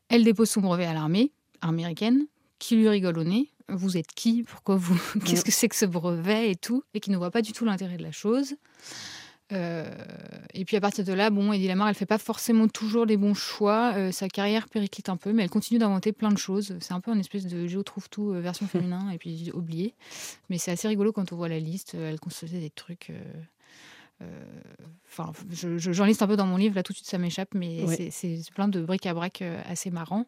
Elle 0.09 0.25
dépose 0.25 0.51
son 0.51 0.61
brevet 0.61 0.87
à 0.87 0.93
l'armée. 0.93 1.31
américaine 1.61 2.27
qui 2.59 2.77
lui 2.77 2.89
rigole 2.89 3.19
au 3.19 3.25
nez. 3.25 3.49
Vous 3.69 3.97
êtes 3.97 4.13
qui? 4.13 4.43
Pourquoi 4.43 4.77
vous? 4.77 5.01
Qu'est-ce 5.25 5.45
que 5.45 5.53
c'est 5.53 5.69
que 5.69 5.77
ce 5.77 5.87
brevet 5.87 6.51
et 6.51 6.57
tout? 6.57 6.83
Et 6.95 7.01
qui 7.01 7.11
ne 7.11 7.17
voit 7.17 7.31
pas 7.31 7.43
du 7.43 7.53
tout 7.53 7.65
l'intérêt 7.65 7.97
de 7.97 8.03
la 8.03 8.13
chose. 8.13 8.55
Euh, 9.53 9.91
et 10.55 10.65
puis 10.65 10.77
à 10.77 10.81
partir 10.81 11.05
de 11.05 11.13
là, 11.13 11.31
bon, 11.31 11.53
Eddie 11.53 11.69
Lamar, 11.69 11.89
elle 11.89 11.95
fait 11.95 12.07
pas 12.07 12.19
forcément 12.19 12.69
toujours 12.69 13.05
les 13.05 13.17
bons 13.17 13.35
choix. 13.35 13.93
Euh, 13.97 14.13
sa 14.13 14.29
carrière 14.29 14.69
périclite 14.69 15.09
un 15.09 15.17
peu, 15.17 15.33
mais 15.33 15.43
elle 15.43 15.51
continue 15.51 15.79
d'inventer 15.79 16.13
plein 16.13 16.31
de 16.31 16.39
choses. 16.39 16.77
C'est 16.81 16.93
un 16.93 17.01
peu 17.01 17.13
une 17.13 17.21
espèce 17.21 17.47
de 17.47 17.67
Géo 17.67 17.83
trouve 17.83 18.09
tout 18.09 18.33
euh, 18.33 18.41
version 18.41 18.67
féminin 18.69 19.11
et 19.11 19.19
puis 19.19 19.51
oublié. 19.55 19.95
Mais 20.49 20.59
c'est 20.59 20.71
assez 20.71 20.89
rigolo 20.89 21.13
quand 21.13 21.33
on 21.33 21.37
voit 21.37 21.49
la 21.49 21.59
liste. 21.59 21.95
Elle 21.95 22.21
construisait 22.21 22.61
des 22.61 22.71
trucs. 22.71 23.13
Enfin, 25.09 25.33
j'en 25.49 26.05
liste 26.05 26.21
un 26.21 26.27
peu 26.27 26.37
dans 26.37 26.45
mon 26.45 26.59
livre 26.59 26.75
là 26.75 26.83
tout 26.83 26.93
de 26.93 26.99
suite, 26.99 27.09
ça 27.09 27.17
m'échappe, 27.17 27.55
mais 27.55 28.11
c'est 28.11 28.39
plein 28.55 28.69
de 28.69 28.83
bric-à-brac 28.83 29.43
assez 29.67 29.91
marrant. 29.91 30.27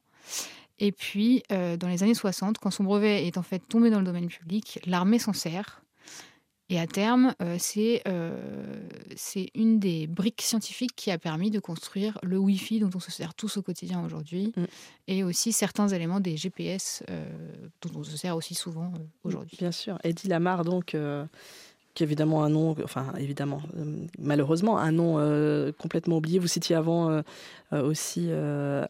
Et 0.78 0.92
puis, 0.92 1.42
dans 1.50 1.88
les 1.88 2.02
années 2.02 2.14
60, 2.14 2.56
quand 2.56 2.70
son 2.70 2.85
brevet 2.85 3.26
est 3.26 3.37
en 3.37 3.42
fait 3.42 3.58
tombé 3.58 3.90
dans 3.90 3.98
le 3.98 4.06
domaine 4.06 4.28
public, 4.28 4.80
l'armée 4.87 5.18
s'en 5.18 5.35
sert 5.35 5.82
et 6.72 6.80
à 6.80 6.87
terme, 6.87 7.35
euh, 7.42 7.58
euh, 8.06 8.88
c'est 9.14 9.50
une 9.54 9.78
des 9.78 10.06
briques 10.06 10.40
scientifiques 10.40 10.96
qui 10.96 11.11
a 11.11 11.18
permis 11.18 11.50
de 11.50 11.61
construire 11.61 12.16
le 12.22 12.38
Wi-Fi 12.38 12.80
dont 12.80 12.88
on 12.94 12.98
se 12.98 13.11
sert 13.11 13.35
tous 13.35 13.58
au 13.58 13.62
quotidien 13.62 14.02
aujourd'hui, 14.02 14.54
mm. 14.56 14.64
et 15.06 15.22
aussi 15.22 15.52
certains 15.52 15.88
éléments 15.88 16.18
des 16.18 16.38
GPS 16.38 17.02
euh, 17.11 17.26
dont 17.82 18.00
on 18.00 18.02
se 18.02 18.16
sert 18.16 18.35
aussi 18.35 18.54
souvent 18.54 18.90
aujourd'hui. 19.22 19.58
Bien 19.58 19.70
sûr. 19.70 19.98
Eddie 20.02 20.28
Lamar, 20.28 20.64
donc 20.64 20.96
qui 21.94 22.02
est 22.02 22.07
évidemment 22.07 22.42
un 22.42 22.48
nom, 22.48 22.74
enfin 22.83 23.12
évidemment, 23.18 23.61
euh, 23.76 23.85
malheureusement, 24.18 24.78
un 24.78 24.92
nom 24.92 25.16
euh, 25.18 25.72
complètement 25.72 26.16
oublié. 26.16 26.38
Vous 26.38 26.48
citiez 26.48 26.74
avant 26.74 27.11
euh, 27.11 27.22
aussi 27.70 28.31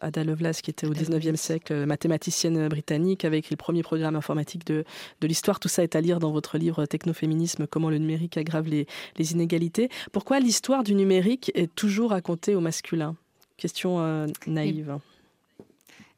Ada 0.01 0.25
Lovelace, 0.25 0.61
qui 0.62 0.71
était 0.71 0.87
au 0.87 0.95
19e 0.95 1.37
siècle, 1.37 1.87
mathématicienne 1.87 2.69
britannique, 2.69 3.25
avait 3.25 3.38
écrit 3.38 3.55
le 3.55 3.59
premier 3.59 3.83
programme 3.83 4.17
informatique 4.17 4.65
de, 4.67 4.85
de 5.21 5.27
l'histoire. 5.27 5.61
Tout 5.61 5.69
ça 5.69 5.83
est 5.83 5.97
à 5.97 6.01
lire 6.01 6.21
dans 6.21 6.31
votre 6.31 6.59
livre 6.59 6.87
Technoféminisme, 6.87 7.67
comment 7.67 7.91
le 7.91 7.99
numérique 7.99 8.37
aggrave 8.37 8.69
les, 8.69 8.87
les 9.19 9.33
inégalités. 9.33 9.88
Pourquoi 10.12 10.41
l'histoire 10.41 10.85
du 10.85 10.95
numérique 10.95 11.51
est 11.55 11.73
toujours 11.75 12.11
racontée 12.11 12.55
au 12.55 12.61
masculin? 12.61 13.17
Question 13.57 14.27
naïve. 14.47 14.99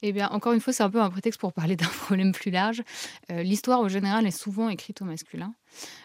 Eh 0.06 0.12
bien, 0.12 0.28
encore 0.28 0.52
une 0.52 0.60
fois, 0.60 0.74
c'est 0.74 0.82
un 0.82 0.90
peu 0.90 1.00
un 1.00 1.08
prétexte 1.08 1.40
pour 1.40 1.54
parler 1.54 1.76
d'un 1.76 1.86
problème 2.04 2.32
plus 2.32 2.50
large. 2.50 2.82
Euh, 3.30 3.42
l'histoire, 3.42 3.80
au 3.80 3.88
général, 3.88 4.26
est 4.26 4.38
souvent 4.38 4.68
écrite 4.68 5.00
au 5.00 5.06
masculin. 5.06 5.54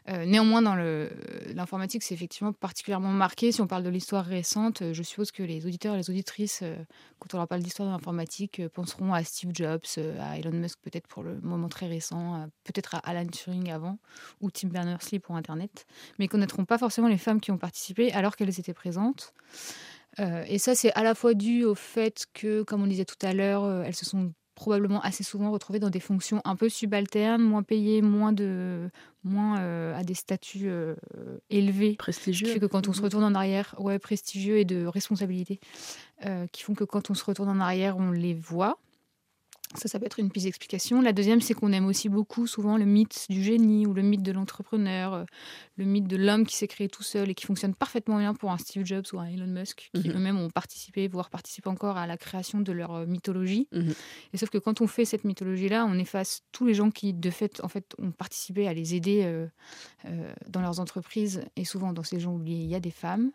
Euh, 0.07 0.23
néanmoins, 0.23 0.61
dans 0.61 0.75
l'informatique, 1.53 2.03
c'est 2.03 2.13
effectivement 2.13 2.53
particulièrement 2.53 3.09
marqué. 3.09 3.51
Si 3.51 3.59
on 3.59 3.67
parle 3.67 3.83
de 3.83 3.89
l'histoire 3.89 4.23
récente, 4.23 4.83
euh, 4.83 4.93
je 4.93 5.03
suppose 5.03 5.31
que 5.31 5.43
les 5.43 5.65
auditeurs 5.65 5.95
et 5.95 5.97
les 5.97 6.09
auditrices, 6.09 6.63
quand 7.19 7.33
on 7.33 7.37
leur 7.39 7.47
parle 7.49 7.61
d'histoire 7.61 7.89
de 7.89 7.93
l'informatique, 7.93 8.65
penseront 8.69 9.13
à 9.13 9.21
Steve 9.25 9.51
Jobs, 9.53 9.81
à 10.21 10.37
Elon 10.37 10.53
Musk 10.53 10.79
peut-être 10.81 11.07
pour 11.07 11.21
le 11.21 11.37
moment 11.41 11.67
très 11.67 11.87
récent, 11.87 12.47
peut-être 12.63 12.95
à 12.95 12.99
Alan 12.99 13.27
Turing 13.27 13.69
avant, 13.69 13.99
ou 14.39 14.49
Tim 14.49 14.69
Berners-Lee 14.69 15.19
pour 15.19 15.35
Internet, 15.35 15.85
mais 16.19 16.29
connaîtront 16.29 16.63
pas 16.63 16.77
forcément 16.77 17.09
les 17.09 17.17
femmes 17.17 17.41
qui 17.41 17.51
ont 17.51 17.57
participé 17.57 18.13
alors 18.13 18.37
qu'elles 18.37 18.61
étaient 18.61 18.73
présentes. 18.73 19.33
Euh, 20.19 20.43
et 20.47 20.57
ça, 20.57 20.75
c'est 20.75 20.91
à 20.93 21.03
la 21.03 21.15
fois 21.15 21.33
dû 21.33 21.63
au 21.63 21.75
fait 21.75 22.25
que, 22.33 22.63
comme 22.63 22.83
on 22.83 22.87
disait 22.87 23.05
tout 23.05 23.15
à 23.21 23.33
l'heure, 23.33 23.63
euh, 23.63 23.83
elles 23.85 23.95
se 23.95 24.05
sont 24.05 24.33
probablement 24.55 24.99
assez 25.01 25.23
souvent 25.23 25.51
retrouvées 25.51 25.79
dans 25.79 25.89
des 25.89 26.01
fonctions 26.01 26.41
un 26.43 26.57
peu 26.57 26.67
subalternes, 26.67 27.41
moins 27.41 27.63
payées, 27.63 28.01
moins, 28.01 28.33
de, 28.33 28.89
moins 29.23 29.61
euh, 29.61 29.97
à 29.97 30.03
des 30.03 30.15
statuts 30.15 30.69
élevés. 31.49 31.95
Prestigieux. 31.95 32.47
Qui 32.47 32.53
fait 32.53 32.59
que 32.59 32.65
quand 32.65 32.89
on 32.89 32.93
se 32.93 33.01
retourne 33.01 33.23
en 33.23 33.35
arrière, 33.35 33.73
ouais, 33.79 33.99
prestigieux 33.99 34.57
et 34.57 34.65
de 34.65 34.85
responsabilité, 34.85 35.61
qui 36.51 36.63
font 36.63 36.73
que 36.73 36.83
quand 36.83 37.09
on 37.09 37.13
se 37.13 37.23
retourne 37.23 37.49
en 37.49 37.61
arrière, 37.61 37.97
on 37.97 38.11
les 38.11 38.33
voit. 38.33 38.77
Ça, 39.75 39.87
ça 39.87 39.99
peut 39.99 40.07
être 40.07 40.19
une 40.19 40.31
piste 40.31 40.47
d'explication. 40.47 40.99
La 40.99 41.13
deuxième, 41.13 41.41
c'est 41.41 41.53
qu'on 41.53 41.71
aime 41.71 41.85
aussi 41.85 42.09
beaucoup 42.09 42.47
souvent 42.47 42.75
le 42.75 42.85
mythe 42.85 43.27
du 43.29 43.43
génie 43.43 43.85
ou 43.85 43.93
le 43.93 44.01
mythe 44.01 44.23
de 44.23 44.31
l'entrepreneur, 44.31 45.13
euh, 45.13 45.23
le 45.77 45.85
mythe 45.85 46.07
de 46.07 46.17
l'homme 46.17 46.47
qui 46.47 46.55
s'est 46.55 46.67
créé 46.67 46.87
tout 46.87 47.03
seul 47.03 47.29
et 47.29 47.35
qui 47.35 47.45
fonctionne 47.45 47.75
parfaitement 47.75 48.17
bien 48.17 48.33
pour 48.33 48.51
un 48.51 48.57
Steve 48.57 48.83
Jobs 48.83 49.05
ou 49.13 49.19
un 49.19 49.25
Elon 49.25 49.45
Musk, 49.45 49.91
qui 49.93 50.09
mhm. 50.09 50.15
eux-mêmes 50.15 50.39
ont 50.39 50.49
participé, 50.49 51.07
voire 51.07 51.29
participent 51.29 51.67
encore 51.67 51.97
à 51.97 52.07
la 52.07 52.17
création 52.17 52.61
de 52.61 52.71
leur 52.71 52.95
euh, 52.95 53.05
mythologie. 53.05 53.67
Mhm. 53.71 53.93
Et 54.33 54.37
sauf 54.37 54.49
que 54.49 54.57
quand 54.57 54.81
on 54.81 54.87
fait 54.87 55.05
cette 55.05 55.23
mythologie-là, 55.23 55.85
on 55.85 55.99
efface 55.99 56.41
tous 56.51 56.65
les 56.65 56.73
gens 56.73 56.89
qui, 56.89 57.13
de 57.13 57.29
fait, 57.29 57.63
en 57.63 57.67
fait, 57.67 57.93
ont 57.99 58.11
participé 58.11 58.67
à 58.67 58.73
les 58.73 58.95
aider 58.95 59.21
euh, 59.23 60.33
dans 60.47 60.61
leurs 60.61 60.79
entreprises. 60.79 61.43
Et 61.55 61.63
souvent, 61.63 61.93
dans 61.93 62.03
ces 62.03 62.19
gens 62.19 62.33
oubliés, 62.33 62.63
il 62.63 62.69
y 62.69 62.75
a 62.75 62.79
des 62.79 62.89
femmes. 62.89 63.29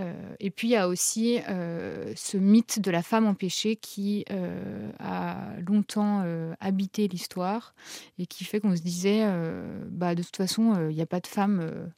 Euh, 0.00 0.12
et 0.40 0.50
puis 0.50 0.68
il 0.68 0.70
y 0.72 0.76
a 0.76 0.88
aussi 0.88 1.38
euh, 1.48 2.12
ce 2.16 2.36
mythe 2.36 2.80
de 2.80 2.90
la 2.90 3.02
femme 3.02 3.26
empêchée 3.26 3.76
qui 3.76 4.24
euh, 4.30 4.90
a 4.98 5.36
longtemps 5.66 6.24
habité 6.60 7.08
l'histoire 7.08 7.74
et 8.18 8.26
qui 8.26 8.44
fait 8.44 8.60
qu'on 8.60 8.76
se 8.76 8.82
disait, 8.82 9.24
bah, 9.90 10.14
de 10.14 10.22
toute 10.22 10.36
façon, 10.36 10.88
il 10.88 10.94
n'y 10.94 11.02
a 11.02 11.06
pas 11.06 11.20
de 11.20 11.26
femme 11.26 11.90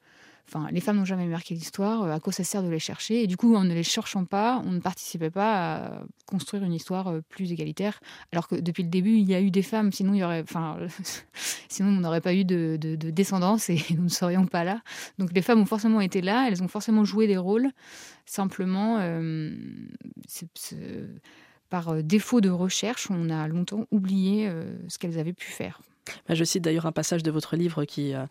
Enfin, 0.48 0.68
les 0.70 0.80
femmes 0.80 0.98
n'ont 0.98 1.04
jamais 1.04 1.26
marqué 1.26 1.54
l'histoire. 1.54 2.04
Euh, 2.04 2.12
à 2.12 2.20
quoi 2.20 2.32
ça 2.32 2.44
sert 2.44 2.62
de 2.62 2.68
les 2.68 2.78
chercher? 2.78 3.22
Et 3.22 3.26
du 3.26 3.36
coup, 3.36 3.56
en 3.56 3.64
ne 3.64 3.74
les 3.74 3.82
cherchant 3.82 4.24
pas, 4.24 4.62
on 4.64 4.70
ne 4.70 4.78
participait 4.78 5.30
pas 5.30 5.76
à 5.76 6.02
construire 6.26 6.62
une 6.62 6.72
histoire 6.72 7.08
euh, 7.08 7.20
plus 7.28 7.50
égalitaire. 7.50 8.00
Alors 8.30 8.46
que 8.46 8.54
depuis 8.54 8.84
le 8.84 8.88
début, 8.88 9.16
il 9.16 9.28
y 9.28 9.34
a 9.34 9.40
eu 9.40 9.50
des 9.50 9.62
femmes. 9.62 9.90
Sinon, 9.90 10.14
il 10.14 10.18
y 10.18 10.24
aurait, 10.24 10.42
enfin, 10.42 10.78
sinon 11.68 11.88
on 11.88 12.00
n'aurait 12.00 12.20
pas 12.20 12.34
eu 12.34 12.44
de, 12.44 12.76
descendance 12.76 13.70
et 13.70 13.80
nous 13.96 14.04
ne 14.04 14.08
serions 14.08 14.46
pas 14.46 14.62
là. 14.62 14.82
Donc, 15.18 15.32
les 15.32 15.42
femmes 15.42 15.60
ont 15.60 15.66
forcément 15.66 16.00
été 16.00 16.20
là. 16.20 16.46
Elles 16.48 16.62
ont 16.62 16.68
forcément 16.68 17.04
joué 17.04 17.26
des 17.26 17.38
rôles. 17.38 17.70
Simplement, 18.24 18.98
euh, 19.00 19.50
par 21.70 22.02
défaut 22.04 22.40
de 22.40 22.50
recherche, 22.50 23.08
on 23.10 23.30
a 23.30 23.48
longtemps 23.48 23.86
oublié 23.90 24.50
ce 24.88 24.98
qu'elles 24.98 25.18
avaient 25.18 25.32
pu 25.32 25.46
faire. 25.46 25.80
Bah, 26.28 26.34
je 26.34 26.44
cite 26.44 26.62
d'ailleurs 26.62 26.86
un 26.86 26.92
passage 26.92 27.22
de 27.22 27.30
votre 27.30 27.56
livre 27.56 27.84
qui, 27.84 28.14
euh, 28.14 28.26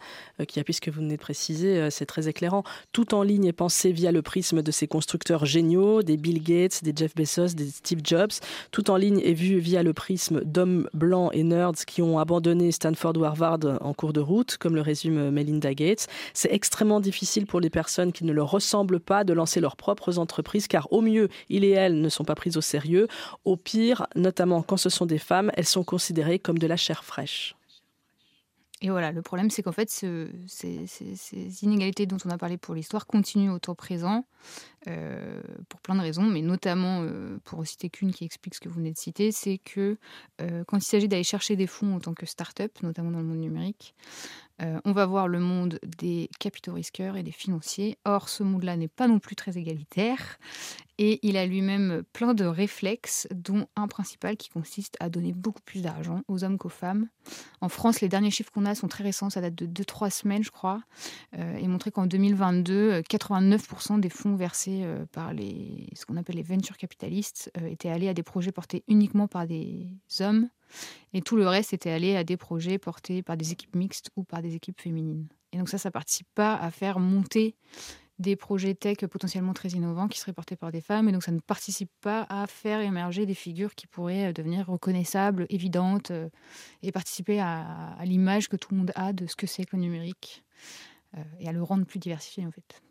qui 0.48 0.60
appuie 0.60 0.74
ce 0.74 0.82
que 0.82 0.92
vous 0.92 1.02
venez 1.02 1.16
de 1.16 1.22
préciser, 1.22 1.78
euh, 1.78 1.90
c'est 1.90 2.06
très 2.06 2.28
éclairant. 2.28 2.64
Tout 2.92 3.14
en 3.14 3.24
ligne 3.24 3.46
est 3.46 3.54
pensé 3.54 3.92
via 3.92 4.12
le 4.12 4.22
prisme 4.22 4.62
de 4.62 4.72
ces 4.72 4.88
constructeurs 4.88 5.46
géniaux, 5.46 6.04
des 6.04 6.18
Bill 6.18 6.42
Gates, 6.42 6.84
des 6.84 6.94
Jeff 6.96 7.16
Bezos, 7.16 7.56
des 7.56 7.68
Steve 7.68 8.00
Jobs. 8.04 8.32
Tout 8.72 8.90
en 8.92 8.98
ligne 8.98 9.20
est 9.20 9.34
vu 9.34 9.60
via 9.60 9.84
le 9.84 9.94
prisme 9.94 10.42
d'hommes 10.44 10.90
blancs 10.94 11.32
et 11.34 11.44
nerds 11.44 11.86
qui 11.86 12.02
ont 12.02 12.20
abandonné 12.20 12.72
Stanford 12.72 13.18
ou 13.18 13.26
Harvard 13.26 13.60
en 13.82 13.94
cours 13.94 14.14
de 14.14 14.22
route, 14.22 14.58
comme 14.58 14.76
le 14.76 14.82
résume 14.82 15.30
Melinda 15.30 15.74
Gates. 15.74 16.08
C'est 16.34 16.54
extrêmement 16.54 17.00
difficile 17.00 17.46
pour 17.46 17.60
les 17.60 17.70
personnes 17.70 18.12
qui 18.12 18.24
ne 18.24 18.32
leur 18.32 18.50
ressemblent 18.52 19.00
pas 19.00 19.24
de 19.24 19.34
lancer 19.34 19.60
leurs 19.60 19.76
propres 19.76 20.20
entreprises, 20.20 20.68
car 20.68 20.92
au 20.92 21.02
mieux, 21.02 21.30
ils 21.50 21.64
et 21.64 21.72
elles 21.72 22.00
ne 22.00 22.10
sont 22.10 22.24
pas 22.24 22.36
prises 22.36 22.58
au 22.58 22.62
sérieux. 22.62 23.08
Au 23.44 23.58
pire, 23.58 24.08
notamment 24.16 24.62
quand 24.62 24.78
ce 24.78 24.90
sont 24.90 25.06
des 25.06 25.18
femmes, 25.18 25.52
elles 25.56 25.66
sont 25.66 25.84
considérées 25.84 26.40
comme 26.40 26.58
de 26.58 26.68
la 26.68 26.78
chair 26.78 27.04
fraîche. 27.04 27.56
Et 28.82 28.90
voilà, 28.90 29.14
le 29.14 29.22
problème, 29.22 29.50
c'est 29.50 29.64
qu'en 29.64 29.72
fait, 29.72 29.90
ces, 29.90 30.30
inégalités 31.62 32.06
dont 32.06 32.18
on 32.26 32.30
a 32.30 32.38
parlé 32.38 32.58
pour 32.58 32.76
l'histoire 32.76 33.08
continuent 33.08 33.52
au 33.52 33.60
temps 33.60 33.74
présent, 33.74 34.26
euh, 34.88 35.42
pour 35.70 35.80
plein 35.80 35.96
de 35.96 36.02
raisons, 36.02 36.24
mais 36.24 36.42
notamment, 36.42 37.02
euh, 37.02 37.38
pour 37.46 37.66
citer 37.66 37.90
qu'une 37.90 38.12
qui 38.12 38.26
explique 38.26 38.54
ce 38.54 38.60
que 38.60 38.68
vous 38.68 38.76
venez 38.76 38.92
de 38.92 38.98
citer, 38.98 39.32
c'est 39.32 39.60
que 39.60 39.98
euh, 40.42 40.66
quand 40.68 40.78
il 40.78 40.84
s'agit 40.84 41.08
d'aller 41.08 41.24
chercher 41.24 41.56
des 41.56 41.68
fonds 41.68 41.96
en 41.96 42.00
tant 42.00 42.14
que 42.14 42.26
start-up, 42.26 42.72
notamment 42.84 43.12
dans 43.12 43.20
le 43.20 43.26
monde 43.26 43.40
numérique, 43.40 43.96
on 44.86 44.94
va 44.94 45.06
voir 45.06 45.28
le 45.28 45.40
monde 45.40 45.80
des 45.98 46.30
capitaux 46.40 46.72
risqueurs 46.72 47.18
et 47.18 47.24
des 47.24 47.34
financiers. 47.34 47.98
Or, 48.06 48.30
ce 48.30 48.42
monde-là 48.42 48.78
n'est 48.78 48.88
pas 48.88 49.06
non 49.06 49.20
plus 49.20 49.36
très 49.36 49.58
égalitaire. 49.58 50.40
Et 50.98 51.20
il 51.28 51.36
a 51.36 51.46
lui-même 51.46 52.04
plein 52.14 52.34
de 52.34 52.46
réflexes, 52.46 53.28
dont 53.34 53.68
un 53.76 53.88
principal 53.88 54.38
qui 54.38 54.50
consiste 54.50 54.96
à 55.00 55.10
donner 55.10 55.34
beaucoup 55.34 55.62
plus 55.62 55.82
d'argent 55.82 56.22
aux 56.28 56.44
hommes 56.44 56.58
qu'aux 56.58 56.70
femmes. 56.70 57.10
En 57.60 57.70
France, 57.70 58.02
les 58.02 58.08
derniers 58.08 58.32
chiffres 58.32 58.52
qu'on 58.52 58.66
a 58.66 58.76
sont 58.76 58.88
très 58.88 59.04
récents, 59.04 59.30
ça 59.30 59.42
date 59.42 59.56
de 59.56 59.84
2-3 59.84 60.10
semaines, 60.10 60.44
je 60.44 60.52
crois, 60.52 60.82
euh, 61.38 61.58
et 61.58 61.68
montré 61.68 61.92
qu'en 61.92 62.06
2022, 62.06 63.02
89% 63.02 64.00
des 64.00 64.10
fonds 64.10 64.36
versés 64.36 64.82
euh, 64.84 65.06
par 65.12 65.34
les, 65.34 65.90
ce 65.96 66.06
qu'on 66.06 66.16
appelle 66.16 66.38
les 66.38 66.44
venture 66.44 66.78
capitalistes 66.78 67.52
euh, 67.62 67.68
étaient 67.68 67.90
allés 67.90 68.08
à 68.08 68.14
des 68.14 68.24
projets 68.24 68.52
portés 68.52 68.84
uniquement 68.88 69.28
par 69.28 69.48
des 69.48 69.88
hommes, 70.22 70.50
et 71.14 71.22
tout 71.22 71.36
le 71.36 71.48
reste 71.48 71.74
était 71.74 71.92
allé 71.92 72.16
à 72.16 72.24
des 72.24 72.38
projets 72.38 72.78
portés 72.78 73.22
par 73.22 73.38
des 73.38 73.52
équipes 73.52 73.76
mixtes 73.76 74.12
ou 74.16 74.24
par 74.24 74.42
des 74.42 74.56
équipes 74.56 74.80
féminines. 74.80 75.28
Et 75.52 75.58
donc 75.58 75.70
ça, 75.70 75.78
ça 75.78 75.92
participe 75.92 76.28
pas 76.36 76.56
à 76.56 76.72
faire 76.72 77.00
monter 77.00 77.56
des 78.17 78.36
projets 78.36 78.75
tech 78.75 78.97
potentiellement 79.10 79.54
très 79.54 79.69
innovants 79.69 80.08
qui 80.08 80.19
seraient 80.19 80.34
portés 80.34 80.56
par 80.56 80.71
des 80.71 80.82
femmes. 80.82 81.10
Et 81.10 81.12
donc, 81.12 81.23
ça 81.23 81.32
ne 81.32 81.39
participe 81.39 81.91
pas 82.01 82.25
à 82.30 82.47
faire 82.47 82.80
émerger 82.80 83.25
des 83.25 83.34
figures 83.34 83.75
qui 83.75 83.88
pourraient 83.88 84.30
euh, 84.30 84.34
devenir 84.34 84.67
reconnaissables, 84.67 85.45
évidentes, 85.49 86.12
euh, 86.12 86.30
et 86.82 86.91
participer 86.91 87.39
à, 87.39 87.97
l'image 88.06 88.47
que 88.47 88.56
tout 88.56 88.69
le 88.71 88.78
monde 88.78 88.91
a 88.95 89.13
de 89.13 89.28
ce 89.28 89.36
que 89.36 89.47
c'est 89.47 89.65
que 89.65 89.75
le 89.75 89.82
numérique, 89.82 90.43
euh, 91.17 91.21
et 91.39 91.47
à 91.47 91.51
le 91.51 91.62
rendre 91.62 91.86
plus 91.86 91.99
diversifié, 91.99 92.45
en 92.45 92.51
fait. 92.51 92.82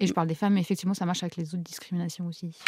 Et 0.00 0.06
je 0.06 0.12
parle 0.12 0.28
des 0.28 0.34
femmes, 0.34 0.54
mais 0.54 0.60
effectivement, 0.60 0.94
ça 0.94 1.06
marche 1.06 1.22
avec 1.22 1.36
les 1.36 1.54
autres 1.54 1.64
discriminations 1.64 2.26
aussi. 2.26 2.58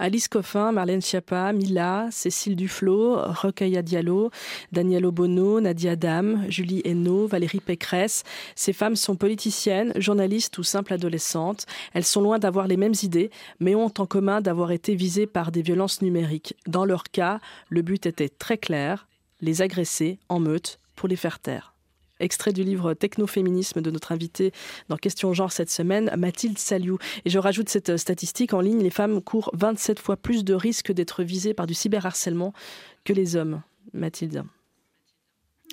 Alice 0.00 0.28
Coffin, 0.28 0.72
Marlène 0.72 1.02
Schiappa, 1.02 1.52
Mila, 1.52 2.08
Cécile 2.10 2.56
Duflo, 2.56 3.18
Rokhaya 3.18 3.82
Diallo, 3.82 4.30
Daniel 4.72 5.04
Obono, 5.04 5.60
Nadia 5.60 5.94
Dam, 5.94 6.46
Julie 6.48 6.80
Hainaut, 6.86 7.26
Valérie 7.26 7.60
Pécresse. 7.60 8.24
Ces 8.54 8.72
femmes 8.72 8.96
sont 8.96 9.14
politiciennes, 9.14 9.92
journalistes 9.96 10.56
ou 10.56 10.62
simples 10.62 10.94
adolescentes. 10.94 11.66
Elles 11.92 12.06
sont 12.06 12.22
loin 12.22 12.38
d'avoir 12.38 12.66
les 12.66 12.78
mêmes 12.78 12.94
idées, 13.02 13.30
mais 13.60 13.74
ont 13.74 13.92
en 13.98 14.06
commun 14.06 14.40
d'avoir 14.40 14.72
été 14.72 14.94
visées 14.94 15.26
par 15.26 15.52
des 15.52 15.60
violences 15.60 16.00
numériques. 16.00 16.56
Dans 16.66 16.86
leur 16.86 17.04
cas, 17.04 17.38
le 17.68 17.82
but 17.82 18.06
était 18.06 18.30
très 18.30 18.56
clair, 18.56 19.06
les 19.42 19.60
agresser 19.60 20.18
en 20.30 20.40
meute 20.40 20.78
pour 20.96 21.08
les 21.08 21.16
faire 21.16 21.40
taire. 21.40 21.69
Extrait 22.20 22.52
du 22.52 22.62
livre 22.62 22.94
Technoféminisme 22.94 23.80
de 23.80 23.90
notre 23.90 24.12
invitée 24.12 24.52
dans 24.88 24.96
Question 24.96 25.32
Genre 25.32 25.52
cette 25.52 25.70
semaine, 25.70 26.12
Mathilde 26.16 26.58
Saliou. 26.58 26.98
Et 27.24 27.30
je 27.30 27.38
rajoute 27.38 27.68
cette 27.68 27.96
statistique 27.96 28.52
en 28.52 28.60
ligne, 28.60 28.82
les 28.82 28.90
femmes 28.90 29.20
courent 29.20 29.50
27 29.54 29.98
fois 29.98 30.16
plus 30.16 30.44
de 30.44 30.54
risques 30.54 30.92
d'être 30.92 31.22
visées 31.22 31.54
par 31.54 31.66
du 31.66 31.74
cyberharcèlement 31.74 32.52
que 33.04 33.12
les 33.12 33.36
hommes. 33.36 33.62
Mathilde. 33.92 34.44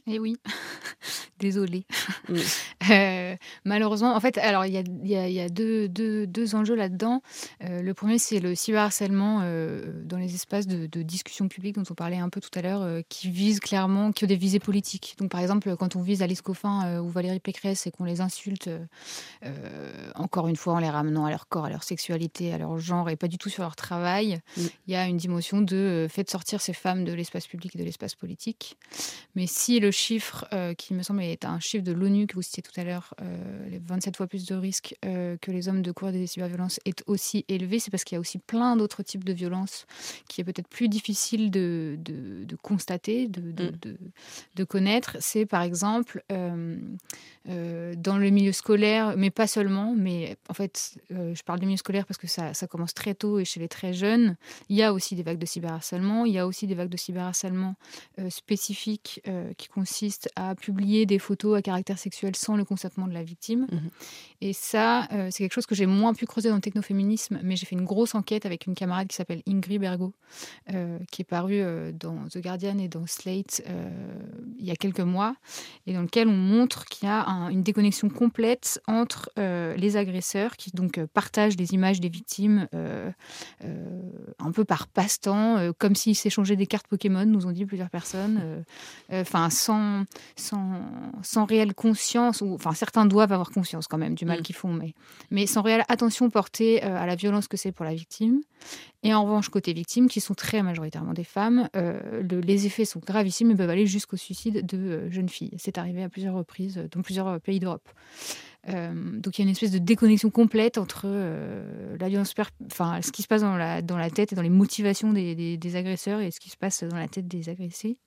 Eh 0.10 0.20
oui, 0.20 0.38
désolée. 1.40 1.86
Euh, 2.90 3.36
malheureusement, 3.66 4.16
en 4.16 4.20
fait, 4.22 4.38
alors 4.38 4.66
il 4.66 4.72
y 4.72 5.40
a, 5.42 5.50
deux, 5.50 5.90
deux, 5.90 6.56
enjeux 6.56 6.76
là-dedans. 6.76 7.22
Euh, 7.66 7.82
le 7.82 7.94
premier, 7.94 8.18
c'est 8.18 8.40
le 8.40 8.56
cyberharcèlement 8.56 9.42
euh, 9.44 9.92
dans 10.06 10.16
les 10.16 10.36
espaces 10.36 10.68
de, 10.68 10.86
discussion 11.02 11.50
publique 11.50 11.76
dont 11.76 11.84
on 11.90 11.96
parlait 11.96 12.18
un 12.18 12.30
peu 12.30 12.40
tout 12.40 12.58
à 12.58 12.62
l'heure, 12.62 13.02
qui 13.10 13.30
visent 13.30 13.60
clairement, 13.60 14.14
qui 14.14 14.24
ont 14.24 14.28
des 14.28 14.38
visées 14.38 14.60
politiques. 14.60 15.16
Donc, 15.20 15.32
par 15.32 15.42
exemple, 15.42 15.76
quand 15.76 15.98
on 15.98 16.02
vise 16.02 16.22
Alice 16.22 16.42
Coffin 16.42 17.02
ou 17.02 17.10
Valérie 17.10 17.42
Pécresse 17.42 17.88
et 17.88 17.92
qu'on 17.92 18.06
les 18.06 18.22
insulte, 18.22 18.70
encore 20.16 20.48
une 20.48 20.56
fois, 20.56 20.76
en 20.76 20.80
les 20.80 20.90
ramenant 20.90 21.26
à 21.26 21.30
leur 21.30 21.50
corps, 21.50 21.66
à 21.66 21.70
leur 21.70 21.84
sexualité, 21.84 22.54
à 22.54 22.58
leur 22.58 22.78
genre 22.78 23.10
et 23.10 23.18
pas 23.18 23.28
du 23.28 23.38
tout 23.38 23.50
sur 23.50 23.64
leur 23.64 23.76
travail, 23.76 24.40
mm. 24.56 24.62
il 24.88 24.94
y 24.94 24.96
a 24.96 25.08
une 25.08 25.18
dimension 25.18 25.60
de 25.60 26.08
fait 26.10 26.24
de 26.24 26.30
sortir 26.30 26.62
ces 26.62 26.74
femmes 26.74 27.04
de 27.04 27.12
l'espace 27.12 27.48
public 27.48 27.76
et 27.76 27.80
de 27.80 27.84
l'espace 27.84 28.16
politique. 28.16 28.78
Mais 29.36 29.46
si 29.46 29.82
le 29.82 29.92
chiffre 29.98 30.46
euh, 30.54 30.74
qui 30.74 30.94
me 30.94 31.02
semble 31.02 31.24
est 31.24 31.44
un 31.44 31.60
chiffre 31.60 31.84
de 31.84 31.92
l'ONU 31.92 32.28
que 32.28 32.36
vous 32.36 32.42
citiez 32.42 32.64
tout 32.64 32.80
à 32.80 32.84
l'heure, 32.84 33.14
euh, 33.22 33.70
les 33.70 33.80
27 33.80 34.16
fois 34.16 34.28
plus 34.28 34.46
de 34.46 34.56
risques 34.56 34.96
euh, 35.04 35.38
que 35.42 35.52
les 35.52 35.68
hommes 35.68 35.82
de 35.82 35.92
courir 35.92 36.14
des 36.14 36.28
cyberviolences 36.28 36.80
est 36.86 37.04
aussi 37.08 37.44
élevé, 37.48 37.80
c'est 37.80 37.90
parce 37.90 38.04
qu'il 38.04 38.16
y 38.16 38.18
a 38.18 38.20
aussi 38.20 38.38
plein 38.38 38.76
d'autres 38.76 39.04
types 39.04 39.24
de 39.24 39.34
violences 39.34 39.86
qui 40.30 40.42
est 40.42 40.44
peut-être 40.44 40.68
plus 40.68 40.88
difficile 40.88 41.50
de, 41.50 41.98
de, 42.00 42.56
constater, 42.62 43.28
de, 43.28 43.52
de, 43.52 43.72
mm. 43.72 43.98
de 44.56 44.64
connaître. 44.64 45.18
C'est 45.20 45.46
par 45.46 45.64
exemple 45.64 46.24
dans 47.46 48.18
le 48.18 48.30
milieu 48.30 48.52
scolaire, 48.52 49.16
mais 49.18 49.32
pas 49.32 49.48
seulement, 49.48 49.94
mais 49.96 50.38
en 50.50 50.54
fait, 50.54 51.00
je 51.10 51.42
parle 51.44 51.60
du 51.60 51.66
milieu 51.66 51.78
scolaire 51.78 52.06
parce 52.06 52.18
que 52.18 52.28
ça, 52.28 52.54
ça, 52.54 52.68
commence 52.68 52.94
très 52.94 53.16
tôt 53.16 53.40
et 53.40 53.46
chez 53.46 53.60
les 53.60 53.70
très 53.70 53.94
jeunes. 53.94 54.36
Il 54.70 54.76
y 54.76 54.84
a 54.84 54.94
aussi 54.94 55.16
des 55.16 55.24
vagues 55.24 55.38
de 55.38 55.46
cyberharcèlement, 55.46 56.26
il 56.26 56.34
y 56.34 56.40
a 56.40 56.46
aussi 56.46 56.68
des 56.68 56.76
vagues 56.76 56.90
de 56.90 56.98
cyberharcèlement 56.98 57.76
spécifiques 58.30 59.22
qui 59.58 59.68
consistent 59.68 59.87
consiste 59.88 60.30
à 60.36 60.54
publier 60.54 61.06
des 61.06 61.18
photos 61.18 61.58
à 61.58 61.62
caractère 61.62 61.98
sexuel 61.98 62.36
sans 62.36 62.58
le 62.58 62.66
consentement 62.66 63.08
de 63.08 63.14
la 63.14 63.24
victime. 63.24 63.68
Mhm. 63.72 63.90
Et 64.42 64.52
ça, 64.52 65.08
euh, 65.14 65.30
c'est 65.32 65.44
quelque 65.44 65.54
chose 65.54 65.66
que 65.66 65.76
j'ai 65.76 65.86
moins 65.86 66.14
pu 66.14 66.26
creuser 66.26 66.50
dans 66.50 66.56
le 66.56 66.62
technoféminisme, 66.62 67.40
mais 67.42 67.56
j'ai 67.56 67.66
fait 67.66 67.76
une 67.76 67.86
grosse 67.86 68.14
enquête 68.14 68.46
avec 68.46 68.68
une 68.68 68.76
camarade 68.76 69.08
qui 69.08 69.16
s'appelle 69.16 69.42
Ingrid 69.48 69.80
Bergo, 69.80 70.14
euh, 70.74 71.00
qui 71.10 71.22
est 71.22 71.26
parue 71.26 71.62
euh, 71.62 71.92
dans 71.94 72.28
The 72.28 72.40
Guardian 72.40 72.78
et 72.80 72.90
dans 72.90 73.08
Slate 73.08 73.64
il 74.60 74.66
y 74.66 74.72
a 74.72 74.76
quelques 74.76 75.00
mois, 75.00 75.36
et 75.86 75.94
dans 75.94 76.02
lequel 76.02 76.28
on 76.28 76.36
montre 76.36 76.86
qu'il 76.86 77.08
y 77.08 77.12
a 77.12 77.24
une 77.50 77.64
déconnexion 77.64 78.10
complète 78.10 78.82
entre 78.88 79.32
les 79.38 79.98
agresseurs 79.98 80.58
qui 80.58 80.72
donc 80.72 81.04
partagent 81.14 81.56
des 81.56 81.74
images 81.74 82.00
des 82.00 82.10
victimes 82.10 82.68
un 83.62 84.52
peu 84.52 84.66
par 84.66 84.88
passe-temps, 84.88 85.72
comme 85.78 85.96
s'ils 85.96 86.16
s'échangeaient 86.16 86.56
des 86.56 86.66
cartes 86.66 86.88
Pokémon, 86.88 87.26
nous 87.26 87.46
ont 87.46 87.52
dit 87.52 87.66
plusieurs 87.66 87.90
personnes, 87.90 88.64
enfin 89.12 89.50
sans 89.68 90.06
sans, 90.36 90.82
sans, 91.24 91.46
réelle 91.46 91.74
conscience, 91.74 92.42
ou 92.42 92.54
enfin 92.54 92.74
certains 92.74 93.06
doivent 93.06 93.32
avoir 93.32 93.52
conscience 93.52 93.88
quand 93.88 93.98
même 93.98 94.16
du 94.16 94.26
mal 94.26 94.40
mm. 94.40 94.44
qu'ils 94.44 94.56
font, 94.56 94.74
mais, 94.74 94.94
mais 95.32 95.46
sans 95.46 95.62
réelle 95.62 95.84
attention 95.90 96.30
portée 96.30 96.84
euh, 96.84 96.98
à 96.98 97.06
la 97.06 97.16
violence 97.16 97.48
que 97.48 97.58
c'est 97.58 97.72
pour 97.72 97.86
la 97.86 97.94
victime. 97.94 98.42
Et 99.04 99.14
en 99.14 99.24
revanche, 99.24 99.50
côté 99.50 99.74
victime, 99.74 100.08
qui 100.08 100.22
sont 100.22 100.34
très 100.34 100.64
majoritairement 100.64 101.14
des 101.14 101.24
femmes, 101.24 101.70
euh, 101.76 102.24
les 102.24 102.66
effets 102.66 102.86
sont 102.86 103.00
gravissimes 103.00 103.52
et 103.52 103.56
peuvent 103.56 103.70
aller 103.70 103.86
jusqu'au 103.86 104.18
suicide 104.18 104.66
de 104.66 104.78
euh, 104.78 105.12
jeunes 105.12 105.30
filles. 105.30 105.56
C'est 105.58 105.78
arrivé 105.78 106.04
à 106.04 106.10
plusieurs 106.10 106.36
reprises 106.36 106.82
dans 106.92 107.02
plusieurs 107.02 107.40
pays 107.42 107.60
d'Europe. 107.60 107.88
donc 108.68 109.38
il 109.38 109.42
y 109.42 109.44
a 109.44 109.46
une 109.46 109.52
espèce 109.52 109.72
de 109.72 109.78
déconnexion 109.78 110.30
complète 110.30 110.78
entre 110.78 111.08
la 112.00 112.10
violence, 112.10 112.34
enfin 112.72 113.02
ce 113.02 113.12
qui 113.12 113.22
se 113.22 113.28
passe 113.28 113.42
dans 113.42 113.56
la, 113.56 113.82
dans 113.82 113.98
la 113.98 114.10
tête 114.10 114.34
et 114.34 114.36
dans 114.36 114.42
les 114.42 114.50
motivations 114.50 115.14
des, 115.14 115.58
des 115.58 115.76
agresseurs 115.76 116.20
et 116.20 116.32
ce 116.32 116.40
qui 116.40 116.50
se 116.50 116.58
passe 116.58 116.84
dans 116.84 116.98
la 116.98 117.08
tête 117.08 117.28
des 117.28 117.50
agressés. 117.50 117.98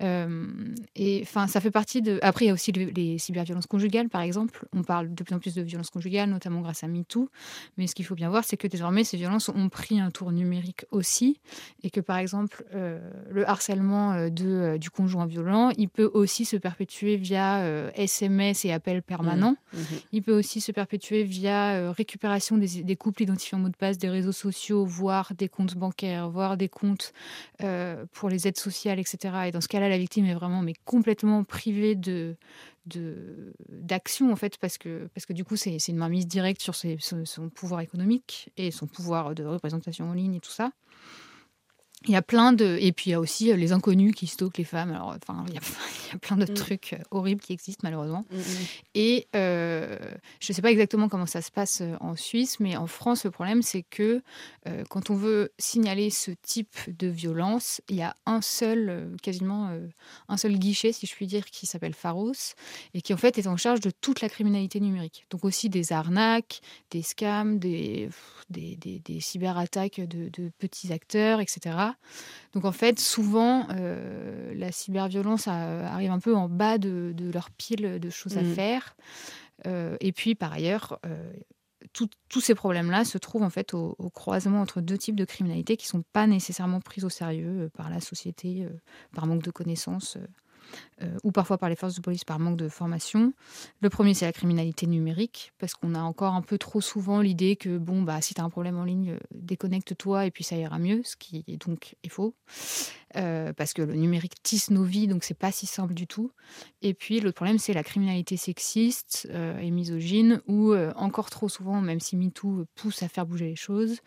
Euh, 0.00 0.74
et 0.96 1.20
enfin, 1.22 1.46
ça 1.46 1.60
fait 1.60 1.70
partie 1.70 2.00
de. 2.00 2.18
Après, 2.22 2.46
il 2.46 2.48
y 2.48 2.50
a 2.50 2.54
aussi 2.54 2.72
les, 2.72 3.18
cyberviolences 3.18 3.66
conjugales, 3.66 4.08
par 4.08 4.22
exemple. 4.22 4.66
On 4.72 4.82
parle 4.82 5.14
de 5.14 5.22
plus 5.22 5.34
en 5.34 5.38
plus 5.38 5.54
de 5.54 5.62
violences 5.62 5.90
conjugales, 5.90 6.30
notamment 6.30 6.60
grâce 6.60 6.82
à 6.82 6.88
MeToo. 6.88 7.28
Mais 7.76 7.86
ce 7.86 7.94
qu'il 7.94 8.04
faut 8.04 8.14
bien 8.14 8.30
voir, 8.30 8.44
c'est 8.44 8.56
que 8.56 8.66
désormais, 8.66 9.04
ces 9.04 9.16
violences 9.16 9.50
ont 9.50 9.68
pris 9.68 10.00
un 10.00 10.10
tour 10.10 10.32
numérique 10.32 10.86
aussi, 10.90 11.40
et 11.82 11.90
que 11.90 12.00
par 12.00 12.16
exemple, 12.16 12.64
euh, 12.74 12.98
le 13.30 13.48
harcèlement 13.48 14.12
euh, 14.12 14.30
de, 14.30 14.78
du 14.78 14.90
conjoint 14.90 15.26
violent, 15.26 15.70
il 15.76 15.88
peut 15.88 16.10
aussi 16.14 16.44
se 16.44 16.56
perpétuer 16.56 17.16
via 17.16 17.62
SMS 17.94 18.64
et 18.64 18.72
appels 18.72 19.02
permanents. 19.02 19.56
Mmh. 19.72 19.78
Mmh. 19.78 19.84
Il 20.12 20.22
peut 20.22 20.36
aussi 20.36 20.60
se 20.60 20.72
perpétuer 20.72 21.24
via 21.24 21.92
récupération 21.92 22.56
des, 22.56 22.82
des, 22.82 22.96
couples 22.96 23.22
identifiés 23.22 23.56
en 23.56 23.60
mot 23.60 23.68
de 23.68 23.76
passe 23.76 23.98
des 23.98 24.08
réseaux 24.08 24.32
sociaux, 24.32 24.84
voire 24.84 25.32
des 25.36 25.48
comptes 25.48 25.76
bancaires, 25.76 26.30
voire 26.30 26.56
des 26.56 26.68
comptes 26.68 27.12
pour 28.12 28.28
les 28.28 28.48
aides 28.48 28.58
sociales, 28.58 28.98
etc. 28.98 29.34
Et 29.46 29.50
dans 29.50 29.60
ce 29.60 29.68
cas 29.68 29.81
la 29.88 29.98
victime 29.98 30.26
est 30.26 30.34
vraiment 30.34 30.62
mais 30.62 30.74
complètement 30.84 31.44
privée 31.44 31.94
de 31.94 32.36
d'action 33.68 34.32
en 34.32 34.36
fait 34.36 34.58
parce 34.58 34.76
que 34.76 35.08
parce 35.14 35.24
que 35.24 35.32
du 35.32 35.44
coup 35.44 35.54
c'est 35.54 35.76
une 35.88 35.96
mainmise 35.96 36.26
directe 36.26 36.60
sur 36.60 36.74
son 36.74 37.48
pouvoir 37.48 37.80
économique 37.80 38.50
et 38.56 38.72
son 38.72 38.88
pouvoir 38.88 39.36
de 39.36 39.44
représentation 39.44 40.10
en 40.10 40.14
ligne 40.14 40.34
et 40.34 40.40
tout 40.40 40.50
ça 40.50 40.72
il 42.06 42.12
y 42.12 42.16
a 42.16 42.22
plein 42.22 42.52
de 42.52 42.78
et 42.80 42.92
puis 42.92 43.10
il 43.10 43.12
y 43.12 43.14
a 43.14 43.20
aussi 43.20 43.50
euh, 43.50 43.56
les 43.56 43.72
inconnus 43.72 44.14
qui 44.14 44.26
stockent 44.26 44.58
les 44.58 44.64
femmes. 44.64 44.90
Alors 44.90 45.16
enfin 45.16 45.44
il 45.48 45.54
y 45.54 45.58
a, 45.58 45.60
il 46.06 46.12
y 46.12 46.14
a 46.14 46.18
plein 46.18 46.36
de 46.36 46.50
mm. 46.50 46.54
trucs 46.54 46.92
euh, 46.94 47.02
horribles 47.10 47.40
qui 47.40 47.52
existent 47.52 47.80
malheureusement. 47.84 48.24
Mm, 48.30 48.36
mm. 48.36 48.42
Et 48.94 49.28
euh, 49.36 49.98
je 50.40 50.52
ne 50.52 50.54
sais 50.54 50.62
pas 50.62 50.70
exactement 50.70 51.08
comment 51.08 51.26
ça 51.26 51.42
se 51.42 51.50
passe 51.50 51.82
en 52.00 52.16
Suisse, 52.16 52.60
mais 52.60 52.76
en 52.76 52.86
France 52.86 53.24
le 53.24 53.30
problème 53.30 53.62
c'est 53.62 53.82
que 53.82 54.22
quand 54.88 55.10
on 55.10 55.14
veut 55.14 55.52
signaler 55.58 56.10
ce 56.10 56.30
type 56.30 56.76
de 56.86 57.08
violence, 57.08 57.80
il 57.88 57.96
y 57.96 58.02
a 58.02 58.16
un 58.26 58.40
seul 58.40 59.10
quasiment 59.22 59.70
un 60.28 60.36
seul 60.36 60.56
guichet 60.58 60.92
si 60.92 61.06
je 61.06 61.14
puis 61.14 61.26
dire 61.26 61.44
qui 61.46 61.66
s'appelle 61.66 61.94
Pharos 61.94 62.54
et 62.94 63.02
qui 63.02 63.12
en 63.12 63.16
fait 63.16 63.38
est 63.38 63.46
en 63.46 63.56
charge 63.56 63.80
de 63.80 63.90
toute 63.90 64.20
la 64.20 64.28
criminalité 64.28 64.80
numérique. 64.80 65.26
Donc 65.30 65.44
aussi 65.44 65.68
des 65.68 65.92
arnaques, 65.92 66.60
des 66.90 67.02
scams, 67.02 67.58
des 67.58 68.08
des, 68.50 68.76
des, 68.76 68.98
des 69.00 69.20
cyberattaques 69.20 70.00
de, 70.00 70.28
de 70.28 70.50
petits 70.58 70.92
acteurs, 70.92 71.40
etc. 71.40 71.91
Donc 72.52 72.64
en 72.64 72.72
fait, 72.72 73.00
souvent, 73.00 73.66
euh, 73.70 74.52
la 74.54 74.72
cyberviolence 74.72 75.48
arrive 75.48 76.10
un 76.10 76.18
peu 76.18 76.34
en 76.34 76.48
bas 76.48 76.78
de, 76.78 77.14
leur 77.32 77.50
pile 77.50 77.98
de 77.98 78.10
choses 78.10 78.36
à 78.36 78.42
mm. 78.42 78.54
faire. 78.54 78.96
Euh, 79.66 79.96
et 80.00 80.12
puis 80.12 80.34
par 80.34 80.52
ailleurs, 80.52 80.98
euh, 81.06 81.32
tous 81.92 82.40
ces 82.40 82.54
problèmes-là 82.54 83.04
se 83.04 83.18
trouvent 83.18 83.42
en 83.42 83.50
fait 83.50 83.74
au, 83.74 83.94
croisement 84.14 84.60
entre 84.60 84.80
deux 84.80 84.98
types 84.98 85.16
de 85.16 85.24
criminalité 85.24 85.76
qui 85.76 85.86
ne 85.86 85.90
sont 85.90 86.04
pas 86.12 86.26
nécessairement 86.26 86.80
prises 86.80 87.04
au 87.04 87.10
sérieux 87.10 87.70
par 87.74 87.90
la 87.90 88.00
société, 88.00 88.66
par 89.14 89.26
manque 89.26 89.42
de 89.42 89.50
connaissances. 89.50 90.16
Euh, 91.02 91.16
ou 91.24 91.32
parfois 91.32 91.58
par 91.58 91.68
les 91.68 91.76
forces 91.76 91.94
de 91.94 92.00
police 92.00 92.24
par 92.24 92.38
manque 92.38 92.56
de 92.56 92.68
formation. 92.68 93.32
Le 93.80 93.88
premier, 93.88 94.14
c'est 94.14 94.24
la 94.24 94.32
criminalité 94.32 94.86
numérique, 94.86 95.52
parce 95.58 95.74
qu'on 95.74 95.94
a 95.94 96.00
encore 96.00 96.34
un 96.34 96.42
peu 96.42 96.58
trop 96.58 96.80
souvent 96.80 97.20
l'idée 97.20 97.56
que, 97.56 97.78
bon, 97.78 98.02
bah, 98.02 98.20
si 98.20 98.34
tu 98.34 98.40
as 98.40 98.44
un 98.44 98.50
problème 98.50 98.78
en 98.78 98.84
ligne, 98.84 99.12
euh, 99.12 99.18
déconnecte-toi 99.34 100.26
et 100.26 100.30
puis 100.30 100.44
ça 100.44 100.56
ira 100.56 100.78
mieux, 100.78 101.02
ce 101.04 101.16
qui 101.16 101.44
est 101.48 101.56
donc 101.56 101.96
faux. 102.08 102.34
Euh, 103.16 103.52
parce 103.52 103.72
que 103.72 103.82
le 103.82 103.94
numérique 103.94 104.42
tisse 104.42 104.70
nos 104.70 104.84
vies, 104.84 105.06
donc 105.06 105.24
c'est 105.24 105.38
pas 105.38 105.52
si 105.52 105.66
simple 105.66 105.94
du 105.94 106.06
tout. 106.06 106.30
Et 106.82 106.94
puis 106.94 107.20
l'autre 107.20 107.36
problème, 107.36 107.58
c'est 107.58 107.72
la 107.72 107.82
criminalité 107.82 108.36
sexiste 108.36 109.28
et 109.60 109.70
misogyne, 109.70 110.40
où 110.46 110.74
encore 110.96 111.30
trop 111.30 111.48
souvent, 111.48 111.80
même 111.80 112.00
si 112.00 112.16
MeToo 112.16 112.64
pousse 112.74 113.02
à 113.02 113.08
faire 113.08 113.26
bouger 113.26 113.46
les 113.46 113.56
choses, 113.56 114.00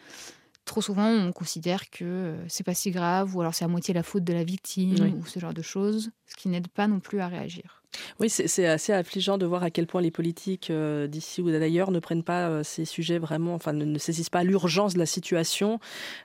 trop 0.66 0.82
souvent, 0.82 1.08
on 1.08 1.32
considère 1.32 1.90
que 1.90 2.04
euh, 2.04 2.46
c'est 2.48 2.64
pas 2.64 2.74
si 2.74 2.92
grave, 2.92 3.36
ou 3.36 3.42
alors 3.42 3.54
c'est 3.54 3.66
à 3.66 3.68
moitié 3.68 3.94
la 3.94 4.04
faute 4.04 4.24
de 4.24 4.34
la 4.34 4.44
victime, 4.44 4.96
ou 5.20 5.26
ce 5.26 5.40
genre 5.40 5.54
de 5.54 5.62
choses, 5.62 6.12
ce 6.26 6.36
qui 6.36 6.50
n'aide 6.50 6.68
pas 6.68 6.88
non 6.88 7.00
plus 7.00 7.20
à 7.22 7.28
réagir. 7.28 7.84
Oui, 8.20 8.30
c'est 8.30 8.68
assez 8.68 8.94
affligeant 8.94 9.38
de 9.38 9.46
voir 9.46 9.64
à 9.64 9.70
quel 9.70 9.88
point 9.88 10.02
les 10.02 10.12
politiques 10.12 10.70
euh, 10.70 11.08
d'ici 11.08 11.42
ou 11.42 11.52
d'ailleurs 11.52 11.92
ne 11.92 12.00
prennent 12.00 12.24
pas 12.24 12.48
euh, 12.48 12.64
ces 12.64 12.86
sujets 12.86 13.18
vraiment, 13.18 13.54
enfin 13.54 13.74
ne, 13.74 13.98
saisissent 13.98 14.30
pas 14.30 14.44
l'urgence 14.44 14.94
de 14.94 15.00
la 15.00 15.06
situation. 15.06 15.80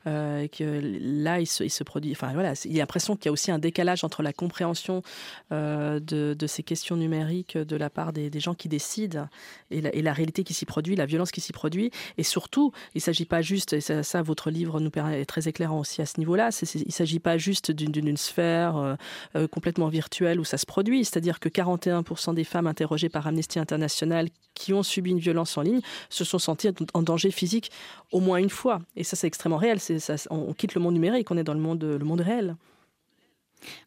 Euh, 0.06 0.46
que 0.48 0.80
là, 1.00 1.40
il 1.40 1.46
se, 1.46 1.84
produit. 1.84 2.12
Enfin 2.12 2.32
voilà, 2.32 2.54
il 2.64 2.72
y 2.72 2.76
a 2.76 2.82
l'impression 2.82 3.16
qu'il 3.16 3.26
y 3.26 3.28
a 3.28 3.32
aussi 3.32 3.50
un 3.50 3.58
décalage 3.58 4.04
entre 4.04 4.22
la 4.22 4.32
compréhension 4.32 5.02
de, 5.50 6.46
ces 6.46 6.62
questions 6.62 6.96
numériques 6.96 7.56
de 7.56 7.76
la 7.76 7.90
part 7.90 8.12
des, 8.12 8.30
gens 8.40 8.54
qui 8.54 8.68
décident 8.68 9.28
et 9.70 10.02
la, 10.02 10.12
réalité 10.12 10.44
qui 10.44 10.54
s'y 10.54 10.64
produit, 10.64 10.96
la 10.96 11.06
violence 11.06 11.30
qui 11.30 11.40
s'y 11.40 11.52
produit. 11.52 11.90
Et 12.18 12.22
surtout, 12.22 12.72
il 12.94 12.98
ne 12.98 13.02
s'agit 13.02 13.24
pas 13.24 13.42
juste, 13.42 13.72
et 13.72 13.80
ça, 13.80 14.22
votre 14.22 14.50
livre 14.50 14.80
nous 14.80 14.90
est 15.12 15.24
très 15.24 15.48
éclairant 15.48 15.80
aussi 15.80 16.02
à 16.02 16.06
ce 16.06 16.18
niveau-là, 16.18 16.50
il 16.74 16.84
ne 16.86 16.92
s'agit 16.92 17.18
pas 17.18 17.38
juste 17.38 17.70
d'une 17.70 18.16
sphère 18.16 18.96
complètement 19.50 19.88
virtuelle 19.88 20.40
où 20.40 20.44
ça 20.44 20.58
se 20.58 20.66
produit. 20.66 21.04
C'est-à-dire 21.04 21.40
que 21.40 21.48
41% 21.62 22.34
des 22.34 22.44
femmes 22.44 22.66
interrogées 22.66 23.08
par 23.08 23.26
Amnesty 23.26 23.58
International 23.58 24.28
qui 24.54 24.72
ont 24.72 24.82
subi 24.82 25.10
une 25.10 25.18
violence 25.18 25.56
en 25.56 25.62
ligne 25.62 25.80
se 26.08 26.24
sont 26.24 26.38
senties 26.38 26.68
en 26.94 27.02
danger 27.02 27.30
physique 27.30 27.70
au 28.12 28.20
moins 28.20 28.38
une 28.38 28.50
fois. 28.50 28.80
Et 28.96 29.04
ça, 29.04 29.16
c'est 29.16 29.26
extrêmement 29.26 29.56
réel. 29.56 29.80
Ça, 29.80 30.14
on 30.30 30.52
quitte 30.52 30.74
le 30.74 30.80
monde 30.80 30.94
numérique, 30.94 31.30
on 31.30 31.36
est 31.36 31.44
dans 31.44 31.54
le 31.54 31.60
monde, 31.60 31.82
le 31.82 32.04
monde 32.04 32.20
réel. 32.20 32.56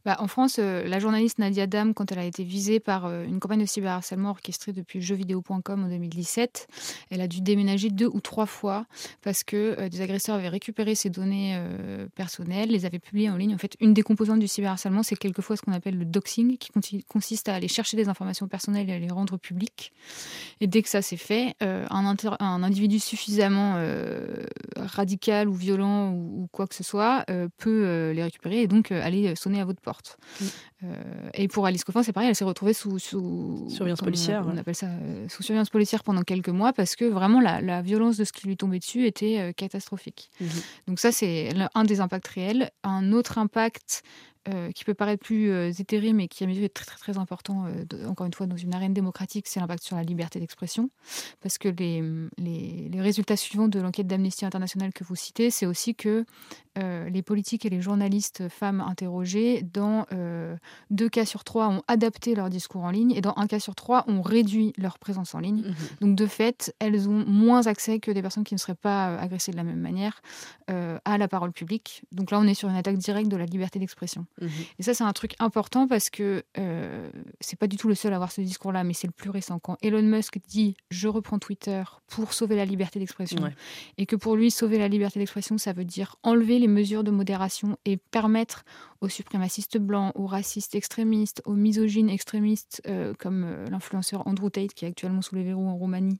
Bah, 0.05 0.17
en 0.19 0.27
France, 0.27 0.57
euh, 0.59 0.83
la 0.85 0.99
journaliste 0.99 1.39
Nadia 1.39 1.67
Dam, 1.67 1.93
quand 1.93 2.11
elle 2.11 2.19
a 2.19 2.25
été 2.25 2.43
visée 2.43 2.79
par 2.79 3.05
euh, 3.05 3.23
une 3.23 3.39
campagne 3.39 3.61
de 3.61 3.65
cyberharcèlement 3.65 4.31
orchestrée 4.31 4.73
depuis 4.73 5.01
jeuxvideo.com 5.01 5.83
en 5.83 5.87
2017, 5.87 6.67
elle 7.09 7.21
a 7.21 7.27
dû 7.27 7.41
déménager 7.41 7.89
deux 7.89 8.07
ou 8.07 8.19
trois 8.19 8.45
fois 8.45 8.85
parce 9.21 9.43
que 9.43 9.75
euh, 9.79 9.89
des 9.89 10.01
agresseurs 10.01 10.35
avaient 10.35 10.49
récupéré 10.49 10.95
ses 10.95 11.09
données 11.09 11.57
personnelles, 12.15 12.69
les 12.69 12.85
avaient 12.85 12.99
publiées 12.99 13.29
en 13.29 13.37
ligne. 13.37 13.53
En 13.53 13.57
fait, 13.57 13.75
une 13.79 13.93
des 13.93 14.01
composantes 14.01 14.39
du 14.39 14.47
cyberharcèlement, 14.47 15.03
c'est 15.03 15.15
quelquefois 15.15 15.55
ce 15.55 15.61
qu'on 15.61 15.71
appelle 15.71 15.97
le 15.97 16.05
doxing, 16.05 16.57
qui 16.57 17.03
consiste 17.03 17.49
à 17.49 17.55
aller 17.55 17.67
chercher 17.67 17.97
des 17.97 18.09
informations 18.09 18.47
personnelles 18.47 18.89
et 18.89 18.93
à 18.93 18.99
les 18.99 19.09
rendre 19.09 19.37
publiques. 19.37 19.93
Et 20.61 20.67
dès 20.67 20.81
que 20.81 20.89
ça 20.89 21.01
s'est 21.01 21.17
fait, 21.17 21.55
un, 21.61 22.63
individu 22.63 22.99
suffisamment 22.99 23.81
radical 24.75 25.47
ou 25.47 25.53
violent 25.53 26.11
ou, 26.11 26.43
ou, 26.43 26.47
quoi 26.51 26.67
que 26.67 26.75
ce 26.75 26.83
soit 26.83 27.25
peut 27.57 28.11
les 28.13 28.23
récupérer 28.23 28.61
et 28.61 28.67
donc 28.67 28.91
aller 28.91 29.35
sonner 29.35 29.61
à 29.61 29.62
votre 29.65 29.81
porte. 29.81 30.17
Mm. 30.39 30.45
Euh, 30.83 31.29
et 31.33 31.47
pour 31.47 31.65
Alice 31.65 31.83
Coffin, 31.83 32.03
c'est 32.03 32.13
pareil, 32.13 32.29
elle 32.29 32.35
s'est 32.35 32.43
retrouvée 32.43 32.73
sous, 32.73 32.99
sous 32.99 33.65
surveillance 33.69 34.01
policière. 34.01 34.45
On, 34.47 34.57
appelle 34.57 34.75
ça 34.75 34.87
euh, 34.87 35.27
sous 35.29 35.43
surveillance 35.43 35.69
policière 35.69 36.03
pendant 36.03 36.23
quelques 36.23 36.49
mois 36.49 36.73
parce 36.73 36.95
que 36.95 37.05
vraiment 37.05 37.39
la, 37.39 37.81
violence 37.81 38.17
de 38.17 38.23
ce 38.23 38.31
qui 38.31 38.47
lui 38.47 38.57
tombait 38.57 38.79
dessus 38.79 39.05
était 39.05 39.39
euh, 39.39 39.51
catastrophique. 39.51 40.29
Mm-hmm. 40.41 40.63
Donc 40.87 40.99
ça, 40.99 41.11
c'est 41.11 41.49
un 41.73 41.83
des 41.83 42.01
impacts 42.01 42.27
réels. 42.27 42.71
Un 42.83 43.11
autre 43.11 43.37
impact 43.37 44.03
euh, 44.49 44.73
qui 44.73 44.83
peut 44.83 44.93
paraître 44.93 45.23
plus 45.23 45.51
euh, 45.51 45.71
éthéré, 45.71 46.11
mais 46.11 46.27
qui 46.27 46.43
à 46.43 46.47
mes 46.47 46.53
yeux 46.53 46.65
est 46.65 46.73
très 46.73 46.83
très, 46.83 46.97
très 46.97 47.17
important, 47.17 47.65
euh, 47.65 48.07
encore 48.09 48.27
une 48.27 48.33
fois, 48.33 48.45
dans 48.45 48.57
une 48.57 48.73
arène 48.73 48.93
démocratique, 48.93 49.47
c'est 49.47 49.61
l'impact 49.61 49.83
sur 49.83 49.95
la 49.95 50.03
liberté 50.03 50.37
d'expression. 50.37 50.89
Parce 51.39 51.57
que 51.57 51.69
les, 51.69 52.03
les, 52.37 52.89
les 52.91 53.01
résultats 53.01 53.37
suivants 53.37 53.69
de 53.69 53.79
l'enquête 53.79 54.05
d'Amnesty 54.05 54.43
International 54.43 54.91
que 54.91 55.05
vous 55.05 55.15
citez, 55.15 55.49
c'est 55.49 55.65
aussi 55.65 55.95
que 55.95 56.25
les 56.75 57.21
politiques 57.21 57.65
et 57.65 57.69
les 57.69 57.81
journalistes 57.81 58.47
femmes 58.49 58.81
interrogées, 58.81 59.61
dans 59.61 60.05
deux 60.89 61.09
cas 61.09 61.25
sur 61.25 61.43
trois, 61.43 61.69
ont 61.69 61.83
adapté 61.87 62.35
leur 62.35 62.49
discours 62.49 62.83
en 62.83 62.91
ligne, 62.91 63.11
et 63.11 63.21
dans 63.21 63.33
un 63.37 63.47
cas 63.47 63.59
sur 63.59 63.75
trois, 63.75 64.03
ont 64.07 64.21
réduit 64.21 64.73
leur 64.77 64.99
présence 64.99 65.35
en 65.35 65.39
ligne. 65.39 65.61
Mmh 65.61 65.73
Donc 66.01 66.15
de 66.15 66.25
fait, 66.25 66.75
elles 66.79 67.07
ont 67.09 67.25
moins 67.25 67.67
accès 67.67 67.99
que 67.99 68.11
des 68.11 68.21
personnes 68.21 68.43
qui 68.43 68.53
ne 68.53 68.59
seraient 68.59 68.75
pas 68.75 69.17
agressées 69.17 69.51
de 69.51 69.57
la 69.57 69.63
même 69.63 69.79
manière 69.79 70.21
à 70.67 71.17
la 71.17 71.27
parole 71.27 71.51
publique. 71.51 72.03
Donc 72.11 72.31
là, 72.31 72.39
on 72.39 72.47
est 72.47 72.53
sur 72.53 72.69
une 72.69 72.75
attaque 72.75 72.97
directe 72.97 73.29
de 73.29 73.37
la 73.37 73.45
liberté 73.45 73.79
d'expression. 73.79 74.25
Mhm. 74.41 74.49
Et 74.79 74.83
ça, 74.83 74.93
c'est 74.93 75.03
un 75.03 75.13
truc 75.13 75.35
important 75.39 75.87
parce 75.87 76.09
que 76.09 76.43
euh, 76.57 77.09
c'est 77.39 77.57
pas 77.57 77.67
du 77.67 77.77
tout 77.77 77.87
le 77.87 77.95
seul 77.95 78.13
à 78.13 78.15
avoir 78.15 78.31
ce 78.31 78.41
discours-là, 78.41 78.83
mais 78.83 78.93
c'est 78.93 79.07
le 79.07 79.13
plus 79.13 79.29
récent. 79.29 79.59
Quand 79.59 79.77
Elon 79.81 80.01
Musk 80.01 80.39
dit 80.47 80.75
je 80.89 81.07
reprends 81.07 81.39
Twitter 81.39 81.83
pour 82.07 82.33
sauver 82.33 82.55
la 82.55 82.65
liberté 82.65 82.99
d'expression, 82.99 83.51
et 83.97 84.05
que 84.05 84.15
pour 84.15 84.35
lui, 84.35 84.51
sauver 84.51 84.77
la 84.77 84.87
liberté 84.87 85.19
d'expression, 85.19 85.57
ça 85.57 85.73
veut 85.73 85.85
dire 85.85 86.15
enlever 86.23 86.59
mesures 86.67 87.03
de 87.03 87.11
modération 87.11 87.77
et 87.85 87.97
permettre 87.97 88.65
aux 89.01 89.09
suprémacistes 89.09 89.77
blancs, 89.77 90.11
aux 90.15 90.27
racistes 90.27 90.75
extrémistes, 90.75 91.41
aux 91.45 91.53
misogynes 91.53 92.09
extrémistes, 92.09 92.81
euh, 92.87 93.13
comme 93.17 93.43
euh, 93.43 93.65
l'influenceur 93.69 94.27
Andrew 94.27 94.49
Tate, 94.49 94.73
qui 94.73 94.85
est 94.85 94.87
actuellement 94.89 95.21
sous 95.21 95.35
les 95.35 95.43
verrous 95.43 95.67
en 95.67 95.75
Roumanie, 95.75 96.19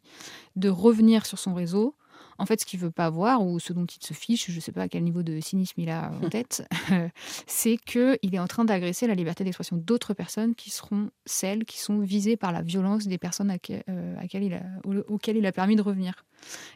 de 0.55 0.69
revenir 0.69 1.25
sur 1.25 1.39
son 1.39 1.53
réseau 1.53 1.95
en 2.37 2.45
fait, 2.45 2.61
ce 2.61 2.65
qu'il 2.65 2.79
veut 2.79 2.91
pas 2.91 3.09
voir 3.09 3.45
ou 3.45 3.59
ce 3.59 3.73
dont 3.73 3.85
il 3.85 4.03
se 4.03 4.13
fiche, 4.13 4.49
je 4.49 4.55
ne 4.55 4.61
sais 4.61 4.71
pas 4.71 4.83
à 4.83 4.87
quel 4.87 5.03
niveau 5.03 5.23
de 5.23 5.39
cynisme 5.39 5.79
il 5.79 5.89
a 5.89 6.11
en 6.21 6.29
tête, 6.29 6.67
c'est 7.47 7.77
qu'il 7.77 8.33
est 8.33 8.39
en 8.39 8.47
train 8.47 8.65
d'agresser 8.65 9.07
la 9.07 9.15
liberté 9.15 9.43
d'expression 9.43 9.77
d'autres 9.77 10.13
personnes 10.13 10.55
qui 10.55 10.69
seront 10.69 11.09
celles 11.25 11.65
qui 11.65 11.79
sont 11.79 11.99
visées 11.99 12.37
par 12.37 12.51
la 12.51 12.61
violence 12.61 13.07
des 13.07 13.17
personnes 13.17 13.51
à 13.51 13.57
euh, 13.89 14.15
il 14.33 14.53
a, 14.53 14.63
auxquelles 15.07 15.37
il 15.37 15.45
a 15.45 15.51
permis 15.51 15.75
de 15.75 15.81
revenir. 15.81 16.25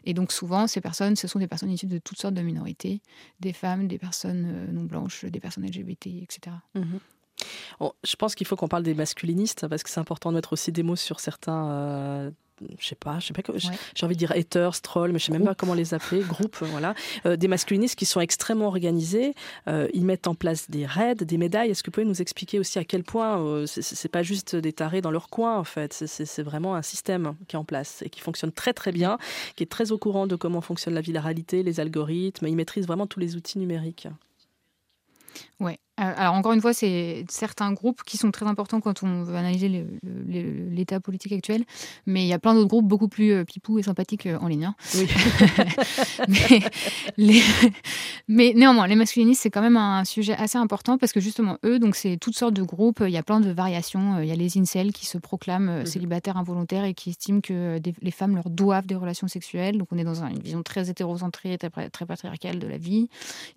Et 0.04 0.14
donc 0.14 0.32
souvent, 0.32 0.66
ces 0.66 0.80
personnes, 0.80 1.16
ce 1.16 1.28
sont 1.28 1.38
des 1.38 1.48
personnes 1.48 1.70
issues 1.70 1.86
de 1.86 1.98
toutes 1.98 2.18
sortes 2.18 2.34
de 2.34 2.42
minorités, 2.42 3.02
des 3.40 3.52
femmes, 3.52 3.88
des 3.88 3.98
personnes 3.98 4.46
euh, 4.46 4.72
non 4.72 4.84
blanches, 4.84 5.24
des 5.24 5.40
personnes 5.40 5.66
LGBT, 5.66 6.06
etc. 6.22 6.56
Mmh 6.74 6.98
je 8.02 8.16
pense 8.16 8.34
qu'il 8.34 8.46
faut 8.46 8.56
qu'on 8.56 8.68
parle 8.68 8.82
des 8.82 8.94
masculinistes 8.94 9.68
parce 9.68 9.82
que 9.82 9.90
c'est 9.90 10.00
important 10.00 10.30
de 10.30 10.36
mettre 10.36 10.52
aussi 10.52 10.72
des 10.72 10.82
mots 10.82 10.96
sur 10.96 11.20
certains 11.20 11.70
euh, 11.70 12.30
je 12.78 12.86
sais 12.86 12.94
pas, 12.94 13.18
je 13.18 13.26
sais 13.26 13.32
pas, 13.32 13.42
j'ai 13.94 14.06
envie 14.06 14.14
de 14.14 14.18
dire 14.18 14.32
haters, 14.32 14.80
trolls, 14.80 15.12
mais 15.12 15.18
je 15.18 15.26
sais 15.26 15.32
même 15.32 15.44
pas 15.44 15.54
comment 15.54 15.74
les 15.74 15.94
appeler, 15.94 16.22
groupes, 16.22 16.56
voilà, 16.60 16.94
euh, 17.26 17.36
des 17.36 17.48
masculinistes 17.48 17.96
qui 17.96 18.06
sont 18.06 18.20
extrêmement 18.20 18.66
organisés. 18.66 19.34
Euh, 19.66 19.88
ils 19.94 20.04
mettent 20.04 20.26
en 20.26 20.34
place 20.34 20.70
des 20.70 20.86
raids, 20.86 21.14
des 21.14 21.38
médailles. 21.38 21.70
Est-ce 21.70 21.82
que 21.82 21.90
vous 21.90 21.94
pouvez 21.94 22.06
nous 22.06 22.20
expliquer 22.20 22.58
aussi 22.58 22.78
à 22.78 22.84
quel 22.84 23.04
point 23.04 23.40
euh, 23.40 23.66
c'est 23.66 24.08
pas 24.08 24.22
juste 24.22 24.56
des 24.56 24.72
tarés 24.72 25.00
dans 25.00 25.10
leur 25.10 25.28
coin 25.28 25.58
en 25.58 25.64
fait, 25.64 25.92
c'est 25.92 26.42
vraiment 26.42 26.74
un 26.74 26.82
système 26.82 27.34
qui 27.46 27.56
est 27.56 27.58
en 27.58 27.64
place 27.64 28.02
et 28.02 28.10
qui 28.10 28.20
fonctionne 28.20 28.52
très 28.52 28.72
très 28.72 28.92
bien, 28.92 29.18
qui 29.56 29.62
est 29.62 29.66
très 29.66 29.92
au 29.92 29.98
courant 29.98 30.26
de 30.26 30.36
comment 30.36 30.60
fonctionne 30.60 30.94
la 30.94 31.00
viralité, 31.00 31.62
les 31.62 31.80
algorithmes. 31.80 32.46
Ils 32.46 32.56
maîtrisent 32.56 32.86
vraiment 32.86 33.06
tous 33.06 33.20
les 33.20 33.36
outils 33.36 33.58
numériques. 33.58 34.08
Ouais, 35.60 35.78
euh, 35.78 35.87
alors 35.98 36.34
encore 36.34 36.52
une 36.52 36.60
fois, 36.60 36.72
c'est 36.72 37.24
certains 37.28 37.72
groupes 37.72 38.04
qui 38.04 38.16
sont 38.18 38.30
très 38.30 38.46
importants 38.46 38.80
quand 38.80 39.02
on 39.02 39.24
veut 39.24 39.34
analyser 39.34 39.84
l'état 40.70 41.00
politique 41.00 41.32
actuel, 41.32 41.64
mais 42.06 42.22
il 42.22 42.28
y 42.28 42.32
a 42.32 42.38
plein 42.38 42.54
d'autres 42.54 42.68
groupes 42.68 42.86
beaucoup 42.86 43.08
plus 43.08 43.32
euh, 43.32 43.44
pipou 43.44 43.80
et 43.80 43.82
sympathiques 43.82 44.26
euh, 44.26 44.38
en 44.38 44.46
ligne. 44.46 44.66
Hein. 44.66 44.76
mais, 48.28 48.52
néanmoins, 48.54 48.86
les 48.86 48.94
masculinistes, 48.94 49.42
c'est 49.42 49.50
quand 49.50 49.60
même 49.60 49.76
un 49.76 50.04
sujet 50.04 50.34
assez 50.34 50.56
important 50.56 50.98
parce 50.98 51.12
que 51.12 51.18
justement, 51.18 51.58
eux, 51.64 51.80
donc 51.80 51.96
c'est 51.96 52.16
toutes 52.16 52.36
sortes 52.36 52.54
de 52.54 52.62
groupes, 52.62 53.02
il 53.04 53.10
y 53.10 53.16
a 53.16 53.24
plein 53.24 53.40
de 53.40 53.50
variations. 53.50 54.20
Il 54.20 54.28
y 54.28 54.32
a 54.32 54.36
les 54.36 54.56
incels 54.56 54.92
qui 54.92 55.04
se 55.04 55.18
proclament 55.18 55.84
célibataires 55.84 56.36
involontaires 56.36 56.84
et 56.84 56.94
qui 56.94 57.10
estiment 57.10 57.40
que 57.40 57.80
les 58.00 58.10
femmes 58.12 58.36
leur 58.36 58.50
doivent 58.50 58.86
des 58.86 58.94
relations 58.94 59.26
sexuelles. 59.26 59.78
Donc 59.78 59.88
on 59.90 59.98
est 59.98 60.04
dans 60.04 60.22
une 60.22 60.38
vision 60.38 60.62
très 60.62 60.90
hétérocentrée, 60.90 61.58
très, 61.58 61.90
très 61.90 62.06
patriarcale 62.06 62.60
de 62.60 62.68
la 62.68 62.78
vie. 62.78 63.08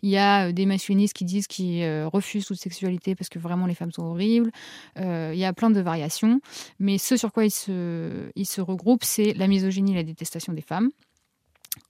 Il 0.02 0.10
y 0.10 0.18
a 0.18 0.52
des 0.52 0.66
masculinistes 0.66 1.14
qui 1.14 1.26
disent 1.26 1.48
qu'ils 1.48 1.86
refusent 2.06 2.31
toute 2.40 2.60
sexualité 2.60 3.16
parce 3.16 3.30
que 3.30 3.40
vraiment 3.40 3.66
les 3.66 3.76
femmes 3.76 3.92
sont 3.92 4.04
horribles. 4.04 4.52
Euh, 4.98 5.32
il 5.34 5.40
y 5.40 5.46
a 5.46 5.54
plein 5.54 5.70
de 5.70 5.82
variations. 5.82 6.40
Mais 6.80 6.98
ce 6.98 7.18
sur 7.18 7.32
quoi 7.32 7.46
ils 7.46 7.52
se, 7.52 8.30
ils 8.36 8.46
se 8.46 8.62
regroupent, 8.62 9.04
c'est 9.04 9.34
la 9.34 9.48
misogynie 9.48 9.92
et 9.92 9.96
la 9.96 10.04
détestation 10.04 10.54
des 10.54 10.62
femmes 10.62 10.90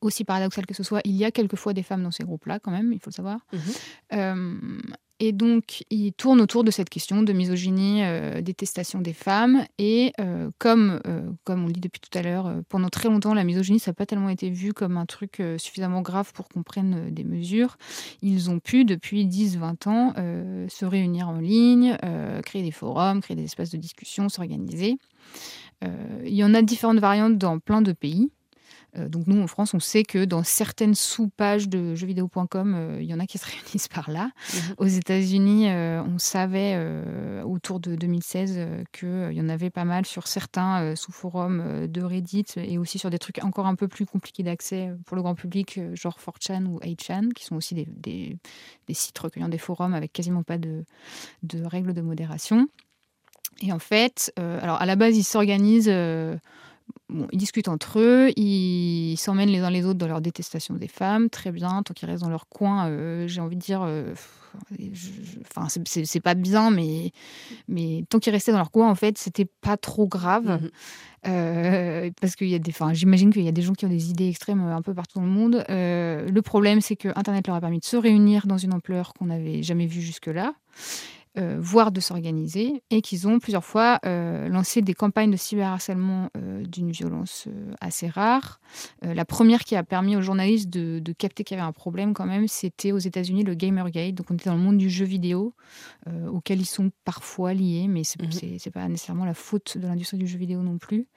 aussi 0.02 0.24
paradoxal 0.24 0.66
que 0.66 0.74
ce 0.74 0.84
soit, 0.84 1.02
il 1.06 1.16
y 1.16 1.26
a 1.26 1.32
quelquefois 1.32 1.74
des 1.74 1.84
femmes 1.84 2.04
dans 2.04 2.12
ces 2.12 2.24
groupes-là, 2.24 2.60
quand 2.60 2.72
même, 2.72 2.94
il 2.94 3.00
faut 3.00 3.10
le 3.10 3.16
savoir. 3.16 3.40
Mhm. 3.52 3.60
Euh, 4.14 4.60
et 5.24 5.34
donc, 5.34 5.84
il 5.92 6.14
tourne 6.14 6.42
autour 6.42 6.64
de 6.64 6.72
cette 6.72 6.90
question 6.90 7.22
de 7.22 7.32
misogynie, 7.32 8.04
euh, 8.04 8.42
détestation 8.42 9.02
des 9.02 9.14
femmes. 9.14 9.64
Et 9.78 10.14
euh, 10.20 10.50
comme, 10.58 11.00
euh, 11.06 11.22
comme 11.44 11.64
on 11.64 11.68
le 11.68 11.74
dit 11.74 11.80
depuis 11.80 12.00
tout 12.00 12.18
à 12.18 12.24
l'heure, 12.24 12.52
pendant 12.70 12.90
très 12.90 13.08
longtemps, 13.08 13.36
la 13.36 13.44
misogynie, 13.44 13.78
ça 13.80 13.92
n'a 13.92 13.94
pas 13.94 14.08
tellement 14.08 14.30
été 14.30 14.50
vu 14.50 14.74
comme 14.74 14.98
un 14.98 15.06
truc 15.06 15.40
suffisamment 15.60 16.02
grave 16.02 16.34
pour 16.34 16.50
qu'on 16.50 16.64
prenne 16.64 17.12
des 17.14 17.24
mesures. 17.24 17.78
Ils 18.24 18.50
ont 18.50 18.58
pu, 18.58 18.84
depuis 18.84 19.28
10-20 19.28 19.90
ans, 19.90 20.14
se 20.68 20.86
réunir 20.86 21.30
en 21.30 21.38
ligne, 21.38 21.96
créer 22.44 22.64
des 22.64 22.72
forums, 22.72 23.22
créer 23.22 23.38
des 23.38 23.44
espaces 23.44 23.70
de 23.70 23.78
discussion, 23.78 24.28
s'organiser. 24.28 24.98
il 25.84 26.34
y 26.34 26.44
en 26.44 26.56
a 26.56 26.64
différentes 26.64 27.00
variantes 27.00 27.38
dans 27.38 27.60
plein 27.60 27.84
de 27.84 27.92
pays. 27.92 28.32
Euh, 28.98 29.08
donc 29.08 29.28
nous, 29.28 29.42
en 29.42 29.48
France, 29.48 29.74
on 29.74 29.80
sait 29.80 30.04
que 30.04 30.26
dans 30.26 30.44
certaines 30.44 30.96
sous-pages 30.96 31.70
de 31.70 31.96
jeuxvideo.com, 31.96 32.74
euh, 32.76 32.98
il 33.02 33.08
y 33.08 33.14
en 33.14 33.20
a 33.20 33.26
qui 33.26 33.38
se 33.38 33.46
réunissent 33.64 33.88
par 33.88 34.12
là. 34.12 34.32
Mhm. 34.54 34.76
Aux 34.78 34.88
États-Unis, 34.88 35.70
euh, 35.70 36.04
on 36.04 36.18
savait 36.18 36.80
autour 37.44 37.80
de 37.80 37.96
2016 37.96 38.60
qu'il 38.92 39.32
y 39.32 39.42
en 39.42 39.50
avait 39.50 39.70
pas 39.70 39.86
mal 39.86 40.06
sur 40.06 40.28
certains 40.28 40.96
sous-forums 40.96 41.88
de 41.88 42.02
Reddit 42.02 42.46
et 42.56 42.78
aussi 42.78 43.00
sur 43.00 43.10
des 43.10 43.20
trucs 43.20 43.44
encore 43.44 43.68
un 43.68 43.76
peu 43.76 43.88
plus 43.88 44.06
compliqués 44.06 44.44
d'accès 44.44 44.92
pour 45.06 45.16
le 45.16 45.22
grand 45.22 45.36
public, 45.36 45.80
genre 45.94 46.18
4chan 46.20 46.66
ou 46.66 46.80
8chan, 46.80 47.32
qui 47.34 47.46
sont 47.46 47.56
aussi 47.56 47.76
des, 47.76 48.38
sites 48.92 49.18
recueillant 49.18 49.50
des 49.50 49.58
forums 49.58 49.94
avec 49.94 50.14
quasiment 50.14 50.44
pas 50.44 50.58
de, 50.58 50.86
de 51.44 51.64
règles 51.64 51.94
de 51.94 52.02
modération. 52.02 52.68
Et 53.62 53.72
en 53.72 53.80
fait, 53.80 54.34
alors 54.38 54.82
à 54.82 54.86
la 54.86 54.96
base, 54.96 55.18
ils 55.18 55.24
s'organisent 55.24 55.92
ils 57.32 57.38
discutent 57.38 57.68
entre 57.68 58.00
eux, 58.00 58.32
ils 58.38 59.18
s'emmènent 59.18 59.50
les 59.50 59.60
uns 59.60 59.70
les 59.70 59.86
autres 59.86 60.00
dans 60.00 60.08
leur 60.08 60.22
détestation 60.22 60.76
des 60.76 60.88
femmes, 60.88 61.30
très 61.30 61.52
bien, 61.52 61.84
tant 61.84 61.94
qu'ils 61.94 62.10
restent 62.10 62.24
dans 62.24 62.30
leur 62.30 62.48
coin, 62.48 62.88
euh, 62.90 63.28
j'ai 63.28 63.42
envie 63.42 63.56
de 63.56 63.62
dire, 63.62 63.82
euh, 63.84 64.14
enfin, 65.42 65.68
c'est 65.68 66.20
pas 66.20 66.34
bien, 66.34 66.72
mais, 66.72 67.12
mais 67.68 68.04
tant 68.10 68.20
qu'ils 68.20 68.34
restaient 68.34 68.52
dans 68.52 68.58
leur 68.58 68.72
coin, 68.72 68.90
en 68.90 68.96
fait, 68.96 69.18
c'était 69.18 69.46
pas 69.46 69.78
trop 69.78 70.08
grave. 70.08 70.62
Mhm. 70.62 70.70
Euh, 71.28 72.10
parce 72.20 72.36
qu'il 72.36 72.48
y 72.48 72.56
a 72.56 72.60
des, 72.60 72.72
enfin, 72.72 72.94
j'imagine 72.94 73.32
qu'il 73.32 73.44
y 73.44 73.48
a 73.48 73.52
des 73.52 73.62
gens 73.62 73.74
qui 73.74 73.86
ont 73.86 73.90
des 73.90 74.10
idées 74.10 74.28
extrêmes 74.28 74.62
un 74.62 74.82
peu 74.82 74.96
partout 74.96 75.20
dans 75.20 75.26
le 75.26 75.32
monde. 75.32 75.64
le 75.70 76.40
problème, 76.42 76.82
c'est 76.82 76.96
que 76.96 77.10
Internet 77.16 77.48
leur 77.48 77.56
a 77.56 77.62
permis 77.62 77.80
de 77.80 77.86
se 77.86 77.98
réunir 77.98 78.48
dans 78.48 78.58
une 78.58 78.74
ampleur 78.74 79.14
qu'on 79.14 79.26
n'avait 79.26 79.62
jamais 79.62 79.86
vue 79.86 80.02
jusque-là. 80.02 80.54
Euh, 81.38 81.56
voire 81.62 81.94
de 81.94 82.02
s'organiser, 82.02 82.84
et 82.90 83.02
qu'ils 83.02 83.26
ont 83.26 83.40
plusieurs 83.40 83.64
fois 83.64 84.00
euh, 84.06 84.50
lancé 84.50 84.82
des 84.82 84.94
campagnes 84.94 85.32
de 85.32 85.38
cyberharcèlement 85.38 86.30
euh, 86.36 86.62
d'une 86.66 86.92
violence 86.92 87.48
assez 87.80 88.10
rare. 88.10 88.60
la 89.02 89.24
première 89.24 89.64
qui 89.64 89.78
a 89.78 89.84
permis 89.84 90.18
aux 90.18 90.22
journalistes 90.22 90.70
de, 90.70 91.00
de 91.00 91.14
capter 91.14 91.46
qu'il 91.46 91.56
y 91.56 91.60
avait 91.60 91.68
un 91.68 91.72
problème 91.72 92.14
quand 92.14 92.26
même, 92.26 92.50
c'était 92.50 92.92
aux 92.92 92.98
États-Unis 92.98 93.46
le 93.46 93.54
Gamergate. 93.54 94.14
Donc 94.16 94.30
on 94.30 94.34
était 94.34 94.50
dans 94.50 94.58
le 94.58 94.62
monde 94.62 94.78
du 94.78 94.90
jeu 94.90 95.06
vidéo, 95.06 95.54
auquel 96.30 96.60
ils 96.60 96.66
sont 96.66 96.92
parfois 97.06 97.54
liés, 97.54 97.88
mais 97.88 98.04
c'est 98.04 98.22
n'est 98.22 98.28
mhm. 98.28 98.72
pas 98.74 98.88
nécessairement 98.90 99.26
la 99.26 99.34
faute 99.34 99.78
de 99.78 99.88
l'industrie 99.88 100.18
du 100.18 100.28
jeu 100.28 100.38
vidéo 100.38 100.62
non 100.62 100.78
plus, 100.78 101.08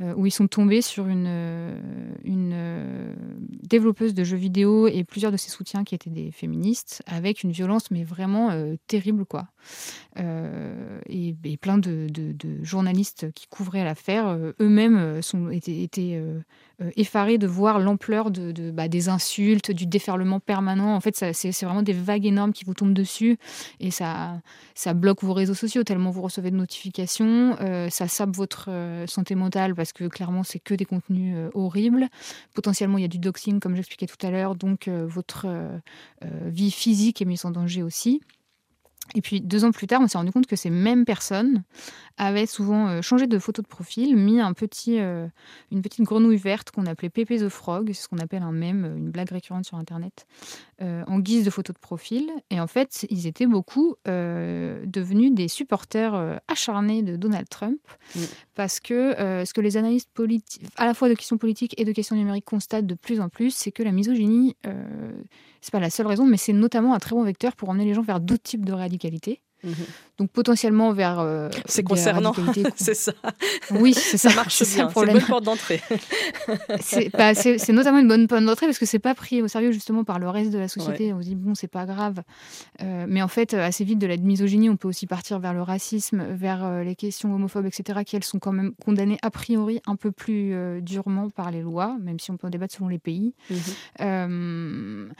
où 0.00 0.26
ils 0.26 0.32
sont 0.32 0.48
tombés 0.48 0.82
sur 0.82 1.06
une, 1.06 1.78
une 2.24 3.14
développeuse 3.62 4.14
de 4.14 4.24
jeux 4.24 4.36
vidéo 4.36 4.88
et 4.88 5.04
plusieurs 5.04 5.30
de 5.30 5.36
ses 5.36 5.50
soutiens 5.50 5.84
qui 5.84 5.94
étaient 5.94 6.10
des 6.10 6.32
féministes, 6.32 7.02
avec 7.06 7.44
une 7.44 7.52
violence 7.52 7.92
mais 7.92 8.02
vraiment 8.02 8.50
terrible 8.88 9.24
quoi. 9.24 9.51
Euh, 10.18 11.00
et, 11.06 11.34
plein 11.56 11.78
de, 11.78 12.08
journalistes 12.62 13.32
qui 13.32 13.46
couvraient 13.46 13.84
l'affaire 13.84 14.28
euh, 14.28 14.52
eux-mêmes 14.60 14.96
euh, 14.96 15.22
sont 15.22 15.48
étaient, 15.50 16.20
effarés 16.96 17.38
de 17.38 17.46
voir 17.46 17.78
l'ampleur 17.78 18.30
de, 18.30 18.70
bah, 18.70 18.88
des 18.88 19.08
insultes, 19.08 19.70
du 19.70 19.86
déferlement 19.86 20.40
permanent. 20.40 20.94
En 20.94 21.00
fait, 21.00 21.16
c'est 21.32 21.64
vraiment 21.64 21.82
des 21.82 21.92
vagues 21.92 22.26
énormes 22.26 22.52
qui 22.52 22.64
vous 22.64 22.74
tombent 22.74 22.92
dessus 22.92 23.38
et 23.78 23.90
ça, 23.90 24.40
ça 24.74 24.92
bloque 24.92 25.22
vos 25.22 25.32
réseaux 25.32 25.54
sociaux 25.54 25.84
tellement 25.84 26.10
vous 26.10 26.22
recevez 26.22 26.50
de 26.50 26.56
notifications. 26.56 27.56
ça 27.90 28.08
sape 28.08 28.34
votre 28.34 28.68
santé 29.06 29.36
mentale 29.36 29.76
parce 29.76 29.92
que 29.92 30.04
clairement, 30.08 30.42
c'est 30.42 30.58
que 30.58 30.74
des 30.74 30.84
contenus 30.84 31.36
horribles. 31.54 32.08
Potentiellement, 32.54 32.98
il 32.98 33.02
y 33.02 33.04
a 33.04 33.08
du 33.08 33.18
doxing, 33.18 33.60
comme 33.60 33.76
j'expliquais 33.76 34.06
tout 34.06 34.26
à 34.26 34.30
l'heure, 34.30 34.56
donc 34.56 34.88
votre 34.88 35.46
vie 36.46 36.72
physique 36.72 37.22
est 37.22 37.26
mise 37.26 37.44
en 37.44 37.52
danger 37.52 37.84
aussi. 37.84 38.20
Et 39.14 39.20
puis 39.20 39.40
deux 39.40 39.64
ans 39.64 39.72
plus 39.72 39.86
tard, 39.86 40.00
on 40.00 40.08
s'est 40.08 40.18
rendu 40.18 40.32
compte 40.32 40.46
que 40.46 40.56
ces 40.56 40.70
mêmes 40.70 41.04
personnes 41.04 41.62
avaient 42.16 42.46
souvent 42.46 42.88
euh, 42.88 43.02
changé 43.02 43.26
de 43.26 43.38
photo 43.38 43.62
de 43.62 43.66
profil, 43.66 44.16
mis 44.16 44.40
euh, 44.40 45.26
une 45.70 45.82
petite 45.82 46.04
grenouille 46.04 46.36
verte 46.36 46.70
qu'on 46.70 46.86
appelait 46.86 47.10
Pépé 47.10 47.38
the 47.38 47.48
Frog, 47.48 47.90
c'est 47.92 48.02
ce 48.02 48.08
qu'on 48.08 48.18
appelle 48.18 48.42
un 48.42 48.52
mème, 48.52 48.94
une 48.96 49.10
blague 49.10 49.30
récurrente 49.30 49.64
sur 49.64 49.76
Internet, 49.76 50.26
euh, 50.82 51.04
en 51.06 51.18
guise 51.18 51.44
de 51.44 51.50
photo 51.50 51.72
de 51.72 51.78
profil. 51.78 52.30
Et 52.50 52.60
en 52.60 52.66
fait, 52.66 53.06
ils 53.10 53.26
étaient 53.26 53.46
beaucoup 53.46 53.96
devenus 54.04 55.32
des 55.32 55.48
supporters 55.48 56.40
acharnés 56.48 57.02
de 57.02 57.16
Donald 57.16 57.48
Trump, 57.48 57.80
mm. 58.14 58.20
parce 58.54 58.80
que 58.80 59.14
ce 59.18 59.52
que 59.52 59.60
les 59.60 59.76
analystes 59.76 60.10
politiques, 60.12 60.62
à 60.76 60.86
la 60.86 60.94
fois 60.94 61.08
de 61.08 61.14
questions 61.14 61.38
politiques 61.38 61.74
et 61.78 61.84
de 61.84 61.92
questions 61.92 62.16
numériques, 62.16 62.44
constatent 62.44 62.86
de 62.86 62.94
plus 62.94 63.20
en 63.20 63.28
plus, 63.28 63.54
c'est 63.54 63.72
que 63.72 63.82
la 63.82 63.92
misogynie 63.92 64.56
c'est 65.62 65.70
pas 65.70 65.80
la 65.80 65.90
seule 65.90 66.08
raison, 66.08 66.26
mais 66.26 66.36
c'est 66.36 66.52
notamment 66.52 66.92
un 66.92 66.98
très 66.98 67.14
bon 67.14 67.22
vecteur 67.22 67.54
pour 67.54 67.70
emmener 67.70 67.84
les 67.84 67.94
gens 67.94 68.02
vers 68.02 68.20
d'autres 68.20 68.42
types 68.42 68.64
de 68.64 68.72
radicalité. 68.72 69.40
Mhm. 69.64 69.74
Donc 70.18 70.30
potentiellement 70.30 70.92
vers. 70.92 71.20
Euh, 71.20 71.48
c'est 71.66 71.82
concernant, 71.82 72.34
c'est 72.76 72.94
ça. 72.94 73.12
Oui, 73.70 73.94
c'est 73.94 74.18
ça. 74.18 74.30
ça 74.30 74.36
marche 74.36 74.62
bien. 74.62 74.88
C'est 74.88 75.00
une 75.00 75.12
bonne 75.12 75.22
porte 75.22 75.44
d'entrée. 75.44 75.80
Bah, 77.14 77.34
c'est 77.34 77.68
notamment 77.70 77.98
une 77.98 78.08
bonne 78.08 78.26
porte 78.28 78.44
d'entrée 78.44 78.66
parce 78.66 78.78
que 78.78 78.86
c'est 78.86 78.98
pas 78.98 79.14
pris 79.14 79.42
au 79.42 79.48
sérieux 79.48 79.72
justement 79.72 80.04
par 80.04 80.18
le 80.18 80.28
reste 80.28 80.50
de 80.50 80.58
la 80.58 80.68
société. 80.68 81.12
On 81.12 81.20
se 81.20 81.26
dit 81.26 81.34
bon, 81.34 81.54
c'est 81.54 81.68
pas 81.68 81.86
grave. 81.86 82.22
Euh, 82.82 83.06
mais 83.08 83.22
en 83.22 83.28
fait, 83.28 83.54
assez 83.54 83.84
vite 83.84 83.98
de 83.98 84.06
la 84.06 84.16
misogynie, 84.16 84.68
on 84.68 84.76
peut 84.76 84.88
aussi 84.88 85.06
partir 85.06 85.38
vers 85.38 85.54
le 85.54 85.62
racisme, 85.62 86.24
vers 86.32 86.64
euh, 86.64 86.82
les 86.82 86.94
questions 86.94 87.34
homophobes, 87.34 87.66
etc., 87.66 88.00
qui 88.04 88.16
elles 88.16 88.24
sont 88.24 88.38
quand 88.38 88.52
même 88.52 88.74
condamnées 88.84 89.18
a 89.22 89.30
priori 89.30 89.80
un 89.86 89.96
peu 89.96 90.12
plus 90.12 90.54
durement 90.82 91.30
par 91.30 91.50
les 91.50 91.62
lois, 91.62 91.96
même 92.00 92.18
si 92.18 92.30
on 92.30 92.36
peut 92.36 92.46
en 92.46 92.50
débattre 92.50 92.74
selon 92.74 92.88
les 92.88 92.98
pays. 92.98 93.34
Mhm. 94.00 95.10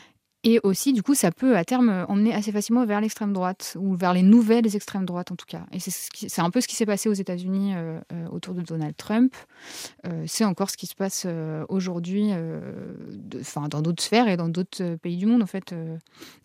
Et 0.45 0.59
aussi, 0.65 0.93
du 0.93 1.03
coup, 1.03 1.15
ça 1.15 1.31
peut 1.31 1.57
à 1.57 1.65
terme 1.65 2.05
emmener 2.09 2.35
assez 2.35 2.51
facilement 2.51 2.85
vers 2.85 3.01
l'extrême 3.01 3.33
droite, 3.33 3.77
ou 3.79 3.95
vers 3.95 4.13
les 4.13 4.23
nouvelles 4.23 4.75
extrêmes 4.75 5.05
droites 5.05 5.31
en 5.31 5.37
tout 5.37 5.47
cas. 5.47 5.65
Et 5.73 5.79
c'est 5.79 6.41
un 6.41 6.51
peu 6.51 6.61
ce 6.61 6.67
qui 6.67 6.75
s'est 6.75 6.87
passé 6.87 7.09
aux 7.09 7.15
États-Unis 7.15 7.75
euh, 7.75 8.01
euh, 8.13 8.29
autour 8.29 8.55
de 8.55 8.63
Donald 8.63 8.97
Trump. 8.97 9.35
Euh, 10.07 10.25
c'est 10.27 10.45
encore 10.45 10.71
ce 10.71 10.77
qui 10.77 10.87
se 10.87 10.95
passe 10.97 11.27
aujourd'hui 11.69 12.31
enfin, 13.41 13.69
dans 13.69 13.83
d'autres 13.83 14.03
sphères 14.03 14.29
et 14.29 14.37
dans 14.37 14.49
d'autres 14.49 14.97
pays 14.97 15.17
du 15.17 15.27
monde. 15.27 15.43
En 15.43 15.47
fait, 15.47 15.75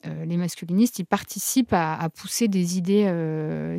les 0.06 0.38
masculinistes, 0.38 1.00
ils 1.00 1.06
participent 1.06 1.74
à, 1.74 2.08
pousser 2.16 2.48
des 2.48 2.78
idées, 2.78 3.06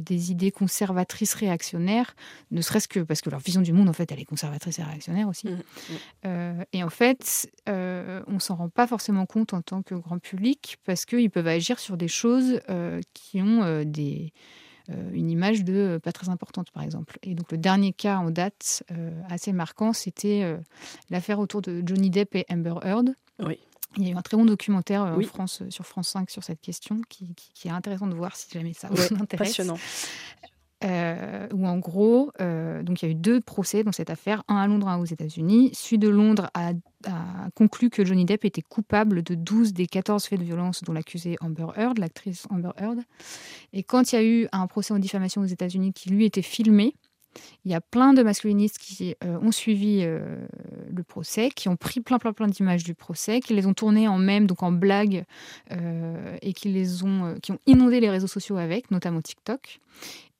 des 0.05 0.31
idées 0.31 0.51
conservatrices 0.51 1.35
réactionnaires, 1.35 2.15
ne 2.51 2.61
serait-ce 2.61 2.89
que 2.89 3.01
parce 3.01 3.21
que 3.21 3.31
leur 3.31 3.41
vision 3.41 3.63
du 3.63 3.73
monde, 3.73 3.89
en 3.89 3.93
fait, 3.93 4.11
elle 4.11 4.21
est 4.21 4.25
conservatrice 4.25 4.79
et 4.79 4.83
réactionnaire 4.83 5.29
aussi. 5.29 5.49
Mmh, 5.49 6.29
mmh. 6.29 6.65
et 6.73 6.83
en 6.83 6.91
fait, 6.91 7.51
on 7.67 8.39
s'en 8.39 8.57
rend 8.57 8.69
pas 8.69 8.87
forcément 8.87 9.27
compte 9.27 9.55
en 9.55 9.63
tant 9.63 9.83
que 9.83 9.95
grand 10.09 10.19
public 10.19 10.79
parce 10.85 11.05
qu'ils 11.05 11.31
peuvent 11.31 11.47
agir 11.47 11.79
sur 11.79 11.97
des 11.97 12.09
choses 12.09 12.61
euh, 12.71 13.01
qui 13.13 13.41
ont 13.43 13.63
euh, 13.63 13.85
des, 13.85 14.33
euh, 14.91 15.11
une 15.13 15.31
image 15.31 15.65
de 15.65 16.01
pas 16.03 16.13
très 16.13 16.31
importante, 16.31 16.71
par 16.71 16.83
exemple. 16.83 17.19
Et 17.23 17.35
donc 17.35 17.53
le 17.53 17.59
dernier 17.59 17.93
cas 17.93 18.19
en 18.19 18.31
date 18.31 18.83
assez 19.29 19.53
marquant, 19.53 19.93
c'était 19.93 20.57
l'affaire 21.11 21.39
autour 21.39 21.63
de 21.63 21.83
Johnny 21.85 22.11
Depp 22.11 22.35
et 22.35 22.47
Amber 22.51 22.75
Heard. 22.83 23.15
Oui. 23.41 23.59
Il 23.97 24.05
y 24.05 24.09
a 24.09 24.13
eu 24.13 24.17
un 24.17 24.23
très 24.23 24.37
bon 24.37 24.45
documentaire 24.45 25.03
en 25.03 25.21
France, 25.23 25.63
sur 25.71 25.87
France 25.87 26.09
5 26.09 26.31
sur 26.31 26.45
cette 26.45 26.61
question 26.61 27.01
qui, 27.09 27.35
qui, 27.35 27.69
est 27.69 27.71
intéressant 27.71 28.07
de 28.07 28.15
voir 28.15 28.37
si 28.37 28.47
jamais 28.53 28.75
ça 28.75 28.89
vous 28.91 29.15
intéresse. 29.15 29.49
Passionnant. 29.49 29.79
Euh, 30.85 31.49
où 31.53 31.67
en 31.67 31.77
gros, 31.79 32.31
euh, 32.41 32.85
donc 32.85 33.03
il 33.03 33.07
y 33.07 33.09
a 33.09 33.11
eu 33.11 33.17
deux 33.17 33.41
procès 33.41 33.83
dans 33.83 33.91
cette 33.91 34.11
affaire, 34.11 34.45
un 34.47 34.59
à 34.59 34.67
Londres, 34.69 34.87
un 34.87 34.99
aux 35.01 35.05
États-Unis. 35.05 35.71
Celui 35.75 35.99
de 35.99 36.09
Londres 36.09 36.51
a, 36.55 36.73
conclu 37.55 37.91
que 37.91 38.05
Johnny 38.05 38.25
Depp 38.25 38.45
était 38.45 38.63
coupable 38.63 39.23
de 39.23 39.35
12 39.35 39.73
des 39.73 39.87
14 39.87 40.25
faits 40.25 40.39
de 40.39 40.45
violence 40.45 40.83
dont 40.85 40.93
l'accusée 40.93 41.37
Amber 41.41 41.67
Heard, 41.77 41.99
l'actrice 41.99 42.47
Amber 42.51 42.71
Heard. 42.77 43.01
Et 43.73 43.83
quand 43.83 44.13
il 44.13 44.15
y 44.17 44.19
a 44.19 44.25
eu 44.25 44.49
un 44.53 44.67
procès 44.67 44.95
en 44.95 44.99
diffamation 44.99 45.43
aux 45.43 45.47
États-Unis 45.47 45.93
qui 45.93 46.11
lui 46.11 46.25
était 46.25 46.43
filmé, 46.43 46.95
il 47.65 47.71
y 47.71 47.75
a 47.75 47.81
plein 47.81 48.15
de 48.15 48.23
masculinistes 48.23 48.79
qui 48.79 49.15
euh, 49.25 49.39
ont 49.41 49.53
suivi 49.53 50.03
le 50.03 51.03
procès, 51.03 51.51
qui 51.51 51.69
ont 51.69 51.77
pris 51.77 52.01
plein 52.01 52.19
plein 52.19 52.33
plein 52.33 52.47
d'images 52.47 52.85
du 52.85 52.95
procès, 52.95 53.41
qui 53.41 53.55
les 53.55 53.67
ont 53.67 53.75
tournées 53.75 54.09
en 54.09 54.19
même, 54.19 54.47
donc 54.47 54.63
en 54.63 54.73
blague, 54.73 55.25
et 55.71 56.53
qui 56.53 56.69
les 56.69 57.03
ont, 57.03 57.37
qui 57.43 57.51
ont 57.51 57.59
inondé 57.67 57.99
les 57.99 58.11
réseaux 58.11 58.27
sociaux 58.29 58.57
avec, 58.59 58.91
notamment 58.93 59.21
TikTok. 59.21 59.81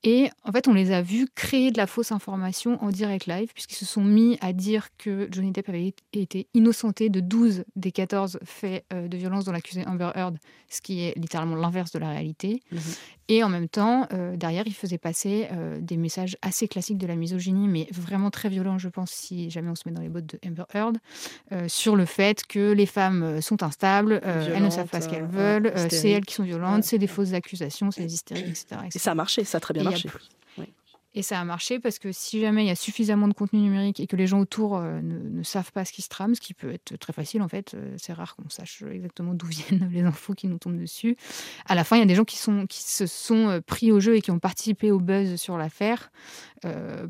Et 0.03 0.29
en 0.45 0.53
fait, 0.53 0.67
on 0.69 0.73
les 0.73 0.91
a 0.91 1.01
vus 1.01 1.27
créer 1.35 1.71
de 1.71 1.77
la 1.77 1.85
fausse 1.85 2.13
information 2.13 2.81
en 2.81 2.89
direct 2.89 3.25
live, 3.25 3.51
puisqu'ils 3.53 3.75
se 3.75 3.85
sont 3.85 4.03
mis 4.03 4.37
à 4.39 4.53
dire 4.53 4.87
que 4.97 5.27
Johnny 5.29 5.51
Depp 5.51 5.67
avait 5.67 5.93
été 6.13 6.47
innocenté 6.53 7.09
de 7.09 7.19
12 7.19 7.65
des 7.75 7.91
14 7.91 8.39
faits 8.45 8.85
euh, 8.93 9.09
de 9.09 9.17
violence 9.17 9.43
dont 9.43 9.51
l'accusé 9.51 9.85
Amber 9.85 10.11
Heard, 10.15 10.37
ce 10.69 10.79
qui 10.79 11.01
est 11.01 11.17
littéralement 11.17 11.55
l'inverse 11.55 11.91
de 11.91 11.99
la 11.99 12.09
réalité. 12.09 12.61
Mhm. 12.71 12.79
Et 13.31 13.43
en 13.43 13.49
même 13.49 13.67
temps, 13.67 14.07
euh, 14.13 14.37
derrière, 14.37 14.63
il 14.65 14.73
faisait 14.73 14.97
passer 14.97 15.47
euh, 15.51 15.79
des 15.81 15.97
messages 15.97 16.37
assez 16.41 16.67
classiques 16.67 16.97
de 16.97 17.05
la 17.05 17.15
misogynie, 17.15 17.67
mais 17.67 17.87
vraiment 17.91 18.31
très 18.31 18.49
violents, 18.49 18.77
je 18.77 18.87
pense, 18.87 19.11
si 19.11 19.49
jamais 19.49 19.69
on 19.69 19.75
se 19.75 19.83
met 19.85 19.93
dans 19.93 20.01
les 20.01 20.09
bottes 20.09 20.25
de 20.25 20.39
Amber 20.47 20.63
Heard, 20.73 20.97
sur 21.67 21.95
le 21.95 22.05
fait 22.05 22.45
que 22.47 22.71
les 22.71 22.85
femmes 22.85 23.41
sont 23.41 23.63
instables, 23.63 24.21
elles 24.23 24.63
ne 24.63 24.69
savent 24.69 24.87
pas 24.87 25.01
ce 25.01 25.09
qu'elles 25.09 25.27
veulent, 25.27 25.73
c'est 25.89 26.09
elles 26.09 26.25
qui 26.25 26.35
sont 26.35 26.43
violentes, 26.43 26.83
c'est 26.83 26.97
des 26.97 27.07
fausses 27.07 27.33
accusations, 27.33 27.91
c'est 27.91 28.05
des 28.05 28.13
hystériques, 28.13 28.47
etc., 28.47 28.65
etc., 28.85 28.89
Et 28.95 28.99
ça 28.99 29.11
a 29.11 29.15
marché, 29.15 29.43
ça 29.43 29.57
a 29.57 29.61
très 29.61 29.73
bien 29.73 29.88
et 31.15 31.23
ça 31.23 31.39
a 31.39 31.43
marché 31.43 31.79
parce 31.79 31.97
que 31.97 32.11
si 32.11 32.39
jamais 32.39 32.63
il 32.63 32.67
y 32.67 32.71
a 32.71 32.75
suffisamment 32.75 33.27
de 33.27 33.33
contenu 33.33 33.59
numérique 33.59 33.99
et 33.99 34.05
que 34.05 34.15
les 34.15 34.27
gens 34.27 34.39
autour 34.39 34.77
euh, 34.77 35.01
ne, 35.01 35.41
savent 35.41 35.71
pas 35.71 35.83
ce 35.83 35.91
qui 35.91 36.03
se 36.03 36.09
trame, 36.09 36.35
ce 36.35 36.41
qui 36.41 36.53
peut 36.53 36.71
être 36.71 36.97
très 36.97 37.13
facile 37.13 37.41
en 37.41 37.47
fait, 37.47 37.73
euh, 37.73 37.95
c'est 37.97 38.13
rare 38.13 38.35
qu'on 38.35 38.49
sache 38.49 38.83
exactement 38.83 39.33
d'où 39.33 39.47
viennent 39.47 39.89
les 39.91 40.01
infos 40.01 40.35
qui 40.35 40.47
nous 40.47 40.59
tombent 40.59 40.79
dessus. 40.79 41.17
À 41.65 41.73
la 41.73 41.83
fin, 41.83 41.95
il 41.95 41.99
y 41.99 42.03
a 42.03 42.05
des 42.05 42.13
gens 42.13 42.25
qui, 42.25 42.37
sont, 42.37 42.67
qui 42.67 42.83
se 42.83 43.07
sont 43.07 43.49
euh, 43.49 43.59
pris 43.59 43.91
au 43.91 43.99
jeu 43.99 44.17
et 44.17 44.21
qui 44.21 44.29
ont 44.29 44.37
participé 44.37 44.91
au 44.91 44.99
buzz 44.99 45.35
sur 45.37 45.57
l'affaire, 45.57 46.11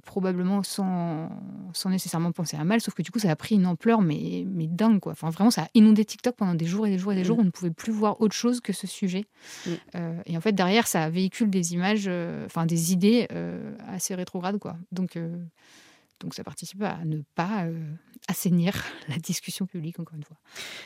probablement 0.06 0.64
sans, 0.64 1.30
sans 1.74 1.89
nécessairement 1.89 2.32
penser 2.32 2.58
à 2.58 2.64
mal, 2.64 2.82
sauf 2.82 2.93
que 2.93 3.02
du 3.02 3.12
coup, 3.12 3.20
ça 3.20 3.32
a 3.32 3.36
pris 3.36 3.56
une 3.56 3.66
ampleur 3.66 4.02
mais, 4.02 4.45
mais 4.47 4.68
dingue 4.68 5.00
quoi. 5.00 5.14
Enfin, 5.14 5.30
vraiment, 5.30 5.52
ça 5.52 5.64
a 5.64 5.68
inondé 5.74 6.06
TikTok 6.06 6.36
pendant 6.36 6.56
des 6.56 6.66
jours 6.66 6.86
et 6.88 6.89
des 6.89 6.97
jours 6.97 7.12
et 7.12 7.16
des 7.16 7.22
mm. 7.22 7.26
jours. 7.26 7.39
On 7.39 7.43
ne 7.43 7.50
pouvait 7.50 7.72
plus 7.72 7.91
voir 7.91 8.22
autre 8.22 8.36
chose 8.36 8.62
que 8.62 8.74
ce 8.74 8.88
sujet. 8.88 9.26
Mm. 9.66 9.72
et 10.26 10.38
en 10.38 10.41
fait, 10.41 10.54
derrière, 10.54 10.88
ça 10.88 11.10
véhicule 11.10 11.50
des 11.50 11.74
images, 11.74 12.10
enfin 12.45 12.66
des 12.66 12.93
idées 12.93 13.28
assez 13.88 14.16
rétrograde. 14.16 14.60
Quoi. 14.60 14.78
Donc, 14.91 15.16
euh, 15.16 15.36
donc 16.20 16.34
ça 16.34 16.43
participe 16.43 16.82
à 16.82 17.04
ne 17.06 17.22
pas 17.36 17.66
euh, 17.66 17.80
assainir 18.28 18.74
la 19.10 19.18
discussion 19.18 19.66
publique, 19.66 20.00
encore 20.00 20.16
une 20.16 20.24
fois. 20.24 20.38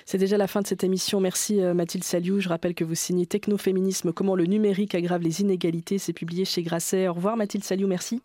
C'est 0.06 0.18
déjà 0.18 0.38
la 0.38 0.48
fin 0.48 0.62
de 0.62 0.68
cette 0.68 0.84
émission. 0.84 1.20
Merci 1.20 1.62
euh, 1.62 1.74
Mathilde 1.74 2.04
Saliou. 2.04 2.40
Je 2.40 2.50
rappelle 2.50 2.76
que 2.76 2.84
vous 2.84 2.96
signez 2.96 3.26
Technoféminisme, 3.26 4.14
comment 4.14 4.36
le 4.36 4.46
numérique 4.46 4.96
aggrave 4.96 5.22
les 5.22 5.42
inégalités. 5.42 5.98
C'est 5.98 6.14
publié 6.14 6.46
chez 6.46 6.64
Grasset. 6.64 7.08
Au 7.08 7.14
revoir 7.14 7.38
Mathilde 7.38 7.64
Saliou, 7.64 7.88
merci. 7.88 8.22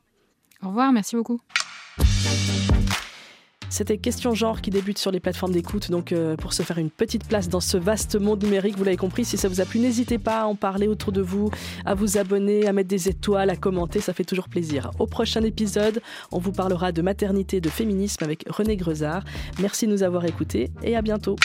Au 0.62 0.68
revoir, 0.68 0.92
merci 0.92 1.16
beaucoup. 1.16 1.40
C'était 3.70 3.98
Question 3.98 4.34
Genre 4.34 4.60
qui 4.60 4.70
débute 4.70 4.98
sur 4.98 5.10
les 5.10 5.20
plateformes 5.20 5.52
d'écoute. 5.52 5.90
Donc, 5.90 6.12
euh, 6.12 6.36
pour 6.36 6.52
se 6.52 6.62
faire 6.62 6.78
une 6.78 6.90
petite 6.90 7.26
place 7.28 7.48
dans 7.48 7.60
ce 7.60 7.76
vaste 7.76 8.16
monde 8.16 8.42
numérique, 8.42 8.76
vous 8.76 8.84
l'avez 8.84 8.96
compris, 8.96 9.24
si 9.24 9.36
ça 9.36 9.48
vous 9.48 9.60
a 9.60 9.64
plu, 9.66 9.78
n'hésitez 9.78 10.18
pas 10.18 10.40
à 10.40 10.44
en 10.46 10.54
parler 10.54 10.88
autour 10.88 11.12
de 11.12 11.20
vous, 11.20 11.50
à 11.84 11.94
vous 11.94 12.16
abonner, 12.16 12.66
à 12.66 12.72
mettre 12.72 12.88
des 12.88 13.08
étoiles, 13.08 13.50
à 13.50 13.56
commenter. 13.56 14.00
Ça 14.00 14.14
fait 14.14 14.24
toujours 14.24 14.48
plaisir. 14.48 14.90
Au 14.98 15.06
prochain 15.06 15.42
épisode, 15.42 16.00
on 16.32 16.38
vous 16.38 16.52
parlera 16.52 16.92
de 16.92 17.02
maternité, 17.02 17.60
de 17.60 17.68
féminisme 17.68 18.24
avec 18.24 18.44
René 18.48 18.76
Grezard. 18.76 19.22
Merci 19.60 19.86
de 19.86 19.92
nous 19.92 20.02
avoir 20.02 20.24
écoutés 20.24 20.70
et 20.82 20.96
à 20.96 21.02
bientôt. 21.02 21.36